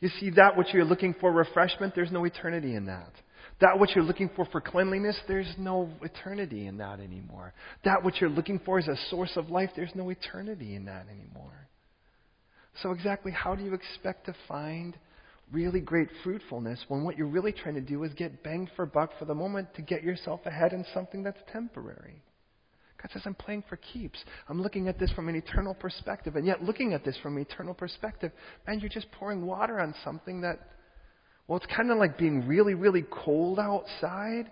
You 0.01 0.09
see, 0.21 0.31
that 0.31 0.57
which 0.57 0.68
you're 0.73 0.85
looking 0.85 1.14
for 1.21 1.33
refreshment, 1.33 1.94
there's 1.94 2.12
no 2.12 2.25
eternity 2.25 2.75
in 2.75 2.87
that. 2.87 3.12
That 3.61 3.79
which 3.79 3.90
you're 3.94 4.05
looking 4.05 4.31
for 4.37 4.44
for 4.47 4.61
cleanliness, 4.61 5.18
there's 5.27 5.53
no 5.59 5.90
eternity 6.03 6.66
in 6.66 6.79
that 6.79 7.01
anymore. 7.01 7.53
That 7.85 8.05
which 8.05 8.21
you're 8.21 8.31
looking 8.31 8.61
for 8.64 8.79
as 8.79 8.87
a 8.87 8.97
source 9.11 9.33
of 9.37 9.51
life, 9.51 9.71
there's 9.75 9.94
no 9.94 10.11
eternity 10.11 10.77
in 10.77 10.85
that 10.85 11.07
anymore. 11.09 11.68
So, 12.83 12.93
exactly 12.93 13.33
how 13.33 13.55
do 13.55 13.64
you 13.64 13.75
expect 13.75 14.27
to 14.27 14.35
find 14.47 14.97
really 15.51 15.81
great 15.81 16.09
fruitfulness 16.23 16.85
when 16.88 17.05
what 17.05 17.17
you're 17.17 17.27
really 17.27 17.53
trying 17.53 17.75
to 17.75 17.81
do 17.81 18.05
is 18.05 18.12
get 18.14 18.43
bang 18.45 18.69
for 18.77 18.87
buck 18.87 19.11
for 19.19 19.25
the 19.25 19.35
moment 19.35 19.75
to 19.75 19.83
get 19.83 20.03
yourself 20.03 20.41
ahead 20.45 20.72
in 20.72 20.85
something 20.95 21.22
that's 21.22 21.41
temporary? 21.53 22.22
God 23.01 23.11
says, 23.12 23.22
I'm 23.26 23.35
playing 23.35 23.62
for 23.68 23.76
keeps. 23.76 24.18
I'm 24.49 24.61
looking 24.61 24.89
at 24.89 24.99
this 24.99 25.12
from 25.12 25.29
an 25.29 25.37
eternal 25.37 25.72
perspective. 25.72 26.35
And 26.35 26.45
yet, 26.45 26.64
looking 26.64 26.95
at 26.95 27.05
this 27.05 27.16
from 27.22 27.37
an 27.37 27.43
eternal 27.43 27.74
perspective, 27.74 28.33
man, 28.66 28.81
you're 28.81 28.89
just 28.89 29.11
pouring 29.12 29.47
water 29.47 29.79
on 29.79 29.95
something 30.05 30.41
that 30.41 30.59
well, 31.49 31.57
it's 31.57 31.74
kind 31.74 31.91
of 31.91 31.97
like 31.97 32.18
being 32.18 32.47
really, 32.47 32.74
really 32.74 33.05
cold 33.11 33.59
outside, 33.59 34.51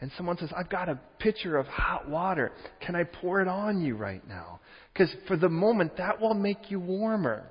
and 0.00 0.10
someone 0.16 0.38
says, 0.38 0.50
I've 0.56 0.70
got 0.70 0.88
a 0.88 0.98
pitcher 1.18 1.58
of 1.58 1.66
hot 1.66 2.08
water. 2.08 2.52
Can 2.80 2.96
I 2.96 3.04
pour 3.04 3.42
it 3.42 3.48
on 3.48 3.82
you 3.82 3.96
right 3.96 4.26
now? 4.26 4.60
Because 4.92 5.14
for 5.26 5.36
the 5.36 5.50
moment, 5.50 5.98
that 5.98 6.20
will 6.20 6.34
make 6.34 6.70
you 6.70 6.80
warmer. 6.80 7.50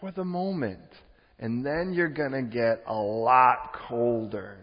For 0.00 0.12
the 0.12 0.24
moment. 0.24 0.80
And 1.38 1.64
then 1.64 1.92
you're 1.92 2.08
going 2.08 2.32
to 2.32 2.42
get 2.42 2.82
a 2.86 2.94
lot 2.94 3.72
colder. 3.88 4.58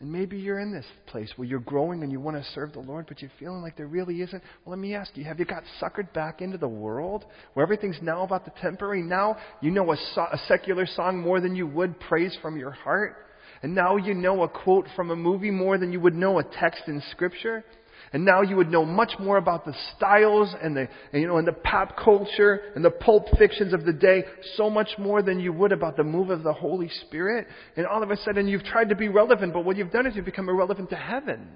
And 0.00 0.12
maybe 0.12 0.38
you're 0.38 0.60
in 0.60 0.72
this 0.72 0.86
place 1.06 1.32
where 1.36 1.48
you're 1.48 1.58
growing 1.58 2.02
and 2.04 2.12
you 2.12 2.20
want 2.20 2.36
to 2.36 2.50
serve 2.52 2.72
the 2.72 2.78
Lord, 2.78 3.06
but 3.08 3.20
you're 3.20 3.32
feeling 3.40 3.62
like 3.62 3.76
there 3.76 3.88
really 3.88 4.22
isn't. 4.22 4.42
Well, 4.64 4.70
let 4.70 4.78
me 4.78 4.94
ask 4.94 5.16
you, 5.16 5.24
have 5.24 5.40
you 5.40 5.44
got 5.44 5.64
suckered 5.82 6.12
back 6.12 6.40
into 6.40 6.56
the 6.56 6.68
world 6.68 7.24
where 7.54 7.64
everything's 7.64 7.98
now 8.00 8.22
about 8.22 8.44
the 8.44 8.52
temporary? 8.62 9.02
Now 9.02 9.36
you 9.60 9.72
know 9.72 9.90
a, 9.92 9.96
so- 10.14 10.28
a 10.32 10.38
secular 10.46 10.86
song 10.86 11.18
more 11.18 11.40
than 11.40 11.56
you 11.56 11.66
would 11.66 11.98
praise 11.98 12.36
from 12.40 12.56
your 12.56 12.70
heart? 12.70 13.16
And 13.60 13.74
now 13.74 13.96
you 13.96 14.14
know 14.14 14.44
a 14.44 14.48
quote 14.48 14.86
from 14.94 15.10
a 15.10 15.16
movie 15.16 15.50
more 15.50 15.78
than 15.78 15.90
you 15.90 15.98
would 15.98 16.14
know 16.14 16.38
a 16.38 16.44
text 16.44 16.82
in 16.86 17.02
scripture. 17.10 17.64
And 18.12 18.24
now 18.24 18.42
you 18.42 18.56
would 18.56 18.70
know 18.70 18.84
much 18.84 19.12
more 19.18 19.36
about 19.36 19.64
the 19.64 19.74
styles 19.96 20.54
and 20.62 20.76
the, 20.76 20.88
and, 21.12 21.22
you 21.22 21.28
know, 21.28 21.36
and 21.36 21.46
the 21.46 21.52
pop 21.52 21.96
culture 21.96 22.60
and 22.74 22.84
the 22.84 22.90
pulp 22.90 23.26
fictions 23.38 23.72
of 23.72 23.84
the 23.84 23.92
day, 23.92 24.24
so 24.56 24.70
much 24.70 24.90
more 24.98 25.22
than 25.22 25.40
you 25.40 25.52
would 25.52 25.72
about 25.72 25.96
the 25.96 26.04
move 26.04 26.30
of 26.30 26.42
the 26.42 26.52
Holy 26.52 26.88
Spirit. 27.06 27.46
And 27.76 27.86
all 27.86 28.02
of 28.02 28.10
a 28.10 28.16
sudden 28.16 28.48
you've 28.48 28.64
tried 28.64 28.88
to 28.88 28.96
be 28.96 29.08
relevant, 29.08 29.52
but 29.52 29.64
what 29.64 29.76
you've 29.76 29.92
done 29.92 30.06
is 30.06 30.16
you've 30.16 30.24
become 30.24 30.48
irrelevant 30.48 30.90
to 30.90 30.96
heaven. 30.96 31.48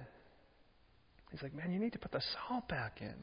He's 1.31 1.43
like, 1.43 1.55
man, 1.55 1.73
you 1.73 1.79
need 1.79 1.95
to 1.95 1.99
put 1.99 2.13
the 2.13 2.23
salt 2.49 2.69
back 2.69 2.99
in. 3.01 3.15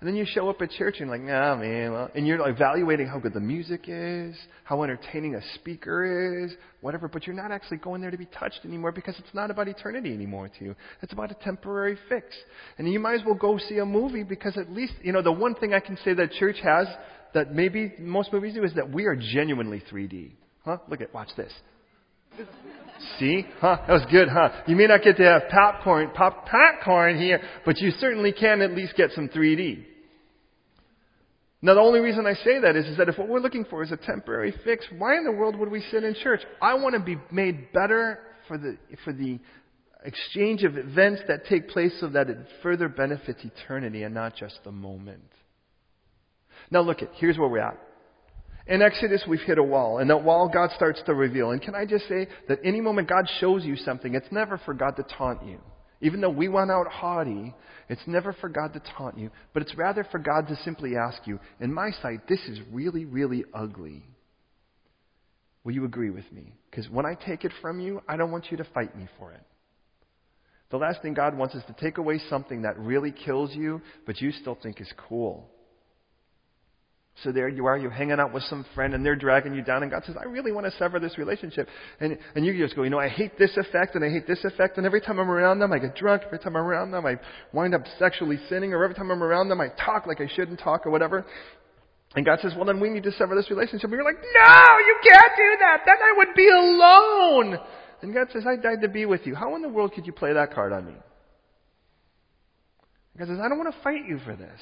And 0.00 0.08
then 0.08 0.16
you 0.16 0.24
show 0.26 0.48
up 0.48 0.62
at 0.62 0.70
church 0.70 0.96
and 0.98 1.08
you're 1.08 1.18
like, 1.18 1.26
nah, 1.26 1.56
man. 1.56 1.92
Well, 1.92 2.10
and 2.14 2.26
you're 2.26 2.48
evaluating 2.48 3.06
how 3.06 3.18
good 3.18 3.34
the 3.34 3.40
music 3.40 3.82
is, 3.86 4.34
how 4.64 4.82
entertaining 4.82 5.34
a 5.34 5.42
speaker 5.56 6.42
is, 6.42 6.52
whatever. 6.80 7.06
But 7.06 7.26
you're 7.26 7.36
not 7.36 7.52
actually 7.52 7.76
going 7.78 8.00
there 8.00 8.10
to 8.10 8.16
be 8.16 8.24
touched 8.24 8.60
anymore 8.64 8.92
because 8.92 9.14
it's 9.18 9.34
not 9.34 9.50
about 9.50 9.68
eternity 9.68 10.14
anymore 10.14 10.50
to 10.58 10.64
you. 10.64 10.74
It's 11.02 11.12
about 11.12 11.30
a 11.30 11.34
temporary 11.34 11.98
fix. 12.08 12.34
And 12.78 12.90
you 12.90 12.98
might 12.98 13.20
as 13.20 13.26
well 13.26 13.34
go 13.34 13.58
see 13.58 13.76
a 13.76 13.84
movie 13.84 14.22
because 14.22 14.56
at 14.56 14.70
least, 14.70 14.94
you 15.02 15.12
know, 15.12 15.20
the 15.20 15.32
one 15.32 15.54
thing 15.54 15.74
I 15.74 15.80
can 15.80 15.98
say 16.02 16.14
that 16.14 16.32
church 16.32 16.56
has 16.62 16.86
that 17.34 17.54
maybe 17.54 17.92
most 17.98 18.32
movies 18.32 18.54
do 18.54 18.64
is 18.64 18.72
that 18.74 18.90
we 18.90 19.04
are 19.04 19.14
genuinely 19.14 19.82
3D. 19.92 20.30
Huh? 20.64 20.78
Look 20.88 21.02
at, 21.02 21.12
watch 21.12 21.28
this. 21.36 21.52
See? 23.18 23.44
Huh? 23.60 23.78
That 23.86 23.92
was 23.92 24.06
good, 24.10 24.28
huh? 24.28 24.62
You 24.66 24.76
may 24.76 24.86
not 24.86 25.02
get 25.02 25.16
to 25.18 25.24
have 25.24 25.42
popcorn, 25.50 26.10
pop, 26.14 26.46
popcorn 26.46 27.18
here, 27.18 27.40
but 27.66 27.78
you 27.78 27.90
certainly 27.92 28.32
can 28.32 28.62
at 28.62 28.72
least 28.72 28.96
get 28.96 29.10
some 29.12 29.28
3D. 29.28 29.84
Now, 31.62 31.74
the 31.74 31.80
only 31.80 32.00
reason 32.00 32.26
I 32.26 32.34
say 32.34 32.58
that 32.60 32.74
is, 32.74 32.86
is 32.86 32.96
that 32.96 33.08
if 33.08 33.18
what 33.18 33.28
we're 33.28 33.40
looking 33.40 33.66
for 33.66 33.82
is 33.82 33.92
a 33.92 33.96
temporary 33.96 34.54
fix, 34.64 34.86
why 34.96 35.16
in 35.16 35.24
the 35.24 35.32
world 35.32 35.56
would 35.56 35.70
we 35.70 35.82
sit 35.90 36.04
in 36.04 36.14
church? 36.14 36.40
I 36.62 36.74
want 36.74 36.94
to 36.94 37.00
be 37.00 37.18
made 37.30 37.72
better 37.72 38.18
for 38.48 38.56
the, 38.56 38.78
for 39.04 39.12
the 39.12 39.38
exchange 40.04 40.62
of 40.64 40.78
events 40.78 41.20
that 41.28 41.44
take 41.46 41.68
place 41.68 41.92
so 42.00 42.08
that 42.08 42.30
it 42.30 42.38
further 42.62 42.88
benefits 42.88 43.44
eternity 43.44 44.04
and 44.04 44.14
not 44.14 44.36
just 44.36 44.58
the 44.64 44.72
moment. 44.72 45.30
Now, 46.70 46.80
look 46.80 47.02
at, 47.02 47.10
here's 47.16 47.36
where 47.36 47.48
we're 47.48 47.60
at. 47.60 47.78
In 48.66 48.80
Exodus, 48.80 49.24
we've 49.28 49.40
hit 49.40 49.58
a 49.58 49.62
wall, 49.62 49.98
and 49.98 50.08
that 50.10 50.22
wall 50.22 50.48
God 50.48 50.70
starts 50.76 51.02
to 51.06 51.14
reveal. 51.14 51.50
And 51.50 51.60
can 51.60 51.74
I 51.74 51.84
just 51.84 52.08
say 52.08 52.28
that 52.48 52.60
any 52.64 52.80
moment 52.80 53.08
God 53.08 53.24
shows 53.38 53.64
you 53.64 53.76
something, 53.76 54.14
it's 54.14 54.30
never 54.30 54.58
for 54.58 54.72
God 54.72 54.96
to 54.96 55.02
taunt 55.02 55.44
you. 55.44 55.58
Even 56.00 56.20
though 56.20 56.30
we 56.30 56.48
went 56.48 56.70
out 56.70 56.86
haughty, 56.88 57.54
it's 57.88 58.00
never 58.06 58.32
for 58.32 58.48
God 58.48 58.72
to 58.72 58.82
taunt 58.96 59.18
you, 59.18 59.30
but 59.52 59.62
it's 59.62 59.74
rather 59.76 60.04
for 60.04 60.18
God 60.18 60.48
to 60.48 60.56
simply 60.64 60.96
ask 60.96 61.26
you, 61.26 61.38
in 61.60 61.72
my 61.72 61.90
sight, 62.02 62.26
this 62.28 62.40
is 62.48 62.58
really, 62.72 63.04
really 63.04 63.44
ugly. 63.52 64.04
Will 65.62 65.72
you 65.72 65.84
agree 65.84 66.10
with 66.10 66.30
me? 66.32 66.54
Because 66.70 66.88
when 66.88 67.04
I 67.04 67.14
take 67.14 67.44
it 67.44 67.52
from 67.60 67.80
you, 67.80 68.00
I 68.08 68.16
don't 68.16 68.30
want 68.30 68.50
you 68.50 68.56
to 68.56 68.64
fight 68.64 68.96
me 68.96 69.08
for 69.18 69.32
it. 69.32 69.42
The 70.70 70.78
last 70.78 71.02
thing 71.02 71.14
God 71.14 71.36
wants 71.36 71.54
is 71.54 71.64
to 71.66 71.74
take 71.74 71.98
away 71.98 72.20
something 72.30 72.62
that 72.62 72.78
really 72.78 73.12
kills 73.12 73.54
you, 73.54 73.82
but 74.06 74.20
you 74.20 74.30
still 74.30 74.56
think 74.62 74.80
is 74.80 74.92
cool. 75.08 75.50
So 77.22 77.32
there 77.32 77.48
you 77.48 77.66
are, 77.66 77.76
you're 77.76 77.90
hanging 77.90 78.18
out 78.18 78.32
with 78.32 78.42
some 78.44 78.64
friend 78.74 78.94
and 78.94 79.04
they're 79.04 79.16
dragging 79.16 79.54
you 79.54 79.62
down 79.62 79.82
and 79.82 79.90
God 79.90 80.04
says, 80.06 80.16
I 80.18 80.24
really 80.24 80.52
want 80.52 80.66
to 80.66 80.72
sever 80.78 80.98
this 80.98 81.18
relationship. 81.18 81.68
And, 82.00 82.18
and 82.34 82.46
you 82.46 82.56
just 82.56 82.74
go, 82.74 82.82
you 82.82 82.90
know, 82.90 82.98
I 82.98 83.08
hate 83.08 83.38
this 83.38 83.56
effect 83.56 83.94
and 83.94 84.04
I 84.04 84.08
hate 84.08 84.26
this 84.26 84.42
effect 84.44 84.78
and 84.78 84.86
every 84.86 85.00
time 85.00 85.18
I'm 85.18 85.30
around 85.30 85.58
them 85.58 85.72
I 85.72 85.78
get 85.78 85.94
drunk, 85.94 86.22
every 86.24 86.38
time 86.38 86.56
I'm 86.56 86.62
around 86.62 86.92
them 86.92 87.04
I 87.04 87.16
wind 87.52 87.74
up 87.74 87.82
sexually 87.98 88.38
sinning 88.48 88.72
or 88.72 88.82
every 88.82 88.94
time 88.94 89.10
I'm 89.10 89.22
around 89.22 89.48
them 89.48 89.60
I 89.60 89.68
talk 89.68 90.06
like 90.06 90.20
I 90.20 90.28
shouldn't 90.34 90.60
talk 90.60 90.86
or 90.86 90.90
whatever. 90.90 91.26
And 92.14 92.24
God 92.24 92.38
says, 92.40 92.52
well 92.56 92.64
then 92.64 92.80
we 92.80 92.88
need 92.88 93.02
to 93.02 93.12
sever 93.12 93.34
this 93.34 93.50
relationship. 93.50 93.84
And 93.84 93.92
you're 93.92 94.04
like, 94.04 94.16
no, 94.16 94.78
you 94.86 94.96
can't 95.02 95.32
do 95.36 95.56
that. 95.60 95.82
Then 95.84 95.96
I 96.02 96.14
would 96.16 96.34
be 96.34 96.48
alone. 96.48 97.58
And 98.02 98.14
God 98.14 98.28
says, 98.32 98.44
I 98.46 98.56
died 98.56 98.80
to 98.80 98.88
be 98.88 99.04
with 99.04 99.26
you. 99.26 99.34
How 99.34 99.54
in 99.56 99.62
the 99.62 99.68
world 99.68 99.92
could 99.92 100.06
you 100.06 100.12
play 100.12 100.32
that 100.32 100.54
card 100.54 100.72
on 100.72 100.86
me? 100.86 100.94
God 103.18 103.28
says, 103.28 103.38
I 103.44 103.48
don't 103.48 103.58
want 103.58 103.74
to 103.74 103.82
fight 103.82 104.06
you 104.08 104.18
for 104.24 104.34
this. 104.34 104.58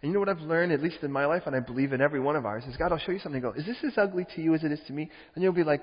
And 0.00 0.10
you 0.10 0.14
know 0.14 0.20
what 0.20 0.28
I've 0.28 0.40
learned, 0.40 0.70
at 0.72 0.80
least 0.80 0.98
in 1.02 1.10
my 1.10 1.26
life, 1.26 1.42
and 1.46 1.56
I 1.56 1.60
believe 1.60 1.92
in 1.92 2.00
every 2.00 2.20
one 2.20 2.36
of 2.36 2.46
ours, 2.46 2.64
is 2.68 2.76
God, 2.76 2.92
I'll 2.92 2.98
show 2.98 3.12
you 3.12 3.18
something. 3.18 3.40
Go, 3.40 3.52
is 3.52 3.66
this 3.66 3.78
as 3.84 3.94
ugly 3.96 4.26
to 4.36 4.42
you 4.42 4.54
as 4.54 4.62
it 4.62 4.70
is 4.70 4.80
to 4.86 4.92
me? 4.92 5.10
And 5.34 5.42
you'll 5.42 5.52
be 5.52 5.64
like, 5.64 5.82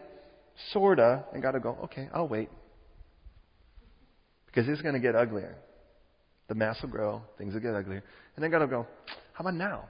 sorta. 0.71 1.25
And 1.33 1.41
God 1.41 1.53
will 1.53 1.61
go, 1.61 1.77
okay, 1.85 2.07
I'll 2.13 2.27
wait. 2.27 2.49
Because 4.45 4.69
it's 4.69 4.81
going 4.81 4.93
to 4.93 5.01
get 5.01 5.15
uglier. 5.15 5.57
The 6.47 6.55
mass 6.55 6.81
will 6.81 6.89
grow, 6.89 7.23
things 7.37 7.53
will 7.53 7.61
get 7.61 7.73
uglier. 7.73 8.03
And 8.35 8.43
then 8.43 8.51
God 8.51 8.59
will 8.61 8.67
go, 8.67 8.87
how 9.33 9.41
about 9.41 9.55
now? 9.55 9.85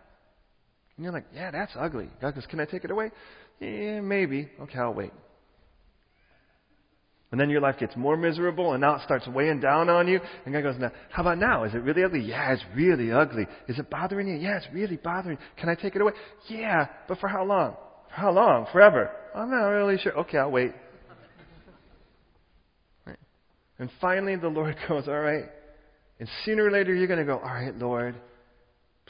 And 0.98 1.04
you're 1.04 1.14
like, 1.14 1.26
yeah, 1.34 1.52
that's 1.52 1.74
ugly. 1.78 2.10
God 2.22 2.34
goes, 2.34 2.46
can 2.48 2.60
I 2.60 2.66
take 2.66 2.84
it 2.84 2.92
away? 2.92 3.12
Yeah, 3.60 4.00
maybe. 4.00 4.50
Okay, 4.62 4.80
I'll 4.80 4.94
wait. 4.94 5.12
And 7.36 7.40
then 7.42 7.50
your 7.50 7.60
life 7.60 7.76
gets 7.78 7.98
more 7.98 8.16
miserable 8.16 8.72
and 8.72 8.80
now 8.80 8.96
it 8.96 9.02
starts 9.04 9.28
weighing 9.28 9.60
down 9.60 9.90
on 9.90 10.08
you. 10.08 10.22
And 10.46 10.54
God 10.54 10.64
goes, 10.64 10.76
now, 10.80 10.94
how 11.10 11.22
about 11.22 11.38
now? 11.38 11.66
Is 11.66 11.74
it 11.74 11.80
really 11.80 12.02
ugly? 12.02 12.22
Yeah, 12.22 12.54
it's 12.54 12.64
really 12.74 13.12
ugly. 13.12 13.46
Is 13.68 13.78
it 13.78 13.90
bothering 13.90 14.30
you? 14.30 14.36
Yeah, 14.36 14.56
it's 14.56 14.74
really 14.74 14.96
bothering. 14.96 15.38
Can 15.60 15.68
I 15.68 15.76
take 15.76 15.98
it 15.98 16.02
away? 16.02 16.14
Yeah, 16.48 16.88
but 17.10 17.18
for 17.18 17.28
how 17.28 17.44
long? 17.44 17.76
For 18.08 18.16
how 18.16 18.32
long? 18.32 18.68
Forever? 18.72 19.12
I'm 19.36 19.52
not 19.52 19.66
really 19.66 19.98
sure. 19.98 20.18
Okay, 20.20 20.38
I'll 20.38 20.50
wait. 20.50 20.72
Right. 23.06 23.20
And 23.80 23.90
finally 24.00 24.38
the 24.38 24.48
Lord 24.48 24.78
goes, 24.88 25.10
all 25.10 25.20
right. 25.20 25.50
And 26.22 26.30
sooner 26.46 26.64
or 26.64 26.72
later 26.72 26.96
you're 26.96 27.08
going 27.08 27.20
to 27.20 27.26
go, 27.26 27.40
all 27.40 27.54
right, 27.54 27.78
Lord, 27.78 28.16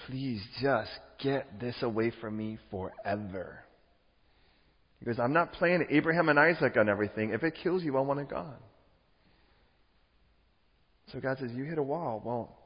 please 0.07 0.41
just 0.59 0.89
get 1.21 1.59
this 1.59 1.75
away 1.83 2.11
from 2.19 2.37
me 2.37 2.57
forever. 2.71 3.64
He 4.99 5.05
goes, 5.05 5.19
I'm 5.19 5.33
not 5.33 5.53
playing 5.53 5.85
Abraham 5.89 6.29
and 6.29 6.39
Isaac 6.39 6.77
on 6.77 6.89
everything. 6.89 7.31
If 7.31 7.43
it 7.43 7.55
kills 7.61 7.83
you, 7.83 7.97
I 7.97 8.01
want 8.01 8.19
it 8.19 8.29
gone. 8.29 8.57
So 11.11 11.19
God 11.19 11.37
says, 11.39 11.51
You 11.53 11.65
hit 11.65 11.77
a 11.77 11.83
wall. 11.83 12.21
Well, 12.23 12.57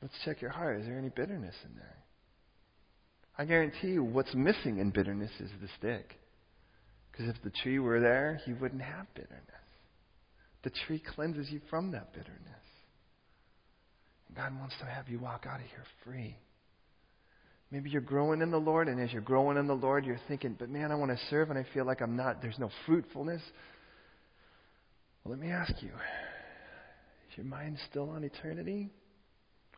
let's 0.00 0.14
check 0.24 0.40
your 0.40 0.50
heart. 0.50 0.80
Is 0.80 0.86
there 0.86 0.98
any 0.98 1.10
bitterness 1.10 1.54
in 1.64 1.76
there? 1.76 1.96
I 3.36 3.44
guarantee 3.44 3.88
you, 3.88 4.04
what's 4.04 4.34
missing 4.34 4.78
in 4.78 4.90
bitterness 4.90 5.30
is 5.40 5.50
the 5.60 5.68
stick. 5.78 6.18
Because 7.10 7.34
if 7.34 7.42
the 7.42 7.50
tree 7.62 7.78
were 7.78 8.00
there, 8.00 8.40
you 8.46 8.56
wouldn't 8.60 8.82
have 8.82 9.06
bitterness. 9.14 9.40
The 10.62 10.70
tree 10.86 11.02
cleanses 11.14 11.50
you 11.50 11.60
from 11.70 11.92
that 11.92 12.12
bitterness. 12.12 12.36
God 14.36 14.58
wants 14.58 14.74
to 14.80 14.84
have 14.84 15.08
you 15.08 15.18
walk 15.18 15.46
out 15.48 15.60
of 15.60 15.66
here 15.66 15.84
free. 16.04 16.36
Maybe 17.70 17.90
you're 17.90 18.00
growing 18.00 18.42
in 18.42 18.50
the 18.50 18.58
Lord, 18.58 18.88
and 18.88 19.00
as 19.00 19.12
you're 19.12 19.22
growing 19.22 19.56
in 19.56 19.66
the 19.66 19.74
Lord, 19.74 20.04
you're 20.04 20.20
thinking, 20.26 20.56
but 20.58 20.68
man, 20.68 20.90
I 20.90 20.96
want 20.96 21.12
to 21.12 21.18
serve, 21.28 21.50
and 21.50 21.58
I 21.58 21.64
feel 21.72 21.84
like 21.84 22.00
I'm 22.00 22.16
not, 22.16 22.42
there's 22.42 22.58
no 22.58 22.70
fruitfulness. 22.84 23.42
Well, 25.24 25.32
let 25.32 25.40
me 25.40 25.52
ask 25.52 25.72
you 25.80 25.90
is 25.90 27.36
your 27.36 27.46
mind 27.46 27.78
still 27.88 28.10
on 28.10 28.24
eternity? 28.24 28.90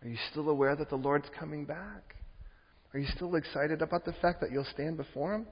Are 0.02 0.08
you 0.08 0.16
still 0.30 0.48
aware 0.48 0.74
that 0.74 0.88
the 0.88 0.96
Lord's 0.96 1.28
coming 1.38 1.66
back? 1.66 2.16
Are 2.94 2.98
you 2.98 3.06
still 3.14 3.34
excited 3.34 3.82
about 3.82 4.04
the 4.04 4.14
fact 4.14 4.40
that 4.40 4.50
you'll 4.50 4.66
stand 4.72 4.96
before 4.96 5.34
Him? 5.34 5.46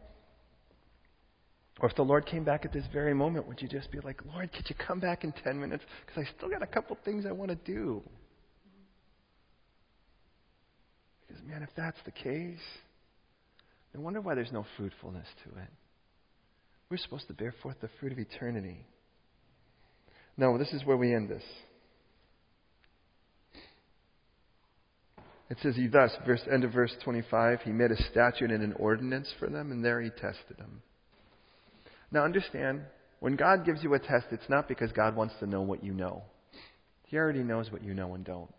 Or 1.80 1.88
if 1.88 1.96
the 1.96 2.02
Lord 2.02 2.26
came 2.26 2.44
back 2.44 2.64
at 2.64 2.72
this 2.72 2.84
very 2.92 3.14
moment, 3.14 3.46
would 3.48 3.60
you 3.62 3.68
just 3.68 3.90
be 3.90 4.00
like, 4.00 4.20
Lord, 4.32 4.52
could 4.52 4.68
you 4.68 4.76
come 4.86 5.00
back 5.00 5.24
in 5.24 5.32
10 5.44 5.58
minutes? 5.58 5.82
Because 6.04 6.24
I 6.24 6.36
still 6.36 6.50
got 6.50 6.62
a 6.62 6.66
couple 6.66 6.96
things 7.04 7.24
I 7.26 7.32
want 7.32 7.50
to 7.50 7.72
do. 7.72 8.02
Because, 11.40 11.50
man, 11.50 11.62
if 11.62 11.70
that's 11.76 11.98
the 12.04 12.10
case, 12.10 12.58
no 13.94 14.00
wonder 14.00 14.20
why 14.20 14.34
there's 14.34 14.52
no 14.52 14.64
fruitfulness 14.76 15.26
to 15.44 15.50
it. 15.60 15.68
We're 16.90 16.96
supposed 16.96 17.28
to 17.28 17.34
bear 17.34 17.54
forth 17.62 17.76
the 17.80 17.88
fruit 17.98 18.12
of 18.12 18.18
eternity. 18.18 18.84
Now, 20.36 20.56
this 20.56 20.72
is 20.72 20.84
where 20.84 20.96
we 20.96 21.14
end 21.14 21.28
this. 21.28 21.42
It 25.50 25.58
says, 25.62 25.76
He 25.76 25.88
thus, 25.88 26.12
verse, 26.26 26.42
end 26.50 26.64
of 26.64 26.72
verse 26.72 26.94
25, 27.02 27.62
He 27.62 27.72
made 27.72 27.90
a 27.90 28.02
statute 28.10 28.50
and 28.50 28.62
an 28.62 28.72
ordinance 28.74 29.32
for 29.38 29.48
them, 29.48 29.72
and 29.72 29.84
there 29.84 30.00
He 30.00 30.10
tested 30.10 30.56
them. 30.58 30.82
Now, 32.12 32.24
understand, 32.24 32.82
when 33.20 33.36
God 33.36 33.64
gives 33.64 33.82
you 33.82 33.94
a 33.94 33.98
test, 33.98 34.26
it's 34.30 34.48
not 34.48 34.68
because 34.68 34.92
God 34.92 35.16
wants 35.16 35.34
to 35.40 35.46
know 35.46 35.62
what 35.62 35.84
you 35.84 35.92
know. 35.92 36.22
He 37.04 37.16
already 37.16 37.42
knows 37.42 37.70
what 37.70 37.82
you 37.82 37.94
know 37.94 38.14
and 38.14 38.24
don't. 38.24 38.52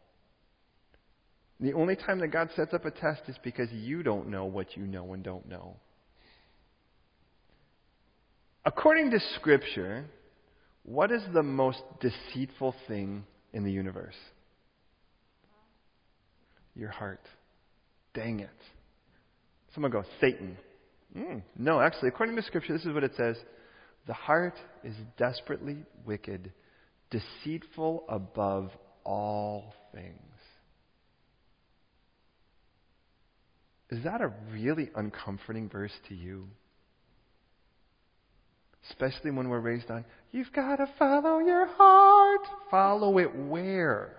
The 1.61 1.73
only 1.73 1.95
time 1.95 2.19
that 2.19 2.29
God 2.29 2.49
sets 2.55 2.73
up 2.73 2.85
a 2.85 2.91
test 2.91 3.21
is 3.27 3.35
because 3.43 3.71
you 3.71 4.01
don't 4.01 4.29
know 4.29 4.45
what 4.45 4.75
you 4.75 4.83
know 4.83 5.13
and 5.13 5.23
don't 5.23 5.47
know. 5.47 5.77
According 8.65 9.11
to 9.11 9.19
Scripture, 9.35 10.05
what 10.83 11.11
is 11.11 11.21
the 11.33 11.43
most 11.43 11.81
deceitful 11.99 12.75
thing 12.87 13.25
in 13.53 13.63
the 13.63 13.71
universe? 13.71 14.15
Your 16.75 16.89
heart. 16.89 17.21
Dang 18.15 18.39
it. 18.39 18.49
Someone 19.73 19.91
go, 19.91 20.03
Satan. 20.19 20.57
Mm, 21.15 21.43
no, 21.57 21.79
actually, 21.79 22.09
according 22.09 22.35
to 22.37 22.41
Scripture, 22.41 22.73
this 22.73 22.85
is 22.85 22.93
what 22.93 23.03
it 23.03 23.13
says 23.15 23.35
The 24.07 24.13
heart 24.13 24.55
is 24.83 24.95
desperately 25.17 25.77
wicked, 26.05 26.51
deceitful 27.11 28.05
above 28.09 28.71
all 29.03 29.75
things. 29.93 30.30
Is 33.91 34.03
that 34.05 34.21
a 34.21 34.31
really 34.51 34.89
uncomforting 34.95 35.67
verse 35.69 35.91
to 36.07 36.15
you? 36.15 36.47
Especially 38.89 39.31
when 39.31 39.49
we're 39.49 39.59
raised 39.59 39.91
on, 39.91 40.05
you've 40.31 40.51
got 40.53 40.77
to 40.77 40.87
follow 40.97 41.39
your 41.39 41.67
heart. 41.67 42.47
Follow 42.71 43.17
it 43.19 43.35
where? 43.35 44.15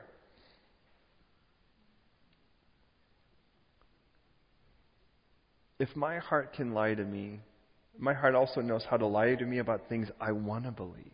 If 5.78 5.96
my 5.96 6.18
heart 6.18 6.52
can 6.52 6.74
lie 6.74 6.94
to 6.94 7.02
me, 7.02 7.40
my 7.98 8.12
heart 8.12 8.34
also 8.34 8.60
knows 8.60 8.84
how 8.88 8.98
to 8.98 9.06
lie 9.06 9.34
to 9.34 9.44
me 9.44 9.58
about 9.58 9.88
things 9.88 10.08
I 10.20 10.32
want 10.32 10.64
to 10.64 10.70
believe. 10.70 11.06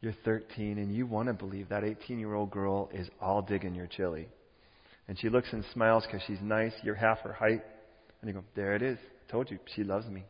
You're 0.00 0.16
13 0.24 0.78
and 0.78 0.92
you 0.92 1.06
want 1.06 1.28
to 1.28 1.34
believe 1.34 1.68
that 1.68 1.84
18 1.84 2.18
year 2.18 2.34
old 2.34 2.50
girl 2.50 2.90
is 2.92 3.08
all 3.20 3.40
digging 3.40 3.74
your 3.74 3.86
chili. 3.86 4.26
And 5.08 5.18
she 5.18 5.28
looks 5.28 5.48
and 5.52 5.64
smiles 5.72 6.04
because 6.06 6.22
she's 6.26 6.40
nice. 6.40 6.72
You're 6.82 6.94
half 6.94 7.20
her 7.20 7.32
height. 7.32 7.62
And 8.20 8.28
you 8.28 8.34
go, 8.34 8.44
there 8.54 8.74
it 8.74 8.82
is. 8.82 8.98
Told 9.28 9.50
you. 9.50 9.58
She 9.74 9.82
loves 9.82 10.06
me. 10.06 10.24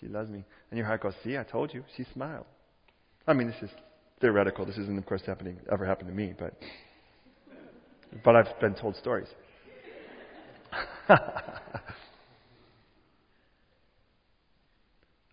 She 0.00 0.06
loves 0.06 0.28
me. 0.28 0.44
And 0.70 0.78
your 0.78 0.86
heart 0.86 1.02
goes, 1.02 1.14
see, 1.24 1.36
I 1.36 1.44
told 1.44 1.72
you. 1.72 1.84
She 1.96 2.04
smiled. 2.12 2.46
I 3.26 3.32
mean, 3.34 3.48
this 3.48 3.62
is 3.62 3.70
theoretical. 4.20 4.64
This 4.64 4.78
isn't, 4.78 4.98
of 4.98 5.06
course, 5.06 5.22
happening, 5.26 5.58
ever 5.70 5.84
happened 5.84 6.08
to 6.08 6.14
me, 6.14 6.34
but, 6.38 6.54
but 8.24 8.36
I've 8.36 8.58
been 8.60 8.74
told 8.74 8.96
stories. 8.96 9.28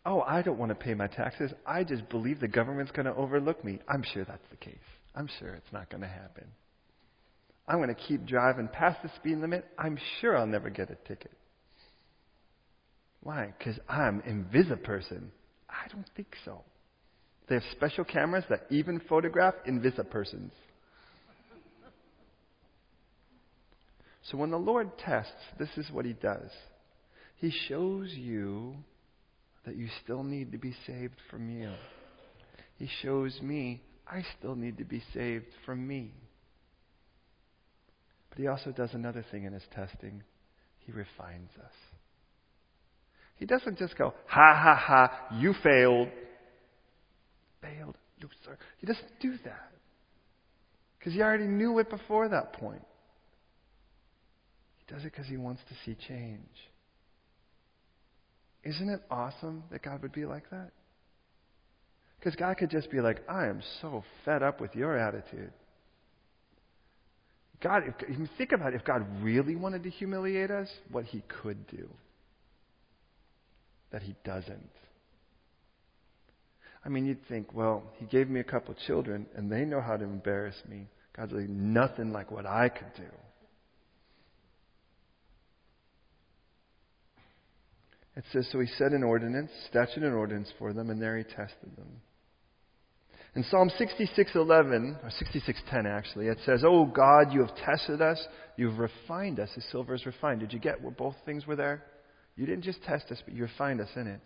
oh, 0.06 0.22
I 0.22 0.42
don't 0.42 0.58
want 0.58 0.70
to 0.70 0.76
pay 0.76 0.94
my 0.94 1.08
taxes. 1.08 1.52
I 1.66 1.84
just 1.84 2.08
believe 2.10 2.40
the 2.40 2.48
government's 2.48 2.92
going 2.92 3.06
to 3.06 3.16
overlook 3.16 3.64
me. 3.64 3.80
I'm 3.88 4.04
sure 4.14 4.24
that's 4.26 4.48
the 4.52 4.58
case. 4.58 4.76
I'm 5.16 5.30
sure 5.40 5.50
it's 5.54 5.72
not 5.72 5.90
going 5.90 6.02
to 6.02 6.08
happen. 6.08 6.46
I'm 7.68 7.78
going 7.78 7.90
to 7.90 7.96
keep 7.96 8.26
driving 8.26 8.68
past 8.68 9.02
the 9.02 9.10
speed 9.16 9.38
limit. 9.38 9.66
I'm 9.78 9.98
sure 10.20 10.38
I'll 10.38 10.46
never 10.46 10.70
get 10.70 10.92
a 10.92 10.96
ticket. 11.08 11.32
Why? 13.22 13.54
Because 13.58 13.80
I'm 13.90 14.22
invisible 14.22 14.84
person. 14.84 15.32
I 15.70 15.88
don't 15.92 16.08
think 16.16 16.36
so. 16.46 16.62
They 17.48 17.56
have 17.56 17.64
special 17.72 18.04
cameras 18.04 18.44
that 18.50 18.68
even 18.70 19.02
photograph 19.10 19.56
invisible 19.66 20.06
persons. 20.06 20.52
So 24.30 24.38
when 24.38 24.52
the 24.52 24.58
Lord 24.58 24.98
tests, 25.00 25.32
this 25.60 25.70
is 25.78 25.90
what 25.92 26.06
He 26.06 26.14
does. 26.14 26.50
He 27.38 27.52
shows 27.68 28.12
you 28.14 28.76
that 29.66 29.76
you 29.76 29.88
still 30.04 30.24
need 30.24 30.52
to 30.52 30.58
be 30.58 30.76
saved 30.86 31.16
from 31.30 31.50
you. 31.50 31.72
He 32.78 32.90
shows 33.02 33.40
me 33.42 33.82
I 34.08 34.24
still 34.38 34.56
need 34.56 34.78
to 34.78 34.84
be 34.84 35.02
saved 35.14 35.48
from 35.66 35.88
me. 35.88 36.12
But 38.36 38.42
he 38.42 38.48
also 38.48 38.72
does 38.72 38.94
another 38.94 39.26
thing 39.32 39.46
in 39.46 39.54
his 39.54 39.64
testing. 39.74 40.22
He 40.80 40.92
refines 40.92 41.52
us. 41.58 41.72
He 43.38 43.46
doesn't 43.46 43.78
just 43.78 43.98
go, 43.98 44.14
ha 44.28 44.60
ha 44.62 44.76
ha, 44.76 45.38
you 45.40 45.54
failed. 45.64 46.10
Failed, 47.62 47.98
loser. 48.22 48.58
He 48.80 48.88
doesn't 48.88 49.20
do 49.22 49.36
that. 49.46 49.72
Because 51.00 51.14
he 51.14 51.22
already 51.22 51.48
knew 51.48 51.80
it 51.80 51.90
before 51.90 52.28
that 52.30 52.54
point. 52.54 52.84
He 54.78 54.94
does 54.94 55.04
it 55.04 55.12
because 55.12 55.28
he 55.28 55.38
wants 55.38 55.62
to 55.70 55.76
see 55.86 55.98
change. 56.08 56.42
Isn't 58.64 58.90
it 58.90 59.02
awesome 59.10 59.64
that 59.72 59.82
God 59.82 60.02
would 60.02 60.14
be 60.14 60.26
like 60.26 60.50
that? 60.50 60.72
Because 62.20 62.36
God 62.36 62.58
could 62.58 62.72
just 62.72 62.90
be 62.90 63.00
like, 63.00 63.22
I 63.30 63.48
am 63.48 63.62
so 63.82 64.04
fed 64.26 64.44
up 64.44 64.60
with 64.60 64.76
your 64.76 64.98
attitude. 64.98 65.54
God, 67.62 67.84
if, 67.88 68.18
you 68.18 68.28
think 68.38 68.52
about 68.52 68.74
it, 68.74 68.76
if 68.76 68.86
God 68.86 69.06
really 69.22 69.56
wanted 69.56 69.84
to 69.84 69.90
humiliate 69.90 70.52
us, 70.52 70.70
what 70.92 71.06
he 71.06 71.24
could 71.42 71.68
do. 71.68 71.90
That 73.92 74.02
he 74.02 74.16
doesn't. 74.24 74.70
I 76.84 76.90
mean, 76.90 77.06
you'd 77.06 77.26
think, 77.28 77.54
well, 77.54 77.84
he 77.98 78.06
gave 78.06 78.30
me 78.30 78.40
a 78.40 78.44
couple 78.44 78.76
children 78.86 79.26
and 79.36 79.52
they 79.52 79.66
know 79.66 79.82
how 79.82 79.98
to 79.98 80.04
embarrass 80.04 80.56
me. 80.70 80.88
God's 81.16 81.32
like, 81.32 81.50
nothing 81.50 82.12
like 82.12 82.30
what 82.30 82.46
I 82.46 82.70
could 82.70 82.94
do. 82.96 83.10
It 88.16 88.24
says, 88.32 88.48
so 88.52 88.60
he 88.60 88.68
set 88.78 88.92
an 88.92 89.04
ordinance, 89.04 89.52
statute 89.70 90.04
and 90.04 90.14
ordinance 90.14 90.52
for 90.58 90.72
them, 90.74 90.90
and 90.90 91.02
there 91.02 91.18
he 91.18 91.24
tested 91.24 91.76
them. 91.76 92.02
In 93.36 93.44
Psalm 93.44 93.70
66:11 93.70 95.04
or 95.04 95.10
66:10 95.10 95.86
actually, 95.86 96.28
it 96.28 96.40
says, 96.46 96.64
"Oh 96.64 96.86
God, 96.86 97.34
you 97.34 97.42
have 97.42 97.54
tested 97.56 98.02
us, 98.02 98.26
you've 98.56 98.80
refined 98.80 99.42
us 99.42 99.50
as 99.58 99.66
silver 99.66 99.94
is 99.94 100.06
refined." 100.06 100.40
Did 100.40 100.54
you 100.54 100.60
get 100.60 100.82
where 100.82 100.92
both 100.92 101.18
things 101.26 101.46
were 101.46 101.58
there? 101.58 101.84
You 102.38 102.46
didn't 102.46 102.64
just 102.64 102.82
test 102.84 103.12
us, 103.12 103.22
but 103.26 103.34
you 103.34 103.44
refined 103.44 103.82
us 103.82 103.90
in 103.98 104.08
it. 104.08 104.22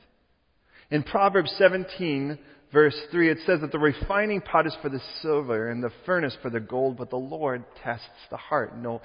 In 0.92 1.02
Proverbs 1.02 1.52
17 1.58 2.38
verse 2.72 3.00
3, 3.10 3.30
it 3.30 3.40
says 3.48 3.62
that 3.62 3.72
the 3.72 3.80
refining 3.80 4.42
pot 4.42 4.68
is 4.68 4.76
for 4.76 4.90
the 4.90 5.02
silver 5.24 5.70
and 5.70 5.84
the 5.84 5.90
furnace 6.06 6.36
for 6.44 6.52
the 6.52 6.60
gold, 6.60 6.96
but 6.98 7.10
the 7.10 7.18
Lord 7.18 7.64
tests 7.84 8.28
the 8.30 8.38
heart. 8.38 8.78
No, 8.78 9.02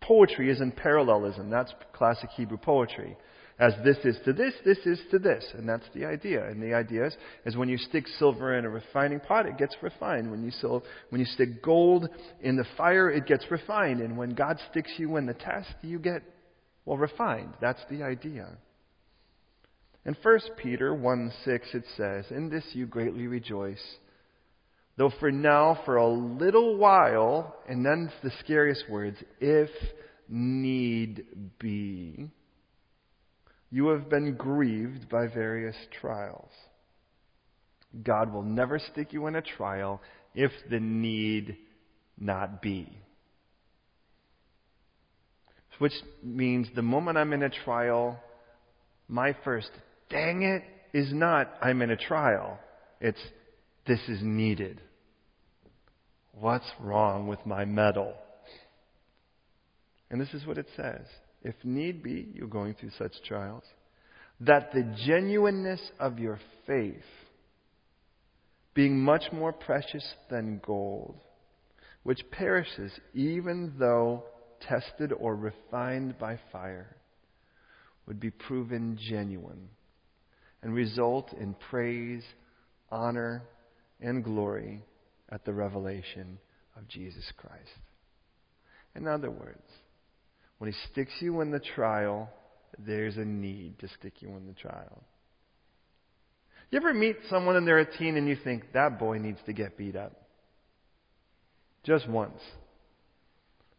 poetry 0.00 0.50
is 0.50 0.60
in 0.60 0.72
parallelism. 0.72 1.50
That's 1.50 1.72
classic 1.92 2.30
Hebrew 2.30 2.58
poetry 2.58 3.16
as 3.58 3.72
this 3.84 3.96
is 4.04 4.16
to 4.24 4.32
this, 4.32 4.52
this 4.64 4.78
is 4.84 5.00
to 5.12 5.18
this. 5.18 5.44
And 5.54 5.68
that's 5.68 5.86
the 5.94 6.04
idea. 6.04 6.44
And 6.48 6.60
the 6.60 6.74
idea 6.74 7.06
is, 7.06 7.16
is 7.44 7.56
when 7.56 7.68
you 7.68 7.78
stick 7.78 8.06
silver 8.18 8.58
in 8.58 8.64
a 8.64 8.68
refining 8.68 9.20
pot, 9.20 9.46
it 9.46 9.58
gets 9.58 9.76
refined. 9.80 10.30
When 10.30 10.42
you, 10.42 10.50
sil- 10.50 10.82
when 11.10 11.20
you 11.20 11.26
stick 11.26 11.62
gold 11.62 12.08
in 12.40 12.56
the 12.56 12.66
fire, 12.76 13.10
it 13.10 13.26
gets 13.26 13.44
refined. 13.50 14.00
And 14.00 14.18
when 14.18 14.34
God 14.34 14.58
sticks 14.70 14.90
you 14.96 15.16
in 15.16 15.26
the 15.26 15.34
test, 15.34 15.72
you 15.82 16.00
get, 16.00 16.22
well, 16.84 16.98
refined. 16.98 17.54
That's 17.60 17.82
the 17.88 18.02
idea. 18.02 18.48
In 20.04 20.16
1 20.20 20.38
Peter 20.58 20.92
1 20.92 21.32
6, 21.44 21.68
it 21.74 21.84
says, 21.96 22.26
In 22.30 22.50
this 22.50 22.64
you 22.72 22.86
greatly 22.86 23.28
rejoice. 23.28 23.82
Though 24.96 25.12
for 25.18 25.30
now, 25.30 25.80
for 25.84 25.96
a 25.96 26.08
little 26.08 26.76
while, 26.76 27.56
and 27.68 27.86
then 27.86 28.12
the 28.22 28.30
scariest 28.40 28.84
words, 28.90 29.16
if 29.40 29.70
need 30.28 31.24
be 31.58 32.30
you 33.74 33.88
have 33.88 34.08
been 34.08 34.36
grieved 34.36 35.08
by 35.08 35.26
various 35.26 35.74
trials. 36.00 36.52
God 38.04 38.32
will 38.32 38.44
never 38.44 38.78
stick 38.78 39.12
you 39.12 39.26
in 39.26 39.34
a 39.34 39.42
trial 39.42 40.00
if 40.32 40.52
the 40.70 40.78
need 40.78 41.56
not 42.16 42.62
be. 42.62 42.88
Which 45.80 45.92
means 46.22 46.68
the 46.76 46.82
moment 46.82 47.18
I'm 47.18 47.32
in 47.32 47.42
a 47.42 47.50
trial, 47.50 48.20
my 49.08 49.34
first, 49.42 49.70
dang 50.08 50.42
it, 50.44 50.62
is 50.96 51.12
not, 51.12 51.52
I'm 51.60 51.82
in 51.82 51.90
a 51.90 51.96
trial. 51.96 52.60
It's, 53.00 53.18
this 53.88 53.98
is 54.06 54.20
needed. 54.22 54.80
What's 56.30 56.70
wrong 56.78 57.26
with 57.26 57.44
my 57.44 57.64
metal? 57.64 58.14
And 60.12 60.20
this 60.20 60.32
is 60.32 60.46
what 60.46 60.58
it 60.58 60.66
says 60.76 61.06
if 61.44 61.54
need 61.62 62.02
be, 62.02 62.28
you're 62.34 62.48
going 62.48 62.74
through 62.74 62.90
such 62.98 63.12
trials, 63.26 63.64
that 64.40 64.72
the 64.72 64.96
genuineness 65.06 65.80
of 66.00 66.18
your 66.18 66.40
faith, 66.66 67.04
being 68.74 68.98
much 68.98 69.24
more 69.32 69.52
precious 69.52 70.04
than 70.30 70.60
gold, 70.64 71.14
which 72.02 72.20
perishes 72.32 72.92
even 73.12 73.74
though 73.78 74.24
tested 74.60 75.12
or 75.12 75.36
refined 75.36 76.18
by 76.18 76.38
fire, 76.50 76.96
would 78.06 78.18
be 78.18 78.30
proven 78.30 78.98
genuine 79.08 79.68
and 80.62 80.74
result 80.74 81.32
in 81.34 81.54
praise, 81.70 82.24
honor, 82.90 83.42
and 84.00 84.24
glory 84.24 84.82
at 85.30 85.44
the 85.44 85.52
revelation 85.52 86.38
of 86.76 86.88
Jesus 86.88 87.30
Christ. 87.36 87.78
In 88.94 89.06
other 89.06 89.30
words, 89.30 89.62
when 90.64 90.72
He 90.72 90.78
sticks 90.90 91.12
you 91.20 91.42
in 91.42 91.50
the 91.50 91.60
trial, 91.60 92.30
there's 92.78 93.18
a 93.18 93.24
need 93.24 93.78
to 93.80 93.88
stick 93.98 94.14
you 94.20 94.30
in 94.30 94.46
the 94.46 94.54
trial. 94.54 95.02
You 96.70 96.78
ever 96.78 96.94
meet 96.94 97.16
someone 97.28 97.56
and 97.56 97.68
they're 97.68 97.80
a 97.80 97.98
teen 97.98 98.16
and 98.16 98.26
you 98.26 98.38
think, 98.42 98.72
that 98.72 98.98
boy 98.98 99.18
needs 99.18 99.36
to 99.44 99.52
get 99.52 99.76
beat 99.76 99.94
up? 99.94 100.12
Just 101.84 102.08
once. 102.08 102.40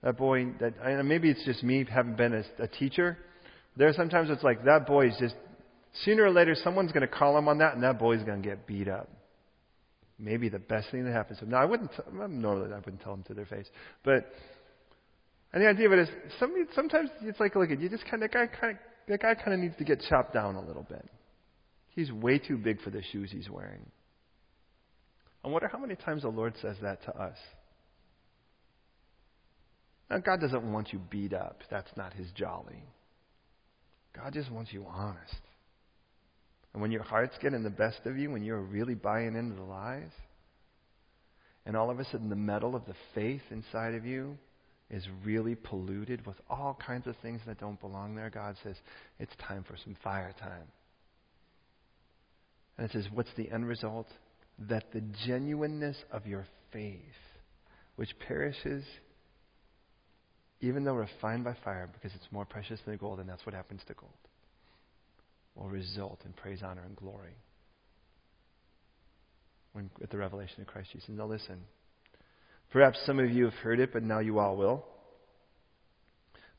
That 0.04 0.16
boy, 0.16 0.46
that, 0.60 0.76
maybe 1.04 1.32
it's 1.32 1.44
just 1.44 1.64
me 1.64 1.88
having 1.92 2.16
been 2.16 2.36
a, 2.36 2.44
a 2.62 2.68
teacher. 2.68 3.18
There 3.76 3.92
sometimes 3.94 4.30
it's 4.30 4.44
like, 4.44 4.64
that 4.66 4.86
boy 4.86 5.08
is 5.08 5.16
just, 5.20 5.34
sooner 6.04 6.26
or 6.26 6.32
later 6.32 6.56
someone's 6.64 6.92
going 6.92 7.02
to 7.02 7.08
call 7.08 7.36
him 7.36 7.48
on 7.48 7.58
that 7.58 7.74
and 7.74 7.82
that 7.82 7.98
boy's 7.98 8.22
going 8.22 8.44
to 8.44 8.48
get 8.48 8.68
beat 8.68 8.88
up. 8.88 9.10
Maybe 10.20 10.50
the 10.50 10.60
best 10.60 10.92
thing 10.92 11.04
that 11.06 11.14
happens. 11.14 11.40
No, 11.44 11.58
I 11.58 11.66
wouldn't, 11.66 11.90
normally 12.14 12.72
I 12.72 12.76
wouldn't 12.76 13.02
tell 13.02 13.14
them 13.14 13.24
to 13.24 13.34
their 13.34 13.48
face. 13.48 13.66
But 14.04 14.32
and 15.56 15.64
the 15.64 15.70
idea 15.70 15.88
of 15.88 15.94
it 15.94 16.00
is, 16.00 16.10
sometimes 16.76 17.10
it's 17.22 17.40
like, 17.40 17.56
look, 17.56 17.70
you 17.70 17.90
just 17.90 18.04
kind 18.04 18.22
of, 18.22 18.30
that 18.30 18.34
guy 18.34 18.48
kind 18.60 18.74
of, 18.74 18.80
that 19.08 19.22
guy 19.22 19.36
kind 19.36 19.54
of 19.54 19.60
needs 19.62 19.78
to 19.78 19.86
get 19.86 20.02
chopped 20.10 20.34
down 20.34 20.56
a 20.56 20.62
little 20.62 20.84
bit. 20.84 21.08
He's 21.92 22.12
way 22.12 22.40
too 22.40 22.58
big 22.58 22.82
for 22.82 22.90
the 22.90 23.02
shoes 23.02 23.32
he's 23.32 23.50
wearing. 23.50 23.86
I 25.46 25.48
wonder 25.48 25.70
how 25.72 25.78
many 25.78 25.96
times 25.96 26.24
the 26.24 26.28
Lord 26.28 26.56
says 26.62 26.76
that 26.82 27.04
to 27.06 27.16
us. 27.16 27.38
Now, 30.10 30.18
God 30.18 30.42
doesn't 30.42 30.74
want 30.74 30.92
you 30.92 31.00
beat 31.10 31.32
up. 31.32 31.62
That's 31.72 31.90
not 31.96 32.12
his 32.14 32.28
jolly. 32.36 32.84
God 34.14 34.34
just 34.34 34.52
wants 34.52 34.74
you 34.74 34.86
honest. 34.90 35.40
And 36.74 36.82
when 36.82 36.92
your 36.92 37.04
heart's 37.04 37.38
getting 37.42 37.64
the 37.64 37.70
best 37.70 38.02
of 38.06 38.18
you, 38.18 38.30
when 38.30 38.44
you're 38.44 38.60
really 38.60 38.96
buying 38.96 39.38
into 39.38 39.56
the 39.56 39.64
lies, 39.64 40.12
and 41.66 41.78
all 41.78 41.90
of 41.90 42.00
a 42.02 42.06
sudden 42.06 42.28
the 42.28 42.36
metal 42.36 42.76
of 42.76 42.86
the 42.86 42.96
faith 43.14 43.42
inside 43.52 43.94
of 43.94 44.06
you 44.06 44.38
is 44.90 45.04
really 45.24 45.56
polluted 45.56 46.26
with 46.26 46.36
all 46.50 46.78
kinds 46.86 47.08
of 47.08 47.16
things 47.22 47.42
that 47.48 47.60
don't 47.60 47.80
belong 47.80 48.16
there, 48.16 48.30
God 48.30 48.56
says, 48.64 48.76
it's 49.20 49.34
time 49.48 49.64
for 49.68 49.76
some 49.84 49.96
fire 50.04 50.34
time. 50.40 50.68
And 52.78 52.86
it 52.86 52.92
says, 52.94 53.08
what's 53.12 53.34
the 53.36 53.50
end 53.50 53.68
result? 53.68 54.08
That 54.70 54.92
the 54.94 55.02
genuineness 55.26 55.98
of 56.12 56.28
your 56.28 56.46
faith, 56.72 57.00
which 57.96 58.18
perishes 58.20 58.84
even 60.62 60.84
though 60.84 60.94
refined 60.94 61.44
by 61.44 61.56
fire, 61.64 61.90
because 61.92 62.16
it's 62.16 62.32
more 62.32 62.46
precious 62.46 62.80
than 62.86 62.98
gold, 62.98 63.20
and 63.20 63.30
that's 63.30 63.46
what 63.46 63.54
happens 63.54 63.82
to 63.88 63.94
gold, 63.94 64.12
will 65.56 65.70
result 65.70 66.22
in 66.26 66.34
praise, 66.34 66.62
honor, 66.64 66.84
and 66.86 66.96
glory 66.96 67.36
when, 69.74 69.90
with 70.00 70.10
the 70.10 70.18
revelation 70.18 70.62
of 70.62 70.68
Christ 70.68 70.90
Jesus. 70.94 71.10
Now, 71.10 71.26
listen. 71.26 71.62
Perhaps 72.76 73.06
some 73.06 73.20
of 73.20 73.32
you 73.32 73.46
have 73.46 73.54
heard 73.54 73.80
it, 73.80 73.94
but 73.94 74.04
now 74.04 74.20
you 74.20 74.38
all 74.38 74.58
will. 74.58 74.84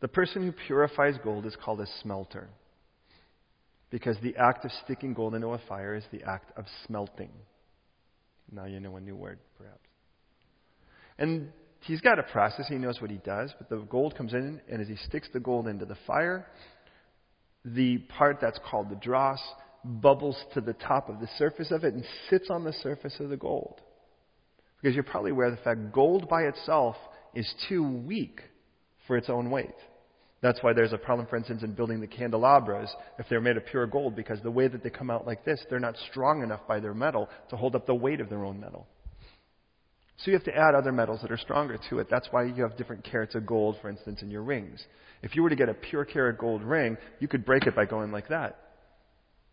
The 0.01 0.09
person 0.09 0.43
who 0.43 0.53
purifies 0.67 1.15
gold 1.23 1.45
is 1.45 1.55
called 1.63 1.79
a 1.83 1.87
smelter 2.01 2.49
because 3.91 4.17
the 4.23 4.35
act 4.37 4.65
of 4.65 4.71
sticking 4.83 5.13
gold 5.13 5.35
into 5.35 5.49
a 5.49 5.61
fire 5.69 5.95
is 5.95 6.05
the 6.11 6.23
act 6.23 6.57
of 6.57 6.65
smelting. 6.87 7.29
Now 8.51 8.65
you 8.65 8.81
know 8.81 8.97
a 8.97 9.01
new 9.03 9.15
word, 9.15 9.41
perhaps. 9.59 9.91
And 11.19 11.53
he's 11.81 12.01
got 12.01 12.19
a 12.19 12.23
process. 12.23 12.65
He 12.67 12.77
knows 12.77 12.99
what 13.03 13.11
he 13.11 13.19
does. 13.19 13.53
But 13.59 13.69
the 13.69 13.85
gold 13.85 14.17
comes 14.17 14.33
in, 14.33 14.63
and 14.71 14.81
as 14.81 14.89
he 14.89 14.97
sticks 14.97 15.29
the 15.35 15.41
gold 15.41 15.69
into 15.69 15.85
the 15.85 15.99
fire, 16.07 16.47
the 17.63 17.99
part 17.99 18.39
that's 18.41 18.59
called 18.71 18.89
the 18.89 18.97
dross 18.97 19.41
bubbles 19.85 20.43
to 20.55 20.63
the 20.63 20.73
top 20.73 21.11
of 21.11 21.21
the 21.21 21.29
surface 21.37 21.71
of 21.71 21.85
it 21.85 21.93
and 21.93 22.07
sits 22.31 22.49
on 22.49 22.65
the 22.65 22.73
surface 22.73 23.21
of 23.21 23.29
the 23.29 23.37
gold. 23.37 23.83
Because 24.81 24.95
you're 24.95 25.05
probably 25.05 25.31
aware 25.31 25.49
of 25.49 25.57
the 25.57 25.63
fact 25.63 25.93
gold 25.93 26.29
by 26.29 26.43
itself 26.43 26.97
is 27.35 27.53
too 27.69 27.83
weak 27.83 28.41
for 29.07 29.17
its 29.17 29.29
own 29.29 29.51
weight. 29.51 29.75
That's 30.43 30.63
why 30.63 30.75
there's 30.75 30.93
a 30.93 30.99
problem, 30.99 31.27
for 31.27 31.37
instance, 31.37 31.63
in 31.63 31.73
building 31.73 32.01
the 32.01 32.07
candelabras 32.07 32.95
if 33.19 33.27
they're 33.29 33.41
made 33.41 33.57
of 33.57 33.67
pure 33.67 33.87
gold, 33.87 34.15
because 34.15 34.41
the 34.43 34.51
way 34.51 34.69
that 34.69 34.83
they 34.83 34.91
come 34.91 35.11
out 35.11 35.27
like 35.27 35.45
this, 35.45 35.65
they're 35.69 35.81
not 35.81 35.97
strong 36.11 36.43
enough 36.43 36.61
by 36.69 36.79
their 36.79 36.95
metal 36.95 37.29
to 37.51 37.57
hold 37.57 37.75
up 37.75 37.87
the 37.87 37.95
weight 37.95 38.21
of 38.21 38.29
their 38.29 38.45
own 38.45 38.61
metal. 38.61 38.87
So 40.19 40.31
you 40.31 40.35
have 40.35 40.45
to 40.45 40.57
add 40.57 40.75
other 40.75 40.93
metals 40.93 41.21
that 41.23 41.31
are 41.31 41.39
stronger 41.39 41.79
to 41.91 41.99
it. 41.99 42.09
That's 42.11 42.29
why 42.31 42.45
you 42.45 42.63
have 42.63 42.77
different 42.77 43.05
carats 43.05 43.35
of 43.35 43.47
gold, 43.47 43.77
for 43.83 43.89
instance, 43.91 44.23
in 44.23 44.31
your 44.31 44.43
rings. 44.43 44.83
If 45.23 45.35
you 45.35 45.43
were 45.43 45.51
to 45.51 45.57
get 45.57 45.69
a 45.69 45.75
pure 45.75 46.05
carat 46.05 46.39
gold 46.39 46.63
ring, 46.63 46.97
you 47.19 47.29
could 47.29 47.45
break 47.45 47.67
it 47.67 47.75
by 47.75 47.85
going 47.85 48.13
like 48.13 48.29
that. 48.29 48.59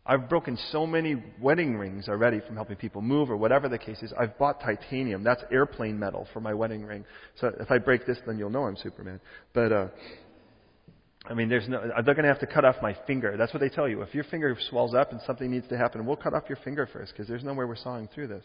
I've 0.05 0.27
broken 0.27 0.57
so 0.71 0.85
many 0.85 1.23
wedding 1.39 1.77
rings 1.77 2.09
already 2.09 2.41
from 2.45 2.55
helping 2.55 2.75
people 2.75 3.01
move 3.01 3.29
or 3.31 3.37
whatever 3.37 3.69
the 3.69 3.77
case 3.77 4.03
is. 4.03 4.11
I've 4.19 4.37
bought 4.37 4.59
titanium. 4.59 5.23
That's 5.23 5.43
airplane 5.49 5.97
metal 5.97 6.27
for 6.33 6.41
my 6.41 6.53
wedding 6.53 6.83
ring. 6.83 7.05
So 7.39 7.51
if 7.59 7.71
I 7.71 7.77
break 7.77 8.05
this, 8.05 8.17
then 8.25 8.37
you'll 8.37 8.49
know 8.49 8.63
I'm 8.63 8.75
Superman. 8.75 9.21
But, 9.53 9.71
uh, 9.71 9.87
I 11.25 11.33
mean, 11.33 11.47
there's 11.47 11.69
no, 11.69 11.81
they're 12.03 12.15
going 12.15 12.25
to 12.25 12.33
have 12.33 12.41
to 12.41 12.47
cut 12.47 12.65
off 12.65 12.75
my 12.81 12.97
finger. 13.07 13.37
That's 13.37 13.53
what 13.53 13.61
they 13.61 13.69
tell 13.69 13.87
you. 13.87 14.01
If 14.01 14.13
your 14.13 14.25
finger 14.25 14.57
swells 14.69 14.93
up 14.93 15.13
and 15.13 15.21
something 15.25 15.49
needs 15.49 15.69
to 15.69 15.77
happen, 15.77 16.05
we'll 16.05 16.17
cut 16.17 16.33
off 16.33 16.43
your 16.49 16.59
finger 16.65 16.85
first 16.91 17.13
because 17.13 17.29
there's 17.29 17.43
no 17.45 17.53
way 17.53 17.63
we're 17.63 17.77
sawing 17.77 18.09
through 18.13 18.27
this. 18.27 18.43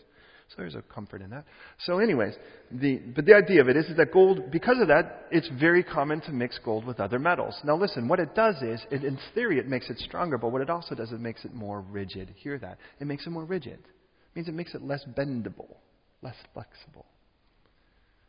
So 0.49 0.55
there's 0.59 0.75
a 0.75 0.83
comfort 0.83 1.21
in 1.21 1.29
that. 1.31 1.45
So 1.85 1.99
anyways, 1.99 2.35
the, 2.71 2.97
but 3.15 3.27
the 3.27 3.35
idea 3.35 3.61
of 3.61 3.69
it 3.69 3.77
is, 3.77 3.85
is 3.87 3.97
that 3.99 4.13
gold, 4.13 4.51
because 4.51 4.79
of 4.81 4.89
that, 4.89 5.27
it's 5.31 5.49
very 5.61 5.83
common 5.83 6.23
to 6.23 6.33
mix 6.33 6.59
gold 6.65 6.87
with 6.87 7.01
other 7.01 7.19
metals. 7.19 7.55
Now 7.65 7.77
listen, 7.77 8.09
what 8.09 8.19
it 8.19 8.35
does 8.35 8.57
is, 8.63 8.81
it, 8.91 9.05
in 9.05 9.19
theory, 9.35 9.59
it 9.59 9.69
makes 9.69 9.91
it 9.91 9.99
stronger, 9.99 10.39
but 10.39 10.51
what 10.51 10.63
it 10.63 10.71
also 10.71 10.95
does, 10.95 11.09
is 11.09 11.15
it 11.15 11.21
makes 11.21 11.45
it 11.45 11.53
more 11.53 11.83
rigid. 11.83 12.33
Hear 12.37 12.59
that. 12.61 12.79
It 12.99 13.07
makes 13.07 13.27
it 13.27 13.31
more 13.31 13.45
rigid. 13.45 13.79
It 13.79 14.37
means 14.37 14.49
it 14.49 14.55
makes 14.55 14.75
it 14.75 14.81
less 14.81 15.05
bendable, 15.17 15.77
less 16.23 16.37
flexible. 16.55 17.05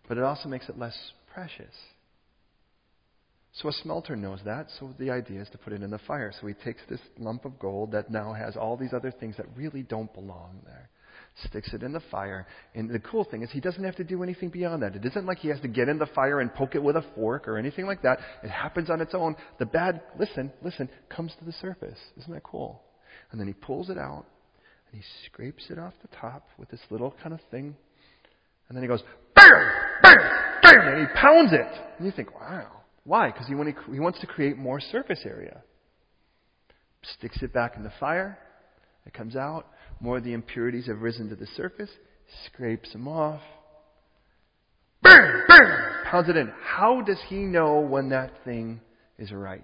But 0.10 0.18
it 0.18 0.24
also 0.24 0.50
makes 0.50 0.68
it 0.68 0.78
less 0.78 0.98
precious. 1.34 1.74
So 3.54 3.70
a 3.70 3.74
smelter 3.74 4.18
knows 4.18 4.42
that, 4.44 4.68
so 4.78 4.94
the 5.00 5.10
idea 5.10 5.42
is 5.42 5.50
to 5.52 5.58
put 5.58 5.72
it 5.72 5.82
in 5.82 5.90
the 5.90 6.00
fire. 6.00 6.34
So 6.40 6.48
he 6.48 6.54
takes 6.54 6.82
this 6.90 7.00
lump 7.18 7.46
of 7.46 7.58
gold 7.60 7.94
that 7.94 8.12
now 8.12 8.34
has 8.34 8.58
all 8.58 8.76
these 8.76 8.94
other 8.94 9.12
things 9.12 9.38
that 9.38 9.46
really 9.56 9.84
don't 9.84 10.14
belong 10.14 10.60
there 10.66 10.90
sticks 11.48 11.74
it 11.74 11.84
in 11.84 11.94
the 11.94 12.02
fire. 12.12 12.48
And 12.76 12.90
the 12.90 13.00
cool 13.00 13.24
thing 13.24 13.42
is 13.42 13.52
he 13.52 13.60
doesn't 13.60 13.84
have 13.84 13.96
to 13.98 14.04
do 14.04 14.24
anything 14.24 14.50
beyond 14.50 14.84
that. 14.84 14.96
It 14.96 15.06
isn't 15.06 15.26
like 15.26 15.40
he 15.40 15.50
has 15.50 15.60
to 15.62 15.68
get 15.68 15.90
in 15.90 15.98
the 15.98 16.08
fire 16.08 16.40
and 16.40 16.54
poke 16.54 16.76
it 16.76 16.84
with 16.84 16.96
a 16.96 17.06
fork 17.16 17.48
or 17.48 17.58
anything 17.58 17.86
like 17.86 18.02
that. 18.04 18.20
It 18.44 18.50
happens 18.50 18.90
on 18.90 19.02
its 19.02 19.14
own. 19.14 19.36
The 19.58 19.66
bad, 19.66 20.02
listen, 20.18 20.52
listen, 20.62 20.90
comes 21.10 21.34
to 21.40 21.46
the 21.46 21.54
surface. 21.54 22.00
Isn't 22.18 22.34
that 22.34 22.44
cool? 22.44 22.82
And 23.32 23.40
then 23.40 23.48
he 23.48 23.54
pulls 23.54 23.90
it 23.90 23.98
out 23.98 24.26
and 24.92 25.02
he 25.02 25.08
scrapes 25.26 25.66
it 25.70 25.80
off 25.80 25.94
the 26.02 26.16
top 26.18 26.48
with 26.58 26.70
this 26.70 26.82
little 26.90 27.16
kind 27.22 27.34
of 27.34 27.40
thing. 27.52 27.76
And 28.68 28.76
then 28.76 28.84
he 28.84 28.88
goes, 28.88 29.04
bam, 29.36 29.50
bam, 30.02 30.18
bam, 30.62 30.88
and 30.88 31.08
he 31.08 31.14
pounds 31.16 31.54
it. 31.54 31.82
And 31.98 32.06
you 32.06 32.12
think, 32.12 32.34
wow. 32.40 32.68
Why? 33.04 33.32
Because 33.32 33.48
he, 33.48 33.56
he 33.92 34.00
wants 34.00 34.20
to 34.20 34.28
create 34.28 34.58
more 34.58 34.80
surface 34.80 35.22
area. 35.26 35.64
Sticks 37.18 37.42
it 37.42 37.54
back 37.54 37.76
in 37.76 37.84
the 37.84 37.94
fire. 38.00 38.38
It 39.06 39.14
comes 39.14 39.36
out 39.36 39.68
more 40.00 40.18
of 40.18 40.24
the 40.24 40.34
impurities 40.34 40.88
have 40.88 41.02
risen 41.02 41.30
to 41.30 41.36
the 41.36 41.48
surface, 41.56 41.90
scrapes 42.46 42.92
them 42.94 43.08
off, 43.08 43.42
bam, 45.02 45.44
bam, 45.48 46.06
pounds 46.10 46.30
it 46.30 46.38
in. 46.38 46.52
How 46.64 47.02
does 47.02 47.20
he 47.28 47.38
know 47.38 47.80
when 47.80 48.10
that 48.10 48.32
thing 48.46 48.82
is 49.18 49.32
right? 49.32 49.62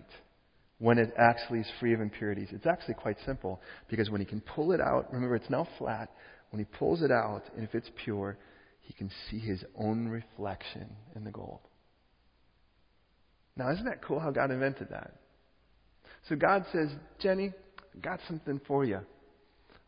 When 0.80 0.98
it 0.98 1.14
actually 1.18 1.60
is 1.60 1.68
free 1.80 1.94
of 1.94 2.02
impurities? 2.02 2.50
It's 2.52 2.66
actually 2.66 2.96
quite 2.96 3.18
simple 3.26 3.62
because 3.88 4.10
when 4.10 4.20
he 4.20 4.26
can 4.26 4.42
pull 4.42 4.72
it 4.72 4.82
out, 4.82 5.12
remember 5.14 5.36
it's 5.36 5.50
now 5.50 5.68
flat, 5.78 6.12
when 6.50 6.60
he 6.60 6.78
pulls 6.78 7.02
it 7.02 7.12
out, 7.12 7.44
and 7.56 7.64
if 7.64 7.74
it's 7.74 7.90
pure, 8.04 8.38
he 8.82 8.94
can 8.94 9.10
see 9.30 9.40
his 9.40 9.64
own 9.76 10.08
reflection 10.08 10.88
in 11.16 11.24
the 11.24 11.32
gold. 11.32 11.62
Now, 13.58 13.72
isn't 13.72 13.86
that 13.86 14.04
cool 14.04 14.20
how 14.20 14.32
God 14.32 14.52
invented 14.52 14.90
that? 14.90 15.14
So 16.28 16.36
God 16.36 16.66
says, 16.72 16.90
Jenny, 17.20 17.54
I 17.96 18.00
got 18.00 18.20
something 18.28 18.60
for 18.68 18.84
you. 18.84 19.00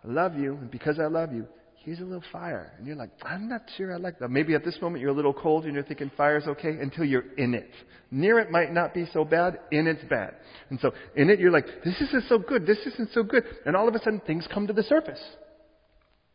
I 0.07 0.11
love 0.11 0.35
you, 0.35 0.53
and 0.53 0.71
because 0.71 0.99
I 0.99 1.07
love 1.07 1.33
you, 1.33 1.45
here's 1.87 1.99
a 1.99 2.03
little 2.03 2.23
fire. 2.31 2.73
And 2.77 2.87
you're 2.87 2.95
like, 2.95 3.11
I'm 3.23 3.47
not 3.49 3.61
sure 3.77 3.93
I 3.93 3.97
like 3.97 4.19
that. 4.19 4.29
Maybe 4.29 4.55
at 4.55 4.63
this 4.63 4.77
moment 4.81 5.01
you're 5.01 5.11
a 5.11 5.15
little 5.15 5.33
cold 5.33 5.65
and 5.65 5.73
you're 5.73 5.83
thinking 5.83 6.11
fire's 6.17 6.45
okay 6.47 6.77
until 6.81 7.05
you're 7.05 7.33
in 7.37 7.53
it. 7.53 7.69
Near 8.11 8.39
it 8.39 8.51
might 8.51 8.73
not 8.73 8.93
be 8.93 9.05
so 9.13 9.23
bad, 9.23 9.59
in 9.71 9.87
it's 9.87 10.03
bad. 10.09 10.35
And 10.69 10.79
so 10.81 10.91
in 11.15 11.29
it 11.29 11.39
you're 11.39 11.51
like, 11.51 11.65
this 11.83 11.95
isn't 12.01 12.25
so 12.27 12.37
good, 12.39 12.65
this 12.65 12.79
isn't 12.85 13.11
so 13.13 13.23
good. 13.23 13.43
And 13.65 13.75
all 13.75 13.87
of 13.87 13.95
a 13.95 13.99
sudden 13.99 14.21
things 14.27 14.45
come 14.53 14.67
to 14.67 14.73
the 14.73 14.83
surface. 14.83 15.21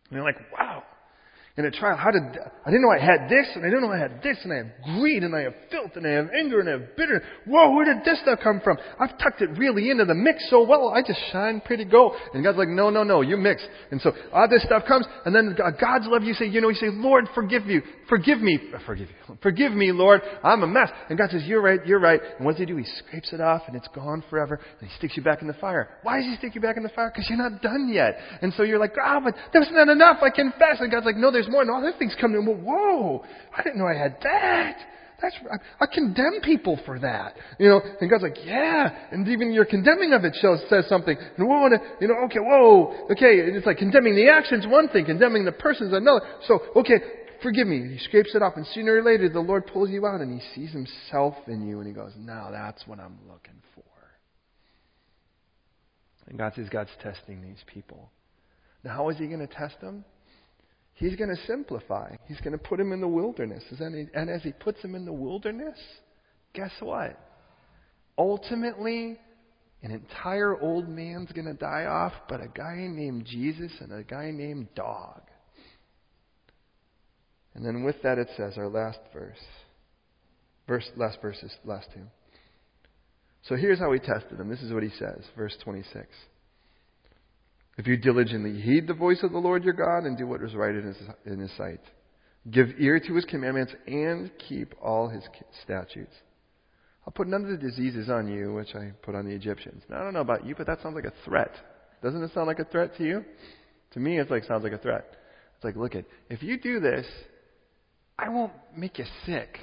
And 0.08 0.16
you're 0.16 0.24
like, 0.24 0.38
wow, 0.58 0.82
in 1.59 1.66
a 1.66 1.70
trial. 1.70 1.96
How 1.96 2.11
did 2.11 2.22
I 2.22 2.70
didn't 2.70 2.82
know 2.82 2.90
I 2.90 2.98
had 2.98 3.28
this, 3.28 3.46
and 3.55 3.64
I 3.64 3.68
didn't 3.68 3.82
know 3.82 3.92
I 3.92 3.98
had 3.98 4.22
this, 4.22 4.38
and 4.42 4.53
I 4.53 4.57
have 4.57 4.72
greed, 4.96 5.22
and 5.22 5.36
I 5.36 5.42
have 5.42 5.55
filth, 5.70 5.92
and 5.96 6.07
I 6.07 6.11
have 6.11 6.28
anger, 6.38 6.61
and 6.61 6.68
I 6.68 6.72
have 6.72 6.96
bitterness. 6.96 7.22
Whoa, 7.46 7.74
where 7.74 7.84
did 7.84 8.05
this 8.05 8.20
stuff 8.22 8.38
come 8.42 8.61
from? 8.64 8.78
I've 8.98 9.18
tucked 9.18 9.42
it 9.42 9.50
really 9.59 9.90
into 9.90 10.07
the 10.07 10.14
mix 10.14 10.48
so 10.48 10.66
well. 10.66 10.88
I 10.88 11.03
just 11.03 11.20
shine 11.30 11.61
pretty 11.61 11.84
gold. 11.84 12.14
And 12.32 12.42
God's 12.42 12.57
like, 12.57 12.68
no, 12.68 12.88
no, 12.88 13.03
no, 13.03 13.20
you 13.20 13.36
mix. 13.36 13.62
And 13.90 14.00
so 14.00 14.12
all 14.32 14.48
this 14.48 14.62
stuff 14.62 14.84
comes, 14.88 15.05
and 15.26 15.34
then 15.34 15.55
God's 15.78 16.07
love. 16.09 16.22
You 16.22 16.32
say, 16.34 16.46
you 16.46 16.62
know, 16.62 16.70
you 16.70 16.76
say, 16.76 16.88
Lord, 16.90 17.28
forgive 17.34 17.66
you, 17.66 17.82
forgive 18.09 18.40
me, 18.40 18.59
uh, 18.74 18.78
forgive 18.86 19.09
you, 19.09 19.36
forgive 19.42 19.72
me, 19.72 19.92
Lord. 19.92 20.22
I'm 20.42 20.62
a 20.62 20.66
mess. 20.66 20.88
And 21.11 21.18
God 21.18 21.30
says, 21.30 21.42
you're 21.44 21.61
right, 21.61 21.84
you're 21.86 22.00
right. 22.00 22.20
And 22.38 22.46
what 22.46 22.53
does 22.53 22.61
He 22.61 22.66
do? 22.66 22.78
He 22.78 22.86
scrapes 22.96 23.32
it 23.34 23.42
off, 23.42 23.62
and 23.66 23.76
it's 23.76 23.88
gone 23.94 24.24
forever, 24.30 24.59
and 24.80 24.88
He 24.88 24.96
sticks 24.96 25.18
you 25.18 25.22
back 25.22 25.42
in 25.42 25.48
the 25.48 25.55
fire. 25.55 25.90
Why 26.03 26.16
does 26.16 26.26
He 26.26 26.36
stick 26.36 26.55
you 26.55 26.62
back 26.62 26.78
in 26.78 26.82
the 26.82 26.88
fire? 26.88 27.12
Because 27.14 27.28
you're 27.28 27.38
not 27.38 27.61
done 27.61 27.90
yet. 27.92 28.16
And 28.40 28.55
so 28.55 28.62
you're 28.62 28.78
like, 28.78 28.94
ah, 28.98 29.18
oh, 29.18 29.24
but 29.24 29.34
that's 29.53 29.70
not 29.70 29.88
enough. 29.90 30.18
I 30.22 30.30
confess. 30.30 30.80
And 30.80 30.90
God's 30.90 31.05
like, 31.05 31.16
no, 31.16 31.30
there's 31.30 31.41
more. 31.49 31.62
And 31.62 31.84
that 31.84 31.99
things 31.99 32.14
come 32.20 32.32
to 32.32 32.38
him. 32.38 32.64
Whoa, 32.64 33.24
I 33.57 33.62
didn't 33.62 33.78
know 33.78 33.86
I 33.86 33.95
had 33.97 34.16
that. 34.22 34.76
That's, 35.20 35.36
I, 35.51 35.84
I 35.84 35.86
condemn 35.86 36.40
people 36.43 36.80
for 36.84 36.99
that. 36.99 37.36
You 37.59 37.68
know, 37.68 37.80
and 38.01 38.11
God's 38.11 38.24
like, 38.24 38.38
yeah. 38.45 38.90
And 39.12 39.26
even 39.28 39.53
your 39.53 39.64
condemning 39.64 40.12
of 40.12 40.24
it 40.24 40.36
shows, 40.40 40.61
says 40.68 40.86
something. 40.88 41.16
And 41.38 41.49
whoa, 41.49 41.68
you 42.01 42.09
know, 42.09 42.16
okay, 42.24 42.40
whoa, 42.40 43.07
okay. 43.12 43.40
And 43.40 43.57
it's 43.57 43.66
like 43.66 43.78
condemning 43.78 44.16
the 44.16 44.28
action's 44.30 44.66
one 44.66 44.88
thing, 44.88 45.05
condemning 45.05 45.45
the 45.45 45.53
person's 45.53 45.93
another. 45.93 46.20
So, 46.49 46.61
okay, 46.76 46.97
forgive 47.40 47.68
me. 47.68 47.88
He 47.88 47.99
scrapes 47.99 48.34
it 48.34 48.43
off, 48.43 48.55
and 48.57 48.66
sooner 48.74 48.97
or 48.97 49.03
later, 49.03 49.28
the 49.28 49.40
Lord 49.40 49.66
pulls 49.66 49.90
you 49.90 50.07
out, 50.07 50.20
and 50.20 50.40
He 50.40 50.47
sees 50.55 50.72
Himself 50.72 51.34
in 51.47 51.66
you, 51.66 51.78
and 51.78 51.86
He 51.86 51.93
goes, 51.93 52.12
now 52.18 52.51
that's 52.51 52.84
what 52.86 52.99
I'm 52.99 53.18
looking 53.28 53.62
for. 53.74 53.84
And 56.26 56.38
God 56.38 56.53
says 56.57 56.68
God's 56.68 56.90
testing 57.03 57.43
these 57.43 57.62
people. 57.66 58.11
Now, 58.84 58.97
how 58.97 59.09
is 59.11 59.18
He 59.18 59.26
going 59.26 59.40
to 59.40 59.47
test 59.47 59.80
them? 59.80 60.05
He's 61.03 61.16
going 61.16 61.34
to 61.34 61.46
simplify. 61.48 62.14
He's 62.28 62.40
going 62.42 62.53
to 62.53 62.59
put 62.59 62.78
him 62.78 62.92
in 62.92 63.00
the 63.00 63.09
wilderness. 63.09 63.64
And 63.80 64.30
as 64.30 64.40
he 64.44 64.53
puts 64.53 64.80
him 64.82 64.94
in 64.94 65.05
the 65.05 65.12
wilderness, 65.12 65.76
guess 66.55 66.70
what? 66.78 67.18
Ultimately, 68.16 69.18
an 69.82 69.90
entire 69.90 70.57
old 70.61 70.88
man's 70.88 71.32
going 71.32 71.48
to 71.48 71.55
die 71.55 71.86
off, 71.86 72.12
but 72.28 72.40
a 72.40 72.46
guy 72.46 72.86
named 72.88 73.24
Jesus 73.24 73.72
and 73.80 73.92
a 73.92 74.05
guy 74.05 74.30
named 74.30 74.68
Dog. 74.76 75.22
And 77.55 77.66
then 77.66 77.82
with 77.82 78.00
that 78.05 78.18
it 78.18 78.28
says, 78.36 78.53
our 78.57 78.68
last 78.68 79.00
verse. 79.12 79.42
Verse 80.68 80.88
last 80.96 81.18
verse 81.20 81.42
is 81.42 81.53
last 81.64 81.88
two. 81.92 82.05
So 83.48 83.57
here's 83.57 83.80
how 83.80 83.90
he 83.90 83.98
tested 83.98 84.38
him. 84.38 84.48
This 84.48 84.62
is 84.62 84.72
what 84.72 84.84
he 84.84 84.90
says, 85.00 85.24
verse 85.36 85.57
26. 85.64 86.07
If 87.78 87.86
you 87.86 87.96
diligently 87.96 88.60
heed 88.60 88.86
the 88.86 88.94
voice 88.94 89.22
of 89.22 89.32
the 89.32 89.38
Lord 89.38 89.64
your 89.64 89.72
God 89.72 90.04
and 90.04 90.16
do 90.16 90.26
what 90.26 90.42
is 90.42 90.54
right 90.54 90.74
in 90.74 90.84
his, 90.84 90.96
in 91.24 91.38
his 91.38 91.56
sight, 91.56 91.80
give 92.50 92.68
ear 92.78 93.00
to 93.00 93.14
his 93.14 93.24
commandments 93.24 93.72
and 93.86 94.30
keep 94.48 94.74
all 94.82 95.08
his 95.08 95.24
statutes. 95.64 96.12
I'll 97.06 97.12
put 97.12 97.28
none 97.28 97.44
of 97.44 97.50
the 97.50 97.56
diseases 97.56 98.08
on 98.08 98.28
you, 98.28 98.52
which 98.54 98.74
I 98.74 98.92
put 99.02 99.14
on 99.14 99.24
the 99.24 99.32
Egyptians. 99.34 99.82
Now, 99.88 100.00
I 100.00 100.04
don't 100.04 100.12
know 100.12 100.20
about 100.20 100.46
you, 100.46 100.54
but 100.56 100.66
that 100.66 100.82
sounds 100.82 100.94
like 100.94 101.04
a 101.04 101.12
threat. 101.24 101.52
Doesn't 102.02 102.22
it 102.22 102.32
sound 102.32 102.46
like 102.46 102.58
a 102.58 102.64
threat 102.64 102.96
to 102.98 103.04
you? 103.04 103.24
To 103.92 104.00
me, 104.00 104.20
it's 104.20 104.30
like 104.30 104.44
sounds 104.44 104.62
like 104.62 104.72
a 104.72 104.78
threat. 104.78 105.06
It's 105.56 105.64
like, 105.64 105.76
look 105.76 105.94
at 105.94 106.04
if 106.28 106.42
you 106.42 106.58
do 106.58 106.78
this, 106.78 107.06
I 108.18 108.28
won't 108.28 108.52
make 108.76 108.98
you 108.98 109.04
sick. 109.26 109.58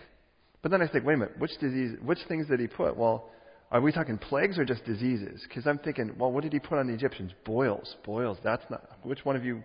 But 0.62 0.72
then 0.72 0.82
I 0.82 0.88
think, 0.88 1.06
wait 1.06 1.14
a 1.14 1.18
minute, 1.18 1.40
which 1.40 1.52
disease, 1.60 1.98
which 2.04 2.20
things 2.28 2.48
did 2.48 2.60
he 2.60 2.68
put? 2.68 2.98
Well, 2.98 3.30
are 3.72 3.82
we 3.82 3.92
talking 3.92 4.18
plagues 4.18 4.58
or 4.58 4.66
just 4.66 4.84
diseases? 4.86 5.46
Because 5.48 5.68
I'm 5.68 5.78
thinking, 5.78 6.16
well, 6.18 6.32
what 6.32 6.44
did 6.44 6.54
he 6.54 6.60
put 6.60 6.80
on 6.80 6.88
the 6.88 6.94
Egyptians? 6.94 7.32
Boils, 7.46 7.96
boils. 8.04 8.38
That's 8.44 8.64
not. 8.70 8.84
Which 9.04 9.24
one 9.24 9.36
of 9.36 9.46
you? 9.46 9.64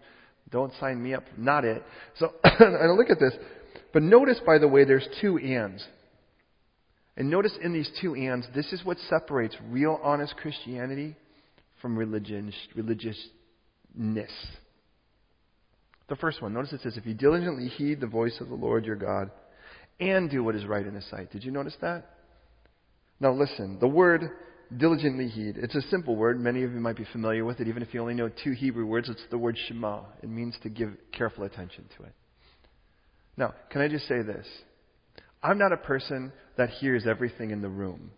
Don't 0.50 0.72
sign 0.78 1.02
me 1.02 1.14
up. 1.14 1.24
Not 1.38 1.64
it. 1.64 1.82
So 2.18 2.34
I 2.44 2.86
look 2.86 3.08
at 3.10 3.18
this, 3.18 3.32
but 3.92 4.02
notice, 4.02 4.40
by 4.44 4.58
the 4.58 4.68
way, 4.68 4.84
there's 4.84 5.08
two 5.20 5.38
ands. 5.38 5.84
And 7.16 7.30
notice 7.30 7.56
in 7.62 7.72
these 7.72 7.90
two 8.00 8.14
ands, 8.14 8.46
this 8.54 8.72
is 8.72 8.84
what 8.84 8.98
separates 9.08 9.56
real, 9.70 9.98
honest 10.02 10.36
Christianity 10.36 11.16
from 11.80 11.96
religion, 11.96 12.52
religiousness. 12.74 13.22
The 16.08 16.16
first 16.16 16.42
one, 16.42 16.52
notice 16.52 16.72
it 16.72 16.80
says, 16.82 16.96
if 16.96 17.06
you 17.06 17.14
diligently 17.14 17.68
heed 17.68 18.00
the 18.00 18.06
voice 18.06 18.36
of 18.40 18.48
the 18.48 18.54
Lord 18.54 18.84
your 18.84 18.96
God 18.96 19.30
and 19.98 20.28
do 20.28 20.44
what 20.44 20.54
is 20.54 20.66
right 20.66 20.86
in 20.86 20.94
his 20.94 21.08
sight. 21.08 21.30
Did 21.30 21.44
you 21.44 21.50
notice 21.50 21.76
that? 21.80 22.13
Now 23.20 23.32
listen, 23.32 23.78
the 23.80 23.88
word 23.88 24.30
diligently 24.76 25.28
heed, 25.28 25.56
it's 25.56 25.74
a 25.74 25.82
simple 25.82 26.16
word. 26.16 26.40
Many 26.40 26.62
of 26.64 26.72
you 26.72 26.80
might 26.80 26.96
be 26.96 27.06
familiar 27.12 27.44
with 27.44 27.60
it, 27.60 27.68
even 27.68 27.82
if 27.82 27.94
you 27.94 28.00
only 28.00 28.14
know 28.14 28.28
two 28.42 28.52
Hebrew 28.52 28.86
words. 28.86 29.08
It's 29.08 29.22
the 29.30 29.38
word 29.38 29.56
shema. 29.68 30.02
It 30.22 30.28
means 30.28 30.56
to 30.62 30.68
give 30.68 30.90
careful 31.12 31.44
attention 31.44 31.84
to 31.96 32.04
it. 32.04 32.12
Now, 33.36 33.54
can 33.70 33.80
I 33.80 33.88
just 33.88 34.06
say 34.06 34.22
this? 34.22 34.46
I'm 35.42 35.58
not 35.58 35.72
a 35.72 35.76
person 35.76 36.32
that 36.56 36.70
hears 36.70 37.06
everything 37.06 37.50
in 37.50 37.60
the 37.60 37.68
room 37.68 38.10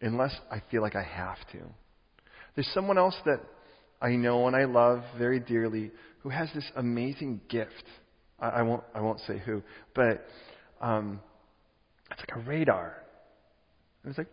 unless 0.00 0.34
I 0.50 0.62
feel 0.70 0.82
like 0.82 0.96
I 0.96 1.02
have 1.02 1.38
to. 1.52 1.58
There's 2.54 2.68
someone 2.74 2.98
else 2.98 3.14
that 3.24 3.40
I 4.00 4.10
know 4.10 4.46
and 4.46 4.56
I 4.56 4.64
love 4.64 5.02
very 5.16 5.40
dearly 5.40 5.90
who 6.20 6.28
has 6.30 6.48
this 6.54 6.68
amazing 6.76 7.40
gift. 7.48 7.84
I, 8.40 8.48
I 8.48 8.62
won't 8.62 8.82
I 8.94 9.00
won't 9.00 9.20
say 9.20 9.38
who, 9.38 9.62
but 9.94 10.26
um, 10.80 11.20
it's 12.10 12.20
like 12.20 12.36
a 12.36 12.48
radar. 12.48 12.96
And 14.08 14.16
it's 14.16 14.18
like 14.18 14.28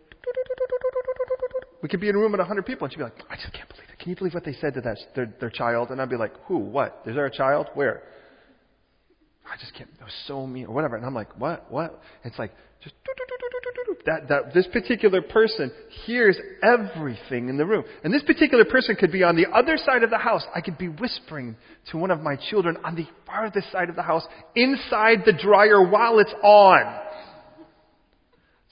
we 1.82 1.88
could 1.90 2.00
be 2.00 2.08
in 2.08 2.14
a 2.14 2.18
room 2.18 2.32
with 2.32 2.40
a 2.40 2.44
hundred 2.44 2.64
people 2.64 2.86
and 2.86 2.92
she'd 2.92 2.96
be 2.96 3.04
like, 3.04 3.20
I 3.28 3.36
just 3.36 3.52
can't 3.52 3.68
believe 3.68 3.84
it. 3.92 3.98
Can 3.98 4.08
you 4.08 4.16
believe 4.16 4.32
what 4.32 4.44
they 4.44 4.54
said 4.54 4.72
to 4.72 4.80
that 4.80 4.96
their, 5.14 5.34
their 5.38 5.50
child? 5.50 5.90
And 5.90 6.00
I'd 6.00 6.08
be 6.08 6.16
like, 6.16 6.32
Who? 6.46 6.56
What? 6.56 7.02
Is 7.04 7.14
there 7.14 7.26
a 7.26 7.30
child? 7.30 7.68
Where? 7.74 8.02
I 9.44 9.58
just 9.60 9.74
can't. 9.74 9.90
It 9.90 10.02
was 10.02 10.14
so 10.26 10.46
mean 10.46 10.64
or 10.64 10.74
whatever. 10.74 10.96
And 10.96 11.04
I'm 11.04 11.14
like, 11.14 11.38
What? 11.38 11.70
What? 11.70 12.00
It's 12.24 12.38
like 12.38 12.52
just 12.82 12.94
that, 14.06 14.28
that 14.28 14.54
this 14.54 14.66
particular 14.72 15.20
person 15.20 15.70
hears 16.06 16.38
everything 16.62 17.50
in 17.50 17.58
the 17.58 17.66
room. 17.66 17.84
And 18.02 18.14
this 18.14 18.22
particular 18.22 18.64
person 18.64 18.96
could 18.96 19.12
be 19.12 19.24
on 19.24 19.36
the 19.36 19.46
other 19.52 19.76
side 19.76 20.02
of 20.02 20.08
the 20.08 20.16
house. 20.16 20.44
I 20.54 20.62
could 20.62 20.78
be 20.78 20.88
whispering 20.88 21.54
to 21.90 21.98
one 21.98 22.10
of 22.10 22.22
my 22.22 22.36
children 22.48 22.78
on 22.82 22.94
the 22.94 23.06
farthest 23.26 23.70
side 23.72 23.90
of 23.90 23.96
the 23.96 24.02
house, 24.02 24.26
inside 24.54 25.24
the 25.26 25.34
dryer 25.34 25.86
while 25.86 26.18
it's 26.18 26.32
on. 26.42 27.05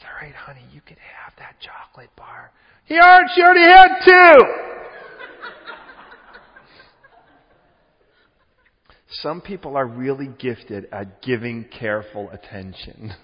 All 0.04 0.20
right, 0.20 0.34
honey, 0.34 0.64
you 0.72 0.80
could 0.80 0.98
have 0.98 1.32
that 1.38 1.56
chocolate 1.60 2.10
bar. 2.16 2.50
He 2.84 2.98
already, 2.98 3.28
she 3.34 3.42
already 3.42 3.68
had 3.68 3.88
two! 4.04 4.64
Some 9.22 9.40
people 9.40 9.76
are 9.76 9.86
really 9.86 10.28
gifted 10.38 10.86
at 10.92 11.22
giving 11.22 11.64
careful 11.64 12.30
attention. 12.30 13.14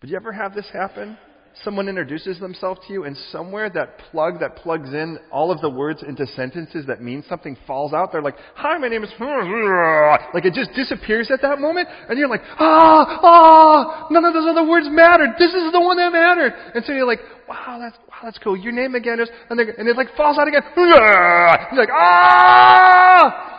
Did 0.00 0.10
you 0.10 0.16
ever 0.16 0.32
have 0.32 0.54
this 0.54 0.68
happen? 0.72 1.18
Someone 1.64 1.88
introduces 1.88 2.38
themselves 2.38 2.80
to 2.86 2.92
you, 2.92 3.04
and 3.04 3.16
somewhere 3.32 3.68
that 3.70 3.98
plug 3.98 4.38
that 4.40 4.56
plugs 4.56 4.94
in 4.94 5.18
all 5.32 5.50
of 5.50 5.60
the 5.60 5.68
words 5.68 6.02
into 6.06 6.24
sentences 6.28 6.86
that 6.86 7.02
mean 7.02 7.24
something 7.28 7.56
falls 7.66 7.92
out. 7.92 8.12
They're 8.12 8.22
like, 8.22 8.36
"Hi, 8.54 8.78
my 8.78 8.88
name 8.88 9.02
is," 9.02 9.10
like 9.20 10.44
it 10.44 10.54
just 10.54 10.72
disappears 10.74 11.30
at 11.30 11.42
that 11.42 11.58
moment, 11.58 11.88
and 12.08 12.18
you're 12.18 12.28
like, 12.28 12.42
"Ah, 12.58 13.20
ah, 13.22 14.06
none 14.10 14.24
of 14.24 14.32
those 14.32 14.46
other 14.48 14.66
words 14.66 14.86
mattered. 14.88 15.34
This 15.38 15.52
is 15.52 15.72
the 15.72 15.80
one 15.80 15.96
that 15.96 16.12
mattered." 16.12 16.54
And 16.74 16.84
so 16.84 16.92
you're 16.92 17.06
like, 17.06 17.20
"Wow, 17.48 17.78
that's 17.80 17.98
wow, 18.08 18.20
that's 18.22 18.38
cool. 18.38 18.56
Your 18.56 18.72
name 18.72 18.94
again 18.94 19.18
is," 19.18 19.28
and, 19.50 19.58
and 19.58 19.88
it 19.88 19.96
like 19.96 20.14
falls 20.16 20.38
out 20.38 20.46
again. 20.46 20.62
You're 20.76 21.80
like, 21.80 21.90
"Ah!" 21.92 23.50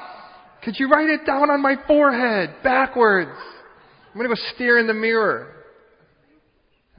Could 0.63 0.79
you 0.79 0.87
write 0.89 1.09
it 1.09 1.25
down 1.25 1.49
on 1.49 1.61
my 1.61 1.75
forehead 1.87 2.55
backwards? 2.63 3.37
I'm 4.13 4.17
gonna 4.17 4.29
go 4.29 4.41
stare 4.55 4.77
in 4.77 4.87
the 4.87 4.93
mirror. 4.93 5.60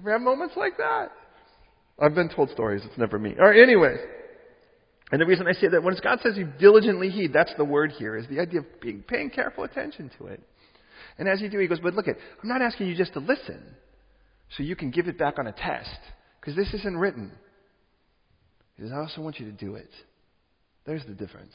Have 0.06 0.20
moments 0.20 0.54
like 0.56 0.76
that? 0.78 1.10
I've 1.98 2.14
been 2.14 2.28
told 2.28 2.50
stories. 2.50 2.82
It's 2.84 2.98
never 2.98 3.18
me. 3.18 3.34
All 3.38 3.48
right, 3.48 3.60
anyways. 3.60 3.98
And 5.12 5.20
the 5.20 5.26
reason 5.26 5.46
I 5.46 5.52
say 5.52 5.68
that 5.68 5.82
when 5.82 5.94
God 6.02 6.20
says 6.22 6.36
you 6.36 6.50
diligently 6.58 7.10
heed, 7.10 7.32
that's 7.32 7.52
the 7.58 7.64
word 7.64 7.92
here, 7.92 8.16
is 8.16 8.26
the 8.28 8.40
idea 8.40 8.60
of 8.60 8.80
being, 8.80 9.04
paying 9.06 9.30
careful 9.30 9.64
attention 9.64 10.10
to 10.18 10.26
it. 10.26 10.42
And 11.18 11.28
as 11.28 11.40
you 11.40 11.50
do, 11.50 11.58
he 11.58 11.66
goes, 11.66 11.80
but 11.80 11.94
look 11.94 12.08
at, 12.08 12.16
I'm 12.42 12.48
not 12.48 12.62
asking 12.62 12.86
you 12.86 12.96
just 12.96 13.12
to 13.12 13.20
listen 13.20 13.62
so 14.56 14.62
you 14.62 14.74
can 14.74 14.90
give 14.90 15.08
it 15.08 15.18
back 15.18 15.38
on 15.38 15.46
a 15.46 15.52
test, 15.52 15.98
because 16.40 16.56
this 16.56 16.72
isn't 16.72 16.96
written. 16.96 17.30
He 18.76 18.82
says, 18.82 18.92
I 18.92 19.00
also 19.00 19.20
want 19.20 19.38
you 19.38 19.46
to 19.46 19.52
do 19.52 19.74
it. 19.74 19.90
There's 20.86 21.04
the 21.06 21.14
difference. 21.14 21.52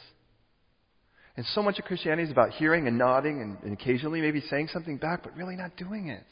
And 1.36 1.46
so 1.54 1.62
much 1.62 1.80
of 1.80 1.86
Christianity 1.86 2.24
is 2.24 2.32
about 2.32 2.52
hearing 2.52 2.88
and 2.88 2.98
nodding 2.98 3.42
and, 3.42 3.58
and 3.64 3.74
occasionally 3.74 4.22
maybe 4.22 4.42
saying 4.50 4.70
something 4.72 4.98
back, 4.98 5.24
but 5.24 5.36
really 5.36 5.56
not 5.56 5.76
doing 5.78 6.10
it. 6.10 6.26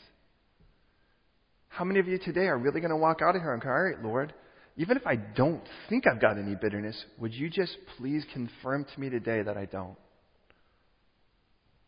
How 1.76 1.84
many 1.84 2.00
of 2.00 2.08
you 2.08 2.18
today 2.18 2.46
are 2.48 2.58
really 2.58 2.80
going 2.80 2.92
to 2.92 2.96
walk 2.96 3.22
out 3.22 3.36
of 3.36 3.42
here 3.42 3.52
and 3.52 3.62
go, 3.62 3.68
all 3.68 3.84
right, 3.84 4.02
Lord, 4.02 4.34
even 4.78 4.96
if 4.96 5.06
I 5.06 5.18
don't 5.18 5.62
think 5.90 6.08
I've 6.08 6.22
got 6.22 6.38
any 6.38 6.56
bitterness, 6.56 6.96
would 7.18 7.34
you 7.34 7.50
just 7.50 7.76
please 7.98 8.26
confirm 8.32 8.86
to 8.86 9.00
me 9.00 9.10
today 9.10 9.42
that 9.42 9.58
I 9.58 9.66
don't? 9.66 9.98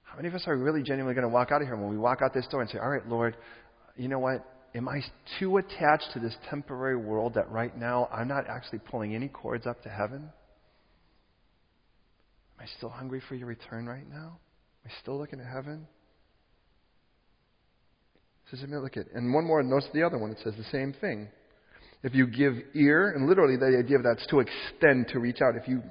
How 0.03 0.17
many 0.17 0.27
of 0.27 0.35
us 0.35 0.43
are 0.45 0.57
really 0.57 0.83
genuinely 0.83 1.13
going 1.13 1.23
to 1.23 1.33
walk 1.33 1.53
out 1.53 1.61
of 1.61 1.69
here 1.69 1.77
when 1.77 1.89
we 1.89 1.97
walk 1.97 2.19
out 2.21 2.33
this 2.33 2.45
door 2.47 2.59
and 2.59 2.69
say, 2.69 2.79
all 2.79 2.89
right, 2.89 3.07
Lord, 3.07 3.37
you 3.95 4.09
know 4.09 4.19
what? 4.19 4.45
Am 4.75 4.89
I 4.89 4.99
too 5.39 5.55
attached 5.55 6.11
to 6.15 6.19
this 6.19 6.35
temporary 6.49 6.97
world 6.97 7.35
that 7.35 7.49
right 7.49 7.75
now 7.77 8.09
I'm 8.11 8.27
not 8.27 8.45
actually 8.49 8.79
pulling 8.79 9.15
any 9.15 9.29
cords 9.29 9.65
up 9.65 9.83
to 9.83 9.89
heaven? 9.89 10.23
Am 12.57 12.59
I 12.59 12.65
still 12.75 12.89
hungry 12.89 13.21
for 13.29 13.35
your 13.35 13.47
return 13.47 13.85
right 13.85 14.09
now? 14.09 14.39
Am 14.83 14.91
I 14.91 15.01
still 15.01 15.17
looking 15.17 15.39
to 15.39 15.45
heaven? 15.45 15.87
Says, 18.51 18.63
look 18.69 18.97
at, 18.97 19.07
and 19.13 19.33
one 19.33 19.45
more, 19.45 19.61
notice 19.61 19.89
the 19.93 20.03
other 20.03 20.17
one, 20.17 20.31
it 20.31 20.37
says 20.43 20.53
the 20.57 20.63
same 20.71 20.93
thing. 20.99 21.27
If 22.03 22.13
you 22.13 22.27
give 22.27 22.53
ear, 22.75 23.11
and 23.11 23.27
literally 23.27 23.57
the 23.57 23.77
idea 23.77 23.97
of 23.97 24.03
that's 24.03 24.25
to 24.27 24.39
extend, 24.39 25.07
to 25.09 25.19
reach 25.19 25.41
out. 25.41 25.55
If 25.55 25.67
you 25.67 25.81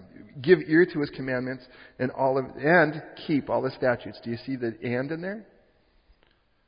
give 0.41 0.61
ear 0.69 0.87
to 0.93 1.01
his 1.01 1.11
commandments 1.11 1.65
and 1.99 2.11
all 2.13 2.39
of, 2.39 2.47
and 2.57 3.03
keep 3.27 3.51
all 3.51 3.63
the 3.63 3.71
statutes. 3.73 4.19
Do 4.23 4.31
you 4.31 4.39
see 4.47 4.57
the 4.57 4.77
and 4.83 5.11
in 5.11 5.21
there? 5.21 5.45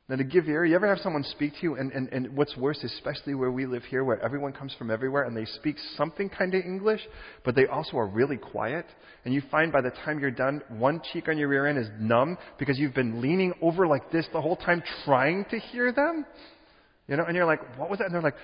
Now, 0.09 0.15
to 0.15 0.23
give 0.23 0.49
ear, 0.49 0.65
you 0.65 0.73
ever 0.73 0.87
have 0.87 0.97
someone 1.03 1.23
speak 1.23 1.53
to 1.57 1.59
you, 1.61 1.75
and, 1.75 1.91
and, 1.91 2.09
and 2.11 2.35
what's 2.35 2.57
worse, 2.57 2.83
especially 2.83 3.35
where 3.35 3.51
we 3.51 3.67
live 3.67 3.83
here, 3.83 4.03
where 4.03 4.19
everyone 4.23 4.53
comes 4.53 4.73
from 4.73 4.89
everywhere, 4.89 5.25
and 5.25 5.37
they 5.37 5.45
speak 5.45 5.75
something 5.95 6.29
kind 6.29 6.55
of 6.55 6.65
English, 6.65 7.01
but 7.45 7.53
they 7.53 7.67
also 7.67 7.95
are 7.97 8.07
really 8.07 8.37
quiet, 8.37 8.87
and 9.23 9.35
you 9.35 9.43
find 9.51 9.71
by 9.71 9.81
the 9.81 9.91
time 10.03 10.19
you're 10.19 10.31
done, 10.31 10.63
one 10.69 10.99
cheek 11.13 11.29
on 11.29 11.37
your 11.37 11.47
rear 11.47 11.67
end 11.67 11.77
is 11.77 11.87
numb 11.99 12.39
because 12.57 12.79
you've 12.79 12.95
been 12.95 13.21
leaning 13.21 13.53
over 13.61 13.85
like 13.85 14.11
this 14.11 14.25
the 14.33 14.41
whole 14.41 14.55
time 14.55 14.81
trying 15.05 15.45
to 15.51 15.59
hear 15.59 15.91
them? 15.91 16.25
You 17.07 17.15
know, 17.15 17.25
and 17.25 17.35
you're 17.35 17.45
like, 17.45 17.61
what 17.77 17.91
was 17.91 17.99
that? 17.99 18.05
And 18.05 18.15
they're 18.15 18.21
like, 18.21 18.35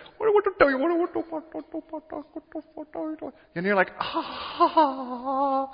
and 3.55 3.65
you're 3.65 3.75
like, 3.75 3.89
ah. 3.99 5.71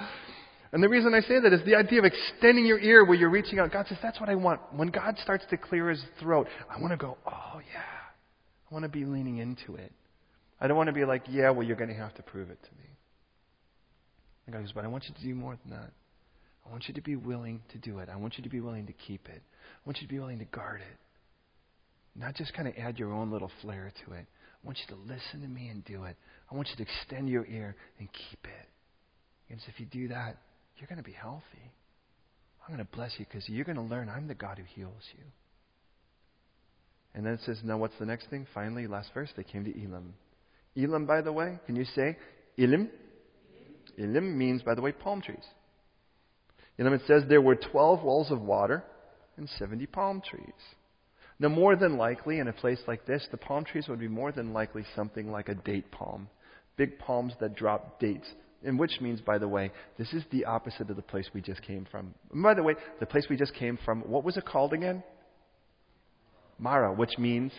And 0.74 0.82
the 0.82 0.88
reason 0.88 1.13
I 1.13 1.19
say 1.22 1.39
that 1.39 1.51
is 1.51 1.63
the 1.65 1.76
idea 1.76 1.99
of 1.99 2.05
extending 2.05 2.65
your 2.65 2.80
ear 2.80 3.03
where 3.03 3.17
you're 3.17 3.30
reaching 3.30 3.59
out. 3.59 3.72
God 3.72 3.88
says, 3.88 3.97
that's 4.01 4.19
what 4.22 4.30
I 4.30 4.36
want. 4.36 4.61
When 4.74 4.88
God 4.88 5.17
starts 5.22 5.43
to 5.49 5.57
clear 5.57 5.89
his 5.89 6.01
throat, 6.19 6.47
I 6.69 6.80
want 6.80 6.91
to 6.91 6.97
go, 6.97 7.17
oh, 7.26 7.59
yeah. 7.74 7.82
I 8.69 8.74
want 8.74 8.84
to 8.84 8.89
be 8.89 9.03
leaning 9.03 9.39
into 9.39 9.76
it. 9.76 9.91
I 10.61 10.67
don't 10.67 10.78
want 10.78 10.88
to 10.88 10.93
be 10.93 11.03
like, 11.03 11.24
yeah, 11.30 11.49
well, 11.49 11.67
you're 11.67 11.76
going 11.76 11.89
to 11.89 11.95
have 11.95 12.13
to 12.15 12.24
prove 12.24 12.49
it 12.49 12.59
to 12.63 12.69
me. 12.78 12.89
And 14.45 14.55
God 14.55 14.61
goes, 14.61 14.72
but 14.72 14.86
I 14.86 14.88
want 14.88 15.05
you 15.09 15.13
to 15.13 15.22
do 15.22 15.36
more 15.36 15.57
than 15.63 15.78
that. 15.78 15.91
I 16.65 16.69
want 16.69 16.88
you 16.88 16.93
to 16.93 17.01
be 17.01 17.15
willing 17.17 17.61
to 17.74 17.78
do 17.78 17.99
it. 17.99 18.07
I 18.07 18.15
want 18.15 18.38
you 18.38 18.43
to 18.43 18.49
be 18.49 18.61
willing 18.61 18.86
to 18.88 18.93
keep 18.93 19.28
it. 19.28 19.41
I 19.41 19.82
want 19.86 19.97
you 19.99 20.07
to 20.07 20.13
be 20.13 20.19
willing 20.19 20.39
to 20.39 20.45
guard 20.45 20.80
it. 20.80 20.97
Not 22.17 22.36
just 22.36 22.53
kind 22.53 22.67
of 22.67 22.76
add 22.78 22.97
your 22.97 23.11
own 23.11 23.32
little 23.32 23.51
flair 23.61 23.91
to 24.05 24.13
it. 24.13 24.26
I 24.26 24.65
want 24.65 24.78
you 24.78 24.95
to 24.95 25.01
listen 25.01 25.41
to 25.41 25.47
me 25.47 25.67
and 25.69 25.84
do 25.84 26.03
it. 26.03 26.15
I 26.49 26.55
want 26.55 26.69
you 26.69 26.76
to 26.78 26.84
extend 26.84 27.30
your 27.30 27.45
ear 27.45 27.76
and 27.99 28.07
keep 28.13 28.45
it. 28.45 28.69
Because 29.47 29.63
if 29.67 29.80
you 29.80 29.86
do 29.88 30.09
that, 30.09 30.38
you're 30.82 30.88
going 30.88 30.97
to 30.97 31.03
be 31.03 31.15
healthy. 31.15 31.71
I'm 32.67 32.75
going 32.75 32.86
to 32.86 32.95
bless 32.95 33.11
you 33.19 33.25
because 33.25 33.47
you're 33.47 33.65
going 33.65 33.77
to 33.77 33.84
learn 33.84 34.09
I'm 34.09 34.27
the 34.27 34.34
God 34.34 34.57
who 34.57 34.63
heals 34.63 35.03
you. 35.15 35.23
And 37.13 37.25
then 37.25 37.34
it 37.34 37.41
says, 37.45 37.59
now 37.63 37.77
what's 37.77 37.97
the 37.99 38.05
next 38.05 38.29
thing? 38.29 38.47
Finally, 38.53 38.88
last 38.88 39.11
verse, 39.13 39.29
they 39.38 39.43
came 39.43 39.63
to 39.65 39.71
Elim. 39.71 40.13
Elim, 40.75 41.05
by 41.05 41.21
the 41.21 41.32
way, 41.32 41.59
can 41.65 41.75
you 41.75 41.86
say 41.86 42.17
Elim? 42.57 42.89
Elim 43.97 44.38
means, 44.38 44.63
by 44.63 44.73
the 44.73 44.82
way, 44.82 44.91
palm 44.91 45.21
trees. 45.21 45.43
Elim, 46.79 46.93
it 46.93 47.01
says 47.05 47.23
there 47.27 47.41
were 47.41 47.55
12 47.55 48.03
wells 48.03 48.32
of 48.32 48.41
water 48.41 48.84
and 49.38 49.49
70 49.59 49.86
palm 49.88 50.21
trees. 50.27 50.53
Now, 51.39 51.49
more 51.49 51.75
than 51.75 51.97
likely, 51.97 52.39
in 52.39 52.47
a 52.47 52.53
place 52.53 52.79
like 52.88 53.05
this, 53.05 53.27
the 53.32 53.38
palm 53.38 53.65
trees 53.65 53.88
would 53.88 53.99
be 53.99 54.07
more 54.07 54.32
than 54.32 54.53
likely 54.53 54.86
something 54.95 55.32
like 55.32 55.49
a 55.49 55.55
date 55.55 55.91
palm. 55.91 56.29
Big 56.77 56.97
palms 56.99 57.34
that 57.39 57.55
drop 57.55 57.99
dates. 57.99 58.27
And 58.64 58.78
which 58.78 59.01
means, 59.01 59.22
by 59.22 59.38
the 59.38 59.47
way, 59.47 59.72
this 59.97 60.14
is 60.14 60.24
the 60.32 60.45
opposite 60.45 60.89
of 60.89 60.95
the 60.95 61.01
place 61.01 61.28
we 61.34 61.41
just 61.41 61.62
came 61.64 61.88
from. 61.89 62.14
And 62.32 62.43
by 62.43 62.53
the 62.53 62.64
way, 62.64 62.76
the 62.99 63.05
place 63.05 63.26
we 63.30 63.36
just 63.36 63.55
came 63.55 63.80
from, 63.84 64.01
what 64.01 64.24
was 64.24 64.38
it 64.38 64.45
called 64.45 64.74
again? 64.74 65.03
Mara, 66.59 66.93
which 66.93 67.18
means 67.18 67.51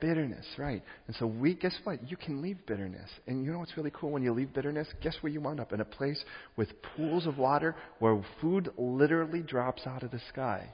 bitterness, 0.00 0.46
right? 0.58 0.82
And 1.06 1.16
so 1.16 1.26
we, 1.26 1.54
guess 1.54 1.74
what? 1.84 2.10
You 2.10 2.16
can 2.16 2.42
leave 2.42 2.58
bitterness. 2.66 3.10
And 3.26 3.44
you 3.44 3.52
know 3.52 3.58
what's 3.58 3.76
really 3.76 3.92
cool 3.92 4.10
when 4.10 4.22
you 4.22 4.32
leave 4.32 4.52
bitterness? 4.54 4.88
Guess 5.02 5.16
where 5.20 5.32
you 5.32 5.40
wind 5.40 5.60
up? 5.60 5.72
In 5.72 5.80
a 5.80 5.84
place 5.84 6.22
with 6.56 6.68
pools 6.96 7.26
of 7.26 7.38
water 7.38 7.74
where 7.98 8.22
food 8.40 8.70
literally 8.76 9.40
drops 9.40 9.86
out 9.86 10.02
of 10.02 10.10
the 10.10 10.20
sky. 10.30 10.68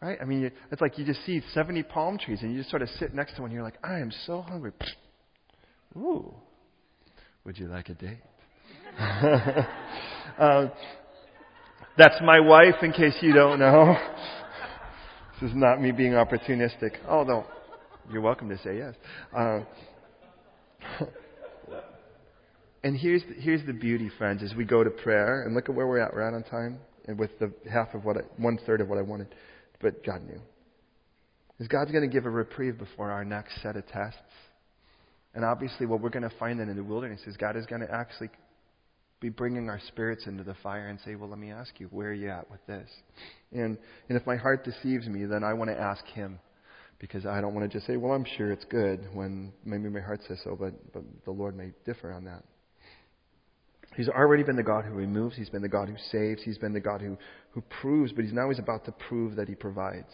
Right? 0.00 0.18
I 0.20 0.24
mean, 0.24 0.50
it's 0.72 0.80
like 0.80 0.96
you 0.98 1.04
just 1.04 1.24
see 1.26 1.42
70 1.52 1.82
palm 1.84 2.18
trees 2.18 2.40
and 2.42 2.52
you 2.52 2.58
just 2.58 2.70
sort 2.70 2.82
of 2.82 2.88
sit 2.98 3.14
next 3.14 3.36
to 3.36 3.42
one 3.42 3.50
and 3.50 3.54
you're 3.54 3.64
like, 3.64 3.78
I 3.84 3.98
am 3.98 4.10
so 4.26 4.40
hungry. 4.40 4.72
Ooh, 5.96 6.34
would 7.44 7.58
you 7.58 7.68
like 7.68 7.88
a 7.88 7.94
date? 7.94 8.18
uh, 10.38 10.66
that's 11.98 12.20
my 12.22 12.40
wife, 12.40 12.76
in 12.82 12.92
case 12.92 13.16
you 13.20 13.32
don't 13.32 13.58
know. 13.58 13.96
This 15.40 15.52
is 15.52 15.56
not 15.56 15.80
me 15.80 15.90
being 15.90 16.12
opportunistic, 16.12 16.96
although 17.08 17.46
you're 18.12 18.20
welcome 18.20 18.50
to 18.50 18.58
say 18.58 18.76
yes. 18.76 18.94
Uh, 19.34 19.60
and 22.84 22.94
here's 22.94 23.22
the, 23.22 23.32
here's 23.40 23.64
the 23.64 23.72
beauty, 23.72 24.10
friends, 24.18 24.42
as 24.42 24.54
we 24.54 24.66
go 24.66 24.84
to 24.84 24.90
prayer, 24.90 25.44
and 25.44 25.54
look 25.54 25.70
at 25.70 25.74
where 25.74 25.86
we're 25.86 26.00
at. 26.00 26.12
We're 26.12 26.28
at 26.28 26.34
on 26.34 26.42
time, 26.42 26.78
and 27.06 27.18
with 27.18 27.30
the 27.38 27.50
half 27.72 27.94
of 27.94 28.04
what 28.04 28.18
I, 28.18 28.20
one 28.36 28.58
third 28.66 28.82
of 28.82 28.88
what 28.88 28.98
I 28.98 29.02
wanted, 29.02 29.34
but 29.80 30.04
God 30.04 30.22
knew. 30.26 30.42
Is 31.58 31.68
God's 31.68 31.90
going 31.90 32.06
to 32.06 32.14
give 32.14 32.26
a 32.26 32.30
reprieve 32.30 32.76
before 32.76 33.10
our 33.10 33.24
next 33.24 33.62
set 33.62 33.76
of 33.76 33.86
tests? 33.86 34.18
And 35.34 35.44
obviously, 35.44 35.86
what 35.86 36.00
we're 36.00 36.10
going 36.10 36.28
to 36.28 36.36
find 36.38 36.58
then 36.58 36.68
in 36.68 36.76
the 36.76 36.84
wilderness 36.84 37.20
is 37.26 37.36
God 37.36 37.56
is 37.56 37.66
going 37.66 37.82
to 37.82 37.92
actually 37.92 38.30
be 39.20 39.28
bringing 39.28 39.68
our 39.68 39.80
spirits 39.88 40.26
into 40.26 40.42
the 40.42 40.56
fire 40.62 40.88
and 40.88 40.98
say, 41.04 41.14
Well, 41.14 41.28
let 41.28 41.38
me 41.38 41.50
ask 41.50 41.78
you, 41.78 41.86
where 41.90 42.08
are 42.08 42.14
you 42.14 42.30
at 42.30 42.50
with 42.50 42.64
this? 42.66 42.88
And, 43.52 43.78
and 44.08 44.18
if 44.18 44.26
my 44.26 44.36
heart 44.36 44.64
deceives 44.64 45.06
me, 45.06 45.24
then 45.26 45.44
I 45.44 45.52
want 45.54 45.70
to 45.70 45.78
ask 45.78 46.04
Him 46.06 46.40
because 47.00 47.24
I 47.24 47.40
don't 47.40 47.54
want 47.54 47.68
to 47.70 47.76
just 47.76 47.86
say, 47.86 47.96
well, 47.96 48.12
I'm 48.12 48.26
sure 48.36 48.52
it's 48.52 48.66
good 48.66 49.08
when 49.14 49.52
maybe 49.64 49.88
my 49.88 50.00
heart 50.00 50.20
says 50.28 50.38
so, 50.44 50.54
but, 50.54 50.74
but 50.92 51.02
the 51.24 51.30
Lord 51.30 51.56
may 51.56 51.72
differ 51.86 52.12
on 52.12 52.24
that. 52.26 52.44
He's 53.96 54.08
already 54.08 54.44
been 54.44 54.56
the 54.56 54.62
God 54.62 54.84
who 54.84 54.92
removes. 54.92 55.34
He's 55.34 55.48
been 55.48 55.62
the 55.62 55.68
God 55.68 55.88
who 55.88 55.96
saves. 56.12 56.42
He's 56.44 56.58
been 56.58 56.72
the 56.72 56.80
God 56.80 57.00
who, 57.00 57.16
who 57.50 57.62
proves, 57.80 58.12
but 58.12 58.24
he's 58.24 58.34
now 58.34 58.48
he's 58.50 58.58
about 58.58 58.84
to 58.84 58.92
prove 58.92 59.36
that 59.36 59.48
he 59.48 59.54
provides 59.54 60.06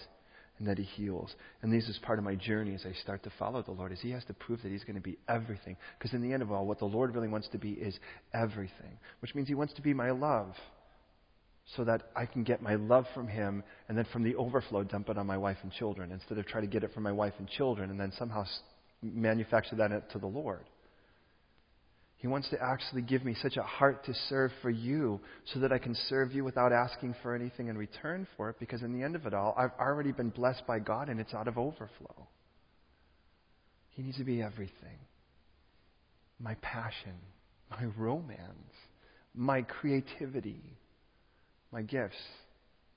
and 0.59 0.66
that 0.68 0.78
he 0.78 0.84
heals. 0.84 1.34
And 1.62 1.72
this 1.72 1.88
is 1.88 1.98
part 1.98 2.18
of 2.18 2.24
my 2.24 2.34
journey 2.34 2.74
as 2.74 2.84
I 2.86 2.92
start 3.02 3.22
to 3.24 3.32
follow 3.38 3.62
the 3.62 3.72
Lord, 3.72 3.92
is 3.92 4.00
he 4.00 4.11
has 4.11 4.24
to 4.24 4.34
prove 4.34 4.62
that 4.62 4.70
he's 4.70 4.84
going 4.84 4.96
to 4.96 5.02
be 5.02 5.18
everything. 5.28 5.76
Because 5.98 6.14
in 6.14 6.22
the 6.22 6.32
end 6.32 6.42
of 6.42 6.50
all, 6.50 6.66
what 6.66 6.78
the 6.78 6.86
Lord 6.86 7.14
really 7.14 7.28
wants 7.28 7.48
to 7.48 7.59
be 7.59 7.72
is 7.72 7.98
everything, 8.32 8.98
which 9.20 9.34
means 9.34 9.48
he 9.48 9.54
wants 9.54 9.74
to 9.74 9.82
be 9.82 9.94
my 9.94 10.11
love 10.11 10.54
so 11.74 11.84
that 11.84 12.11
I 12.14 12.26
can 12.26 12.44
get 12.44 12.62
my 12.62 12.76
love 12.76 13.07
from 13.14 13.26
Him 13.26 13.64
and 13.88 13.98
then 13.98 14.07
from 14.12 14.22
the 14.22 14.36
overflow 14.36 14.84
dump 14.84 15.09
it 15.09 15.18
on 15.18 15.26
my 15.26 15.36
wife 15.36 15.57
and 15.62 15.72
children 15.72 16.12
instead 16.12 16.38
of 16.38 16.46
trying 16.46 16.62
to 16.62 16.70
get 16.70 16.84
it 16.84 16.94
from 16.94 17.02
my 17.02 17.12
wife 17.12 17.34
and 17.38 17.48
children 17.48 17.90
and 17.90 17.98
then 17.98 18.12
somehow 18.16 18.44
manufacture 19.02 19.76
that 19.76 20.11
to 20.11 20.18
the 20.18 20.26
Lord. 20.26 20.64
He 22.18 22.26
wants 22.26 22.48
to 22.50 22.62
actually 22.62 23.02
give 23.02 23.24
me 23.24 23.36
such 23.42 23.56
a 23.56 23.62
heart 23.62 24.04
to 24.06 24.14
serve 24.28 24.50
for 24.62 24.70
you 24.70 25.20
so 25.52 25.60
that 25.60 25.72
I 25.72 25.78
can 25.78 25.94
serve 26.08 26.32
you 26.32 26.44
without 26.44 26.72
asking 26.72 27.14
for 27.22 27.34
anything 27.34 27.68
in 27.68 27.76
return 27.76 28.26
for 28.36 28.50
it 28.50 28.56
because 28.58 28.82
in 28.82 28.98
the 28.98 29.04
end 29.04 29.16
of 29.16 29.26
it 29.26 29.34
all, 29.34 29.54
I've 29.56 29.78
already 29.78 30.12
been 30.12 30.30
blessed 30.30 30.66
by 30.66 30.78
God 30.78 31.08
and 31.08 31.20
it's 31.20 31.34
out 31.34 31.46
of 31.46 31.58
overflow. 31.58 32.26
He 33.90 34.02
needs 34.02 34.16
to 34.18 34.24
be 34.24 34.42
everything 34.42 34.98
my 36.38 36.54
passion, 36.60 37.14
my 37.70 37.84
romance, 37.96 38.72
my 39.34 39.62
creativity 39.62 40.76
my 41.72 41.82
gifts, 41.82 42.16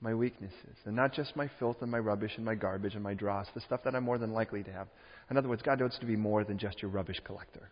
my 0.00 0.14
weaknesses, 0.14 0.76
and 0.84 0.96
not 0.96 1.12
just 1.12 1.36
my 1.36 1.50
filth 1.58 1.76
and 1.82 1.90
my 1.90 1.98
rubbish 1.98 2.32
and 2.36 2.44
my 2.44 2.54
garbage 2.54 2.94
and 2.94 3.02
my 3.02 3.14
dross, 3.14 3.46
the 3.54 3.60
stuff 3.60 3.80
that 3.84 3.94
I'm 3.94 4.04
more 4.04 4.18
than 4.18 4.32
likely 4.32 4.62
to 4.62 4.72
have. 4.72 4.88
In 5.30 5.36
other 5.36 5.48
words, 5.48 5.62
God 5.62 5.80
wants 5.80 5.98
to 5.98 6.06
be 6.06 6.16
more 6.16 6.44
than 6.44 6.58
just 6.58 6.80
your 6.80 6.90
rubbish 6.90 7.20
collector. 7.24 7.70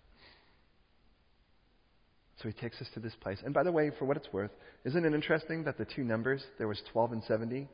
So 2.41 2.49
he 2.49 2.55
takes 2.55 2.81
us 2.81 2.87
to 2.95 3.01
this 3.01 3.15
place. 3.21 3.39
And 3.45 3.53
by 3.53 3.65
the 3.65 3.73
way, 3.73 3.91
for 3.99 4.05
what 4.05 4.17
it's 4.17 4.33
worth, 4.33 4.53
isn't 4.85 5.05
it 5.05 5.13
interesting 5.13 5.65
that 5.65 5.77
the 5.77 5.85
two 5.85 6.05
numbers, 6.05 6.43
there 6.59 6.69
was 6.69 6.81
12 6.93 7.13
and 7.13 7.25
70, 7.25 7.69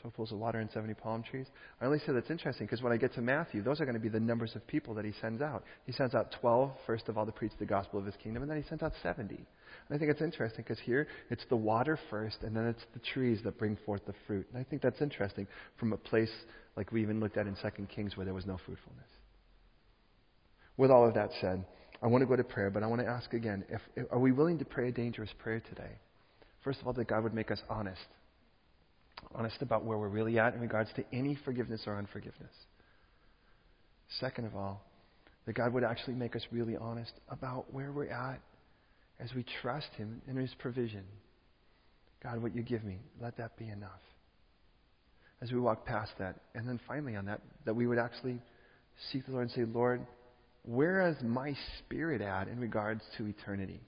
12 0.00 0.14
pools 0.14 0.30
of 0.30 0.38
water 0.38 0.60
and 0.60 0.70
70 0.70 0.94
palm 0.94 1.24
trees? 1.24 1.46
I 1.80 1.86
only 1.86 1.98
say 1.98 2.12
that's 2.12 2.30
interesting 2.30 2.66
because 2.66 2.80
when 2.80 2.92
I 2.92 2.96
get 2.96 3.14
to 3.14 3.20
Matthew, 3.20 3.60
those 3.60 3.80
are 3.80 3.84
going 3.84 3.96
to 3.96 4.00
be 4.00 4.08
the 4.08 4.20
numbers 4.20 4.54
of 4.54 4.64
people 4.68 4.94
that 4.94 5.04
he 5.04 5.12
sends 5.20 5.42
out. 5.42 5.64
He 5.84 5.90
sends 5.90 6.14
out 6.14 6.32
12, 6.40 6.70
first 6.86 7.08
of 7.08 7.18
all, 7.18 7.26
to 7.26 7.32
preach 7.32 7.50
the 7.58 7.66
gospel 7.66 7.98
of 7.98 8.06
his 8.06 8.14
kingdom, 8.22 8.42
and 8.42 8.50
then 8.50 8.62
he 8.62 8.68
sends 8.68 8.84
out 8.84 8.92
70. 9.02 9.34
And 9.34 9.44
I 9.90 9.98
think 9.98 10.12
it's 10.12 10.22
interesting 10.22 10.62
because 10.62 10.78
here 10.84 11.08
it's 11.28 11.44
the 11.48 11.56
water 11.56 11.98
first, 12.08 12.36
and 12.42 12.54
then 12.54 12.66
it's 12.66 12.84
the 12.94 13.00
trees 13.00 13.40
that 13.42 13.58
bring 13.58 13.76
forth 13.84 14.06
the 14.06 14.14
fruit. 14.28 14.46
And 14.52 14.60
I 14.60 14.64
think 14.64 14.80
that's 14.80 15.02
interesting 15.02 15.48
from 15.76 15.92
a 15.92 15.96
place 15.96 16.30
like 16.76 16.92
we 16.92 17.02
even 17.02 17.18
looked 17.18 17.36
at 17.36 17.48
in 17.48 17.56
2 17.56 17.86
Kings 17.86 18.16
where 18.16 18.24
there 18.24 18.34
was 18.34 18.46
no 18.46 18.58
fruitfulness. 18.64 19.08
With 20.76 20.92
all 20.92 21.08
of 21.08 21.14
that 21.14 21.30
said, 21.40 21.64
I 22.00 22.06
want 22.06 22.22
to 22.22 22.26
go 22.26 22.36
to 22.36 22.44
prayer, 22.44 22.70
but 22.70 22.82
I 22.82 22.86
want 22.86 23.00
to 23.00 23.08
ask 23.08 23.32
again 23.32 23.64
if, 23.68 23.80
if, 23.96 24.06
are 24.12 24.18
we 24.18 24.32
willing 24.32 24.58
to 24.58 24.64
pray 24.64 24.88
a 24.88 24.92
dangerous 24.92 25.30
prayer 25.38 25.60
today? 25.60 25.98
First 26.62 26.80
of 26.80 26.86
all, 26.86 26.92
that 26.92 27.08
God 27.08 27.24
would 27.24 27.34
make 27.34 27.50
us 27.50 27.60
honest. 27.68 28.00
Honest 29.34 29.62
about 29.62 29.84
where 29.84 29.98
we're 29.98 30.08
really 30.08 30.38
at 30.38 30.54
in 30.54 30.60
regards 30.60 30.90
to 30.96 31.04
any 31.12 31.36
forgiveness 31.44 31.82
or 31.86 31.96
unforgiveness. 31.96 32.52
Second 34.20 34.46
of 34.46 34.54
all, 34.54 34.84
that 35.46 35.54
God 35.54 35.72
would 35.72 35.84
actually 35.84 36.14
make 36.14 36.36
us 36.36 36.42
really 36.50 36.76
honest 36.76 37.12
about 37.28 37.72
where 37.72 37.90
we're 37.90 38.10
at 38.10 38.40
as 39.18 39.34
we 39.34 39.44
trust 39.60 39.88
Him 39.96 40.22
in 40.28 40.36
His 40.36 40.54
provision. 40.58 41.04
God, 42.22 42.42
what 42.42 42.54
you 42.54 42.62
give 42.62 42.84
me, 42.84 42.98
let 43.20 43.36
that 43.38 43.56
be 43.58 43.68
enough. 43.68 43.90
As 45.40 45.52
we 45.52 45.58
walk 45.58 45.86
past 45.86 46.12
that, 46.18 46.36
and 46.54 46.68
then 46.68 46.80
finally 46.86 47.16
on 47.16 47.26
that, 47.26 47.40
that 47.64 47.74
we 47.74 47.86
would 47.86 47.98
actually 47.98 48.40
seek 49.12 49.26
the 49.26 49.32
Lord 49.32 49.44
and 49.44 49.52
say, 49.52 49.64
Lord, 49.64 50.04
where 50.68 51.08
is 51.08 51.16
my 51.22 51.54
spirit 51.78 52.20
at 52.20 52.48
in 52.48 52.60
regards 52.60 53.02
to 53.16 53.26
eternity? 53.26 53.80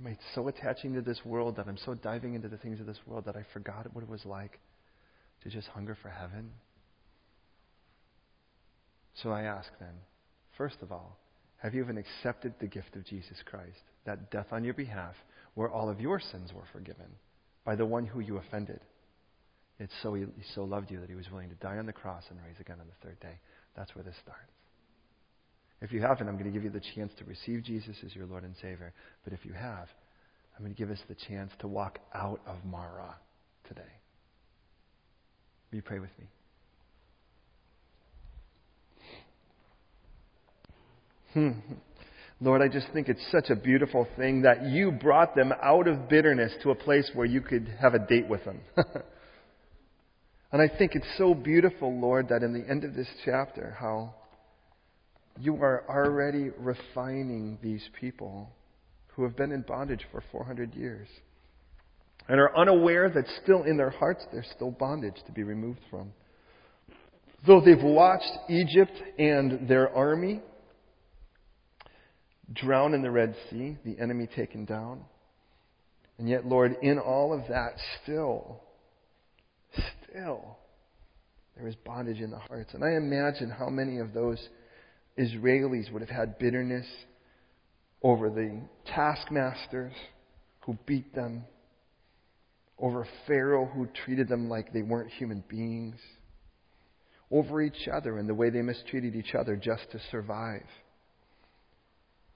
Am 0.00 0.06
I 0.06 0.16
so 0.34 0.48
attaching 0.48 0.94
to 0.94 1.02
this 1.02 1.20
world 1.24 1.56
that 1.56 1.68
I'm 1.68 1.78
so 1.84 1.94
diving 1.94 2.34
into 2.34 2.48
the 2.48 2.56
things 2.56 2.80
of 2.80 2.86
this 2.86 2.98
world 3.06 3.26
that 3.26 3.36
I 3.36 3.44
forgot 3.52 3.86
what 3.94 4.02
it 4.02 4.10
was 4.10 4.24
like 4.24 4.58
to 5.42 5.50
just 5.50 5.68
hunger 5.68 5.96
for 6.02 6.08
heaven? 6.08 6.50
So 9.22 9.30
I 9.30 9.42
ask 9.42 9.70
then, 9.78 9.94
first 10.58 10.76
of 10.82 10.90
all, 10.90 11.18
have 11.58 11.74
you 11.74 11.82
even 11.82 11.98
accepted 11.98 12.54
the 12.58 12.66
gift 12.66 12.96
of 12.96 13.06
Jesus 13.06 13.36
Christ? 13.44 13.80
that 14.04 14.30
death 14.30 14.46
on 14.52 14.64
your 14.64 14.74
behalf, 14.74 15.14
where 15.54 15.68
all 15.68 15.88
of 15.88 16.00
your 16.00 16.20
sins 16.20 16.52
were 16.52 16.64
forgiven 16.72 17.06
by 17.64 17.74
the 17.74 17.86
one 17.86 18.06
who 18.06 18.20
you 18.20 18.36
offended. 18.36 18.80
It's 19.78 19.92
so 20.02 20.14
he, 20.14 20.22
he 20.22 20.44
so 20.54 20.64
loved 20.64 20.90
you 20.90 21.00
that 21.00 21.08
he 21.08 21.16
was 21.16 21.30
willing 21.30 21.48
to 21.48 21.54
die 21.56 21.78
on 21.78 21.86
the 21.86 21.92
cross 21.92 22.24
and 22.30 22.38
rise 22.38 22.60
again 22.60 22.78
on 22.80 22.86
the 22.86 23.06
third 23.06 23.18
day. 23.20 23.38
That's 23.76 23.94
where 23.94 24.04
this 24.04 24.14
starts. 24.22 24.53
If 25.84 25.92
you 25.92 26.00
haven't, 26.00 26.28
I'm 26.28 26.38
going 26.38 26.46
to 26.46 26.50
give 26.50 26.64
you 26.64 26.70
the 26.70 26.80
chance 26.94 27.12
to 27.18 27.26
receive 27.26 27.62
Jesus 27.62 27.94
as 28.06 28.14
your 28.14 28.24
Lord 28.24 28.42
and 28.42 28.54
Savior. 28.56 28.94
But 29.22 29.34
if 29.34 29.44
you 29.44 29.52
have, 29.52 29.86
I'm 30.56 30.64
going 30.64 30.74
to 30.74 30.78
give 30.78 30.90
us 30.90 30.98
the 31.10 31.14
chance 31.28 31.52
to 31.58 31.68
walk 31.68 31.98
out 32.14 32.40
of 32.46 32.56
Mara 32.64 33.14
today. 33.68 33.82
Will 35.70 35.76
you 35.76 35.82
pray 35.82 35.98
with 35.98 36.08
me? 36.18 36.24
Hmm. 41.34 41.50
Lord, 42.40 42.62
I 42.62 42.68
just 42.68 42.86
think 42.94 43.10
it's 43.10 43.30
such 43.30 43.50
a 43.50 43.56
beautiful 43.56 44.08
thing 44.16 44.40
that 44.40 44.64
you 44.64 44.90
brought 44.90 45.36
them 45.36 45.52
out 45.62 45.86
of 45.86 46.08
bitterness 46.08 46.54
to 46.62 46.70
a 46.70 46.74
place 46.74 47.10
where 47.12 47.26
you 47.26 47.42
could 47.42 47.68
have 47.78 47.92
a 47.92 47.98
date 47.98 48.26
with 48.26 48.42
them. 48.46 48.62
and 50.50 50.62
I 50.62 50.68
think 50.78 50.94
it's 50.94 51.18
so 51.18 51.34
beautiful, 51.34 51.94
Lord, 51.94 52.30
that 52.30 52.42
in 52.42 52.54
the 52.54 52.66
end 52.66 52.84
of 52.84 52.94
this 52.94 53.08
chapter, 53.26 53.76
how 53.78 54.14
you 55.38 55.56
are 55.56 55.84
already 55.88 56.50
refining 56.58 57.58
these 57.62 57.86
people 58.00 58.50
who 59.08 59.24
have 59.24 59.36
been 59.36 59.52
in 59.52 59.62
bondage 59.62 60.04
for 60.10 60.22
400 60.32 60.74
years 60.74 61.08
and 62.28 62.40
are 62.40 62.56
unaware 62.56 63.10
that 63.10 63.24
still 63.42 63.64
in 63.64 63.76
their 63.76 63.90
hearts 63.90 64.24
there's 64.32 64.48
still 64.54 64.70
bondage 64.70 65.16
to 65.26 65.32
be 65.32 65.42
removed 65.42 65.80
from. 65.90 66.12
Though 67.46 67.60
they've 67.60 67.82
watched 67.82 68.32
Egypt 68.48 68.92
and 69.18 69.68
their 69.68 69.94
army 69.94 70.40
drown 72.52 72.94
in 72.94 73.02
the 73.02 73.10
Red 73.10 73.34
Sea, 73.50 73.76
the 73.84 73.98
enemy 74.00 74.28
taken 74.34 74.64
down. 74.64 75.02
And 76.18 76.28
yet, 76.28 76.46
Lord, 76.46 76.76
in 76.80 76.98
all 76.98 77.32
of 77.32 77.48
that, 77.48 77.74
still, 78.02 78.62
still, 80.08 80.56
There 81.56 81.66
is 81.66 81.74
bondage 81.84 82.20
in 82.20 82.30
the 82.30 82.38
hearts. 82.38 82.72
And 82.74 82.84
I 82.84 82.92
imagine 82.92 83.50
how 83.50 83.68
many 83.68 83.98
of 83.98 84.12
those 84.12 84.38
Israelis 85.18 85.92
would 85.92 86.02
have 86.02 86.10
had 86.10 86.38
bitterness 86.38 86.86
over 88.02 88.30
the 88.30 88.60
taskmasters 88.86 89.92
who 90.60 90.76
beat 90.86 91.14
them, 91.14 91.44
over 92.78 93.06
Pharaoh 93.26 93.66
who 93.66 93.86
treated 94.04 94.28
them 94.28 94.48
like 94.48 94.72
they 94.72 94.82
weren't 94.82 95.10
human 95.10 95.44
beings, 95.48 95.96
over 97.30 97.62
each 97.62 97.88
other 97.92 98.18
and 98.18 98.28
the 98.28 98.34
way 98.34 98.50
they 98.50 98.62
mistreated 98.62 99.14
each 99.14 99.34
other 99.34 99.56
just 99.56 99.90
to 99.92 100.00
survive. 100.10 100.66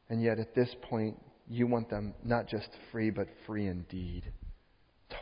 And 0.09 0.23
yet 0.23 0.39
at 0.39 0.55
this 0.55 0.75
point, 0.83 1.21
you 1.49 1.67
want 1.67 1.91
them 1.91 2.15
not 2.25 2.49
just 2.49 2.69
free, 2.93 3.11
but 3.11 3.29
free 3.47 3.67
indeed. 3.67 4.25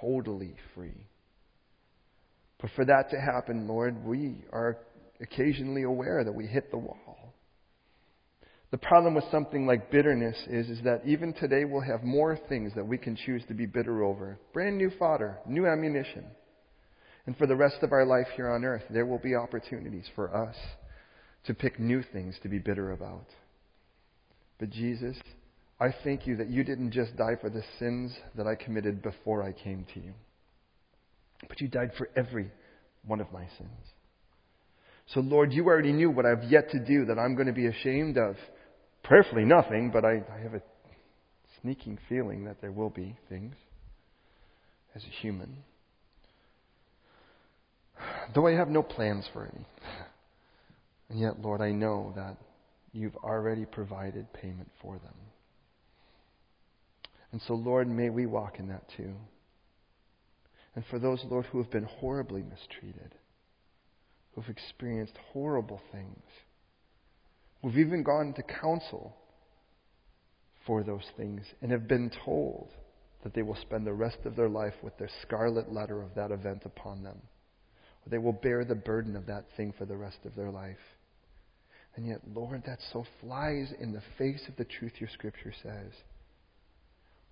Totally 0.01 0.55
free. 0.75 1.07
But 2.61 2.71
for 2.75 2.85
that 2.85 3.11
to 3.11 3.21
happen, 3.21 3.69
Lord, 3.69 4.05
we 4.05 4.45
are 4.53 4.79
occasionally 5.21 5.83
aware 5.83 6.25
that 6.25 6.33
we 6.33 6.47
hit 6.47 6.71
the 6.71 6.79
wall. 6.79 7.26
The 8.71 8.79
problem 8.79 9.14
with 9.14 9.25
something 9.31 9.67
like 9.67 9.91
bitterness 9.91 10.37
is, 10.49 10.69
is 10.69 10.83
that 10.85 11.03
even 11.07 11.33
today 11.33 11.64
we'll 11.64 11.83
have 11.83 12.03
more 12.03 12.39
things 12.49 12.73
that 12.75 12.87
we 12.87 12.99
can 12.99 13.17
choose 13.17 13.43
to 13.49 13.55
be 13.55 13.67
bitter 13.67 14.03
over. 14.03 14.39
Brand 14.53 14.77
new 14.77 14.91
fodder, 14.99 15.39
new 15.47 15.67
ammunition. 15.67 16.25
And 17.27 17.37
for 17.37 17.47
the 17.47 17.57
rest 17.57 17.77
of 17.83 17.93
our 17.93 18.05
life 18.05 18.27
here 18.35 18.51
on 18.51 18.64
earth, 18.64 18.83
there 18.91 19.07
will 19.07 19.19
be 19.19 19.35
opportunities 19.35 20.07
for 20.14 20.35
us 20.35 20.57
to 21.47 21.55
pick 21.55 21.79
new 21.79 22.03
things 22.12 22.37
to 22.43 22.49
be 22.49 22.59
bitter 22.59 22.93
about. 22.93 23.27
But 24.59 24.71
Jesus, 24.71 25.17
I 25.79 25.95
thank 26.03 26.27
you 26.27 26.37
that 26.37 26.51
you 26.51 26.64
didn't 26.64 26.93
just 26.93 27.17
die 27.17 27.37
for 27.41 27.51
the 27.51 27.62
sins 27.79 28.12
that 28.37 28.47
I 28.47 28.55
committed 28.55 29.03
before 29.03 29.43
I 29.43 29.53
came 29.53 29.87
to 29.95 30.01
you. 30.01 30.12
But 31.49 31.61
you 31.61 31.69
died 31.69 31.93
for 31.99 32.09
every 32.17 32.51
one 33.05 33.21
of 33.21 33.31
my 33.33 33.47
sins. 33.59 33.71
So, 35.14 35.21
Lord, 35.21 35.53
you 35.53 35.67
already 35.67 35.93
knew 35.93 36.11
what 36.11 36.27
I've 36.27 36.45
yet 36.45 36.71
to 36.71 36.85
do 36.85 37.05
that 37.05 37.19
I'm 37.19 37.35
going 37.35 37.47
to 37.47 37.53
be 37.53 37.67
ashamed 37.67 38.19
of. 38.19 38.37
Prayerfully, 39.07 39.45
nothing, 39.45 39.91
but 39.93 40.05
I, 40.05 40.23
I 40.35 40.43
have 40.43 40.55
a 40.55 40.63
sneaking 41.61 41.99
feeling 42.09 42.45
that 42.45 42.61
there 42.61 42.73
will 42.73 42.91
be 42.91 43.17
things 43.29 43.55
as 44.97 45.05
a 45.05 45.23
human. 45.23 45.59
Though 48.35 48.49
I 48.49 48.53
have 48.53 48.69
no 48.69 48.83
plans 48.83 49.29
for 49.33 49.45
any. 49.45 49.65
And 51.09 51.21
yet, 51.21 51.41
Lord, 51.41 51.61
I 51.61 51.71
know 51.71 52.13
that 52.17 52.37
you've 52.93 53.15
already 53.17 53.65
provided 53.65 54.33
payment 54.33 54.71
for 54.83 54.95
them. 54.99 55.15
And 57.31 57.41
so, 57.47 57.55
Lord, 57.55 57.89
may 57.89 58.11
we 58.11 58.27
walk 58.27 58.59
in 58.59 58.69
that 58.69 58.89
too. 58.97 59.15
And 60.75 60.85
for 60.91 60.99
those, 60.99 61.25
Lord, 61.31 61.47
who 61.47 61.63
have 61.63 61.71
been 61.71 61.85
horribly 61.85 62.43
mistreated, 62.43 63.15
who 64.35 64.41
have 64.41 64.51
experienced 64.51 65.17
horrible 65.33 65.81
things, 65.93 66.25
who've 67.63 67.79
even 67.79 68.03
gone 68.03 68.33
to 68.35 68.43
counsel 68.43 69.17
for 70.67 70.83
those 70.83 71.07
things 71.17 71.43
and 71.63 71.71
have 71.71 71.89
been 71.89 72.11
told 72.25 72.69
that 73.23 73.35
they 73.35 73.43
will 73.43 73.57
spend 73.57 73.87
the 73.87 73.93
rest 73.93 74.19
of 74.25 74.37
their 74.37 74.49
life 74.49 74.75
with 74.83 74.97
their 74.99 75.11
scarlet 75.23 75.73
letter 75.73 76.03
of 76.03 76.15
that 76.15 76.31
event 76.31 76.63
upon 76.65 77.03
them. 77.03 77.19
Or 78.05 78.11
they 78.11 78.19
will 78.19 78.33
bear 78.33 78.65
the 78.65 78.75
burden 78.75 79.17
of 79.17 79.27
that 79.27 79.47
thing 79.57 79.75
for 79.77 79.85
the 79.85 79.97
rest 79.97 80.19
of 80.25 80.35
their 80.37 80.51
life. 80.51 80.77
And 81.97 82.07
yet, 82.07 82.21
Lord, 82.33 82.63
that 82.67 82.79
so 82.93 83.07
flies 83.21 83.73
in 83.81 83.93
the 83.93 84.03
face 84.19 84.43
of 84.49 84.57
the 84.57 84.65
truth 84.65 84.93
your 85.01 85.09
scripture 85.13 85.55
says. 85.63 85.93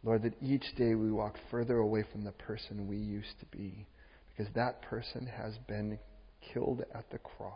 Lord, 0.02 0.22
that 0.22 0.42
each 0.42 0.64
day 0.76 0.94
we 0.94 1.10
walk 1.10 1.36
further 1.50 1.78
away 1.78 2.04
from 2.10 2.24
the 2.24 2.32
person 2.32 2.88
we 2.88 2.96
used 2.96 3.38
to 3.40 3.46
be 3.56 3.86
because 4.30 4.52
that 4.54 4.82
person 4.82 5.26
has 5.26 5.54
been 5.68 5.98
killed 6.52 6.82
at 6.94 7.08
the 7.10 7.18
cross. 7.18 7.52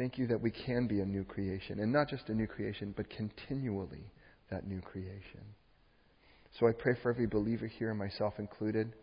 Thank 0.00 0.16
you 0.16 0.26
that 0.28 0.40
we 0.40 0.50
can 0.50 0.86
be 0.86 1.00
a 1.00 1.04
new 1.04 1.24
creation, 1.24 1.78
and 1.78 1.92
not 1.92 2.08
just 2.08 2.30
a 2.30 2.34
new 2.34 2.46
creation, 2.46 2.94
but 2.96 3.10
continually 3.10 4.10
that 4.50 4.66
new 4.66 4.80
creation. 4.80 5.42
So 6.58 6.66
I 6.66 6.72
pray 6.72 6.94
for 7.02 7.10
every 7.10 7.26
believer 7.26 7.66
here, 7.66 7.92
myself 7.92 8.32
included, 8.38 8.94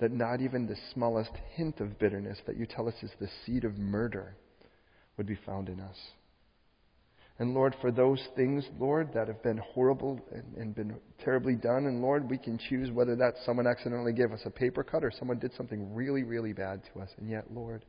that 0.00 0.10
not 0.10 0.40
even 0.40 0.66
the 0.66 0.78
smallest 0.94 1.32
hint 1.54 1.80
of 1.80 1.98
bitterness 1.98 2.38
that 2.46 2.56
you 2.56 2.64
tell 2.64 2.88
us 2.88 2.94
is 3.02 3.10
the 3.20 3.28
seed 3.44 3.64
of 3.64 3.76
murder 3.76 4.34
would 5.18 5.26
be 5.26 5.38
found 5.44 5.68
in 5.68 5.80
us. 5.80 5.98
And 7.38 7.52
Lord, 7.52 7.76
for 7.82 7.92
those 7.92 8.26
things, 8.34 8.64
Lord, 8.78 9.10
that 9.12 9.28
have 9.28 9.42
been 9.42 9.58
horrible 9.58 10.18
and, 10.32 10.56
and, 10.56 10.74
been 10.74 10.94
terribly 11.22 11.56
done, 11.56 11.84
and 11.84 12.00
Lord, 12.00 12.30
we 12.30 12.38
can 12.38 12.56
choose 12.70 12.90
whether 12.90 13.16
that 13.16 13.34
someone 13.44 13.66
accidentally 13.66 14.14
gave 14.14 14.32
us 14.32 14.40
a 14.46 14.50
paper 14.50 14.82
cut 14.82 15.04
or 15.04 15.10
someone 15.10 15.38
did 15.38 15.52
something 15.58 15.94
really, 15.94 16.22
really 16.22 16.54
bad 16.54 16.80
to 16.94 17.00
us. 17.00 17.10
And 17.18 17.28
yet, 17.28 17.52
Lord, 17.52 17.84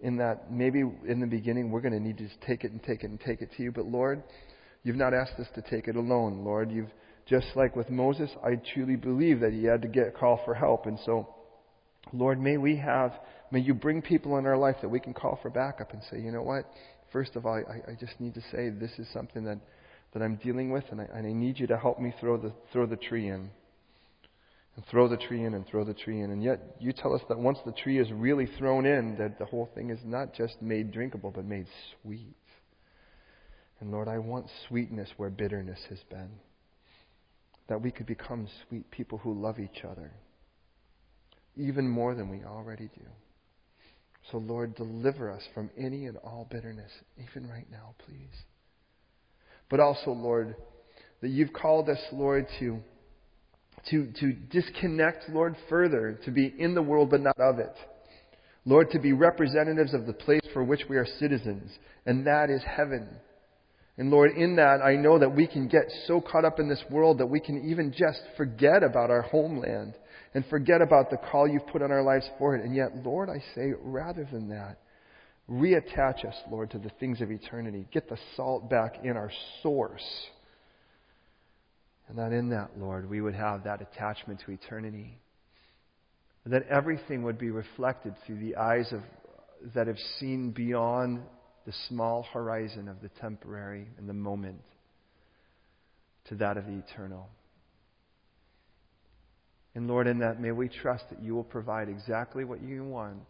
in 0.00 0.16
that 0.18 0.52
maybe 0.52 0.80
in 1.06 1.20
the 1.20 1.26
beginning 1.26 1.70
we're 1.70 1.80
going 1.80 1.92
to 1.92 2.00
need 2.00 2.18
to 2.18 2.24
just 2.28 2.40
take 2.42 2.64
it 2.64 2.72
and 2.72 2.82
take 2.82 3.02
it 3.02 3.10
and 3.10 3.20
take 3.20 3.42
it 3.42 3.50
to 3.56 3.62
you. 3.62 3.72
But 3.72 3.86
Lord, 3.86 4.22
you've 4.82 4.96
not 4.96 5.14
asked 5.14 5.38
us 5.38 5.48
to 5.54 5.62
take 5.62 5.88
it 5.88 5.96
alone, 5.96 6.44
Lord. 6.44 6.70
You've 6.70 6.90
just 7.26 7.48
like 7.54 7.76
with 7.76 7.90
Moses, 7.90 8.30
I 8.42 8.60
truly 8.74 8.96
believe 8.96 9.40
that 9.40 9.52
he 9.52 9.64
had 9.64 9.82
to 9.82 9.88
get 9.88 10.08
a 10.08 10.10
call 10.10 10.40
for 10.44 10.54
help. 10.54 10.86
And 10.86 10.98
so, 11.04 11.28
Lord, 12.12 12.40
may 12.40 12.56
we 12.56 12.76
have, 12.76 13.12
may 13.50 13.60
you 13.60 13.74
bring 13.74 14.00
people 14.00 14.38
in 14.38 14.46
our 14.46 14.56
life 14.56 14.76
that 14.80 14.88
we 14.88 14.98
can 14.98 15.12
call 15.12 15.38
for 15.42 15.50
backup 15.50 15.92
and 15.92 16.02
say, 16.10 16.20
you 16.20 16.32
know 16.32 16.42
what? 16.42 16.64
First 17.12 17.36
of 17.36 17.44
all, 17.44 17.54
I, 17.54 17.90
I 17.90 17.94
just 18.00 18.18
need 18.18 18.34
to 18.34 18.40
say 18.50 18.70
this 18.70 18.92
is 18.98 19.06
something 19.12 19.44
that, 19.44 19.58
that 20.14 20.22
I'm 20.22 20.36
dealing 20.36 20.70
with, 20.70 20.84
and 20.90 21.02
I, 21.02 21.04
and 21.14 21.26
I 21.26 21.32
need 21.32 21.58
you 21.58 21.66
to 21.66 21.76
help 21.76 22.00
me 22.00 22.14
throw 22.18 22.38
the, 22.38 22.52
throw 22.72 22.86
the 22.86 22.96
tree 22.96 23.28
in. 23.28 23.50
And 24.78 24.86
throw 24.86 25.08
the 25.08 25.16
tree 25.16 25.42
in 25.42 25.54
and 25.54 25.66
throw 25.66 25.82
the 25.82 25.92
tree 25.92 26.20
in. 26.20 26.30
And 26.30 26.40
yet, 26.40 26.76
you 26.78 26.92
tell 26.92 27.12
us 27.12 27.22
that 27.28 27.36
once 27.36 27.58
the 27.66 27.72
tree 27.72 27.98
is 27.98 28.12
really 28.12 28.46
thrown 28.46 28.86
in, 28.86 29.16
that 29.18 29.36
the 29.36 29.44
whole 29.44 29.68
thing 29.74 29.90
is 29.90 29.98
not 30.04 30.34
just 30.34 30.62
made 30.62 30.92
drinkable, 30.92 31.32
but 31.32 31.44
made 31.44 31.66
sweet. 32.00 32.36
And 33.80 33.90
Lord, 33.90 34.06
I 34.06 34.18
want 34.18 34.46
sweetness 34.68 35.08
where 35.16 35.30
bitterness 35.30 35.80
has 35.88 35.98
been. 36.08 36.30
That 37.68 37.82
we 37.82 37.90
could 37.90 38.06
become 38.06 38.46
sweet 38.68 38.88
people 38.92 39.18
who 39.18 39.34
love 39.34 39.58
each 39.58 39.82
other, 39.82 40.12
even 41.56 41.88
more 41.88 42.14
than 42.14 42.28
we 42.28 42.44
already 42.44 42.88
do. 42.94 43.06
So, 44.30 44.38
Lord, 44.38 44.76
deliver 44.76 45.28
us 45.28 45.42
from 45.54 45.70
any 45.76 46.06
and 46.06 46.18
all 46.18 46.46
bitterness, 46.48 46.92
even 47.18 47.50
right 47.50 47.66
now, 47.68 47.96
please. 48.06 48.44
But 49.70 49.80
also, 49.80 50.12
Lord, 50.12 50.54
that 51.20 51.30
you've 51.30 51.52
called 51.52 51.88
us, 51.88 51.98
Lord, 52.12 52.46
to, 52.60 52.78
to, 53.90 54.12
to 54.20 54.32
disconnect, 54.32 55.28
Lord, 55.30 55.56
further, 55.68 56.18
to 56.24 56.30
be 56.30 56.52
in 56.58 56.74
the 56.74 56.82
world 56.82 57.10
but 57.10 57.20
not 57.20 57.38
of 57.38 57.58
it. 57.58 57.74
Lord, 58.64 58.90
to 58.90 58.98
be 58.98 59.12
representatives 59.12 59.94
of 59.94 60.06
the 60.06 60.12
place 60.12 60.42
for 60.52 60.62
which 60.62 60.82
we 60.88 60.96
are 60.96 61.06
citizens, 61.18 61.70
and 62.04 62.26
that 62.26 62.50
is 62.50 62.62
heaven. 62.64 63.08
And 63.96 64.10
Lord, 64.10 64.32
in 64.36 64.56
that, 64.56 64.80
I 64.84 64.94
know 64.94 65.18
that 65.18 65.34
we 65.34 65.46
can 65.46 65.68
get 65.68 65.90
so 66.06 66.20
caught 66.20 66.44
up 66.44 66.60
in 66.60 66.68
this 66.68 66.82
world 66.90 67.18
that 67.18 67.26
we 67.26 67.40
can 67.40 67.68
even 67.68 67.92
just 67.96 68.20
forget 68.36 68.82
about 68.82 69.10
our 69.10 69.22
homeland 69.22 69.94
and 70.34 70.44
forget 70.46 70.82
about 70.82 71.10
the 71.10 71.16
call 71.16 71.48
you've 71.48 71.66
put 71.66 71.82
on 71.82 71.90
our 71.90 72.02
lives 72.02 72.28
for 72.38 72.54
it. 72.54 72.64
And 72.64 72.76
yet, 72.76 72.94
Lord, 73.04 73.28
I 73.28 73.42
say, 73.54 73.72
rather 73.80 74.28
than 74.30 74.50
that, 74.50 74.78
reattach 75.50 76.24
us, 76.24 76.36
Lord, 76.50 76.70
to 76.72 76.78
the 76.78 76.90
things 77.00 77.20
of 77.20 77.32
eternity. 77.32 77.86
Get 77.92 78.08
the 78.08 78.18
salt 78.36 78.70
back 78.70 79.00
in 79.02 79.16
our 79.16 79.32
source. 79.62 80.02
And 82.08 82.18
that 82.18 82.32
in 82.32 82.50
that, 82.50 82.70
Lord, 82.78 83.08
we 83.08 83.20
would 83.20 83.34
have 83.34 83.64
that 83.64 83.82
attachment 83.82 84.40
to 84.46 84.52
eternity. 84.52 85.18
That 86.46 86.66
everything 86.68 87.24
would 87.24 87.38
be 87.38 87.50
reflected 87.50 88.14
through 88.26 88.38
the 88.38 88.56
eyes 88.56 88.90
of 88.92 89.02
that 89.74 89.86
have 89.86 89.98
seen 90.18 90.52
beyond 90.52 91.20
the 91.66 91.72
small 91.88 92.22
horizon 92.32 92.88
of 92.88 93.02
the 93.02 93.10
temporary 93.20 93.88
and 93.98 94.08
the 94.08 94.14
moment 94.14 94.62
to 96.28 96.36
that 96.36 96.56
of 96.56 96.64
the 96.66 96.78
eternal. 96.78 97.28
And 99.74 99.86
Lord, 99.86 100.06
in 100.06 100.20
that, 100.20 100.40
may 100.40 100.52
we 100.52 100.68
trust 100.68 101.04
that 101.10 101.22
you 101.22 101.34
will 101.34 101.44
provide 101.44 101.88
exactly 101.88 102.44
what 102.44 102.62
you 102.62 102.84
want, 102.84 103.28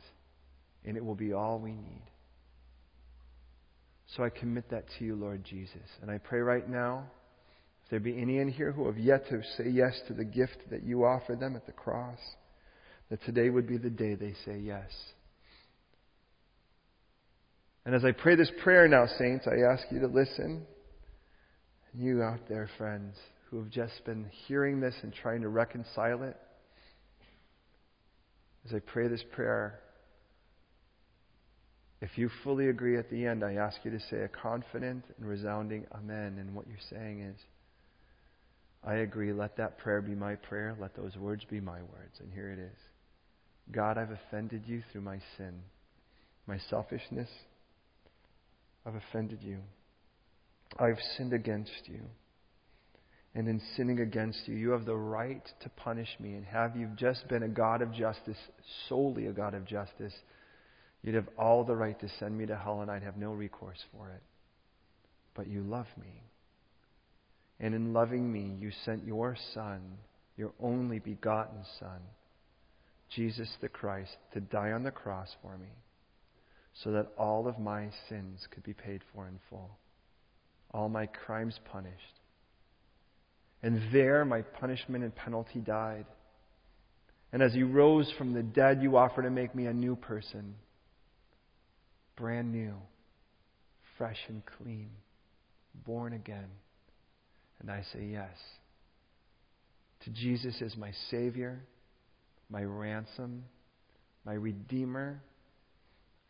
and 0.84 0.96
it 0.96 1.04
will 1.04 1.14
be 1.14 1.32
all 1.32 1.58
we 1.58 1.72
need. 1.72 2.02
So 4.16 4.22
I 4.22 4.30
commit 4.30 4.70
that 4.70 4.84
to 4.98 5.04
you, 5.04 5.16
Lord 5.16 5.44
Jesus. 5.44 5.76
And 6.00 6.10
I 6.10 6.18
pray 6.18 6.40
right 6.40 6.68
now, 6.68 7.04
if 7.88 7.92
there 7.92 8.00
be 8.00 8.20
any 8.20 8.36
in 8.36 8.48
here 8.48 8.70
who 8.70 8.84
have 8.84 8.98
yet 8.98 9.26
to 9.30 9.40
say 9.56 9.70
yes 9.70 9.98
to 10.08 10.12
the 10.12 10.24
gift 10.24 10.58
that 10.70 10.82
you 10.82 11.06
offer 11.06 11.34
them 11.34 11.56
at 11.56 11.64
the 11.64 11.72
cross, 11.72 12.18
that 13.08 13.24
today 13.24 13.48
would 13.48 13.66
be 13.66 13.78
the 13.78 13.88
day 13.88 14.14
they 14.14 14.34
say 14.44 14.58
yes. 14.58 14.90
And 17.86 17.94
as 17.94 18.04
I 18.04 18.12
pray 18.12 18.36
this 18.36 18.52
prayer 18.62 18.86
now, 18.88 19.06
saints, 19.18 19.46
I 19.46 19.72
ask 19.72 19.84
you 19.90 20.00
to 20.00 20.06
listen. 20.06 20.66
And 21.94 22.02
you 22.02 22.22
out 22.22 22.40
there, 22.46 22.68
friends, 22.76 23.16
who 23.48 23.58
have 23.60 23.70
just 23.70 24.04
been 24.04 24.26
hearing 24.46 24.80
this 24.80 24.94
and 25.02 25.10
trying 25.10 25.40
to 25.40 25.48
reconcile 25.48 26.24
it, 26.24 26.36
as 28.66 28.74
I 28.74 28.80
pray 28.80 29.08
this 29.08 29.24
prayer, 29.32 29.80
if 32.02 32.18
you 32.18 32.28
fully 32.44 32.68
agree 32.68 32.98
at 32.98 33.08
the 33.08 33.24
end, 33.24 33.42
I 33.42 33.54
ask 33.54 33.78
you 33.82 33.90
to 33.92 34.00
say 34.10 34.18
a 34.24 34.28
confident 34.28 35.06
and 35.16 35.26
resounding 35.26 35.86
Amen. 35.94 36.36
And 36.38 36.54
what 36.54 36.66
you're 36.66 36.76
saying 36.90 37.22
is, 37.22 37.40
I 38.84 38.94
agree. 38.96 39.32
Let 39.32 39.56
that 39.56 39.78
prayer 39.78 40.00
be 40.00 40.14
my 40.14 40.36
prayer. 40.36 40.76
Let 40.80 40.94
those 40.96 41.16
words 41.16 41.44
be 41.44 41.60
my 41.60 41.80
words. 41.82 42.20
And 42.20 42.32
here 42.32 42.50
it 42.50 42.58
is 42.58 42.78
God, 43.70 43.98
I've 43.98 44.10
offended 44.10 44.62
you 44.66 44.82
through 44.90 45.02
my 45.02 45.20
sin. 45.36 45.60
my 46.46 46.58
selfishness. 46.70 47.28
I've 48.86 48.94
offended 48.94 49.40
you. 49.42 49.58
I've 50.78 50.98
sinned 51.16 51.32
against 51.34 51.82
you. 51.86 52.00
And 53.34 53.46
in 53.46 53.60
sinning 53.76 54.00
against 54.00 54.48
you, 54.48 54.56
you 54.56 54.70
have 54.70 54.86
the 54.86 54.96
right 54.96 55.42
to 55.60 55.68
punish 55.68 56.08
me. 56.18 56.34
And 56.34 56.44
have 56.46 56.76
you 56.76 56.88
just 56.96 57.28
been 57.28 57.42
a 57.42 57.48
God 57.48 57.82
of 57.82 57.92
justice, 57.92 58.38
solely 58.88 59.26
a 59.26 59.32
God 59.32 59.54
of 59.54 59.66
justice, 59.66 60.14
you'd 61.02 61.14
have 61.14 61.28
all 61.38 61.64
the 61.64 61.76
right 61.76 61.98
to 62.00 62.08
send 62.18 62.36
me 62.36 62.46
to 62.46 62.56
hell 62.56 62.80
and 62.80 62.90
I'd 62.90 63.02
have 63.02 63.16
no 63.16 63.32
recourse 63.32 63.78
for 63.92 64.08
it. 64.10 64.22
But 65.34 65.48
you 65.48 65.62
love 65.62 65.86
me. 66.00 66.22
And 67.60 67.74
in 67.74 67.92
loving 67.92 68.32
me, 68.32 68.56
you 68.60 68.70
sent 68.84 69.06
your 69.06 69.36
Son, 69.54 69.80
your 70.36 70.52
only 70.60 70.98
begotten 70.98 71.64
Son, 71.80 72.00
Jesus 73.10 73.48
the 73.60 73.68
Christ, 73.68 74.16
to 74.32 74.40
die 74.40 74.72
on 74.72 74.84
the 74.84 74.90
cross 74.90 75.28
for 75.42 75.56
me 75.58 75.68
so 76.82 76.92
that 76.92 77.08
all 77.18 77.48
of 77.48 77.58
my 77.58 77.88
sins 78.08 78.46
could 78.50 78.62
be 78.62 78.74
paid 78.74 79.02
for 79.12 79.26
in 79.26 79.38
full, 79.50 79.70
all 80.72 80.88
my 80.88 81.06
crimes 81.06 81.58
punished. 81.72 81.94
And 83.62 83.92
there 83.92 84.24
my 84.24 84.42
punishment 84.42 85.02
and 85.02 85.14
penalty 85.14 85.58
died. 85.58 86.06
And 87.32 87.42
as 87.42 87.54
you 87.54 87.66
rose 87.66 88.10
from 88.16 88.32
the 88.32 88.42
dead, 88.42 88.80
you 88.80 88.96
offer 88.96 89.22
to 89.22 89.30
make 89.30 89.54
me 89.54 89.66
a 89.66 89.72
new 89.72 89.96
person, 89.96 90.54
brand 92.16 92.52
new, 92.52 92.74
fresh 93.96 94.18
and 94.28 94.42
clean, 94.46 94.90
born 95.84 96.12
again. 96.12 96.48
And 97.60 97.70
I 97.70 97.82
say 97.92 98.04
yes 98.10 98.36
to 100.04 100.10
Jesus 100.10 100.62
as 100.64 100.76
my 100.76 100.92
Savior, 101.10 101.60
my 102.48 102.62
ransom, 102.62 103.44
my 104.24 104.34
Redeemer, 104.34 105.20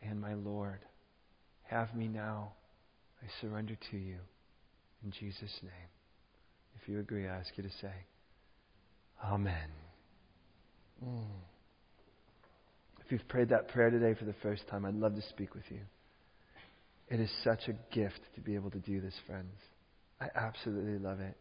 and 0.03 0.21
my 0.21 0.35
Lord. 0.35 0.81
Have 1.65 1.95
me 1.95 2.09
now. 2.09 2.53
I 3.23 3.27
surrender 3.41 3.77
to 3.91 3.97
you. 3.97 4.17
In 5.05 5.11
Jesus' 5.11 5.59
name. 5.63 5.91
If 6.81 6.89
you 6.89 7.01
agree, 7.01 7.29
I 7.29 7.37
ask 7.37 7.51
you 7.57 7.63
to 7.63 7.71
say, 7.81 7.93
Amen. 9.25 9.69
Mm. 11.05 11.25
If 13.05 13.13
you've 13.13 13.29
prayed 13.29 13.49
that 13.51 13.69
prayer 13.69 13.91
today 13.91 14.15
for 14.19 14.25
the 14.25 14.35
first 14.43 14.67
time, 14.69 14.85
I'd 14.85 14.95
love 14.95 15.15
to 15.15 15.23
speak 15.29 15.55
with 15.55 15.65
you. 15.71 15.81
It 17.09 17.21
is 17.21 17.31
such 17.43 17.69
a 17.69 17.95
gift 17.95 18.21
to 18.35 18.41
be 18.41 18.55
able 18.55 18.71
to 18.71 18.79
do 18.79 19.01
this, 19.01 19.15
friends. 19.27 19.55
I 20.21 20.29
absolutely 20.35 20.99
love 20.99 21.21
it. 21.21 21.37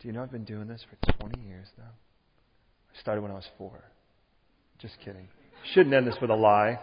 Do 0.00 0.08
you 0.08 0.14
know 0.14 0.22
I've 0.22 0.30
been 0.30 0.44
doing 0.44 0.68
this 0.68 0.84
for 0.88 1.12
20 1.12 1.40
years 1.40 1.66
now? 1.76 1.90
I 2.94 3.00
started 3.00 3.22
when 3.22 3.30
I 3.30 3.34
was 3.34 3.48
four. 3.56 3.82
Just 4.78 4.94
kidding. 5.04 5.28
Shouldn't 5.72 5.94
end 5.94 6.06
this 6.06 6.14
with 6.20 6.30
a 6.30 6.34
lie. 6.34 6.78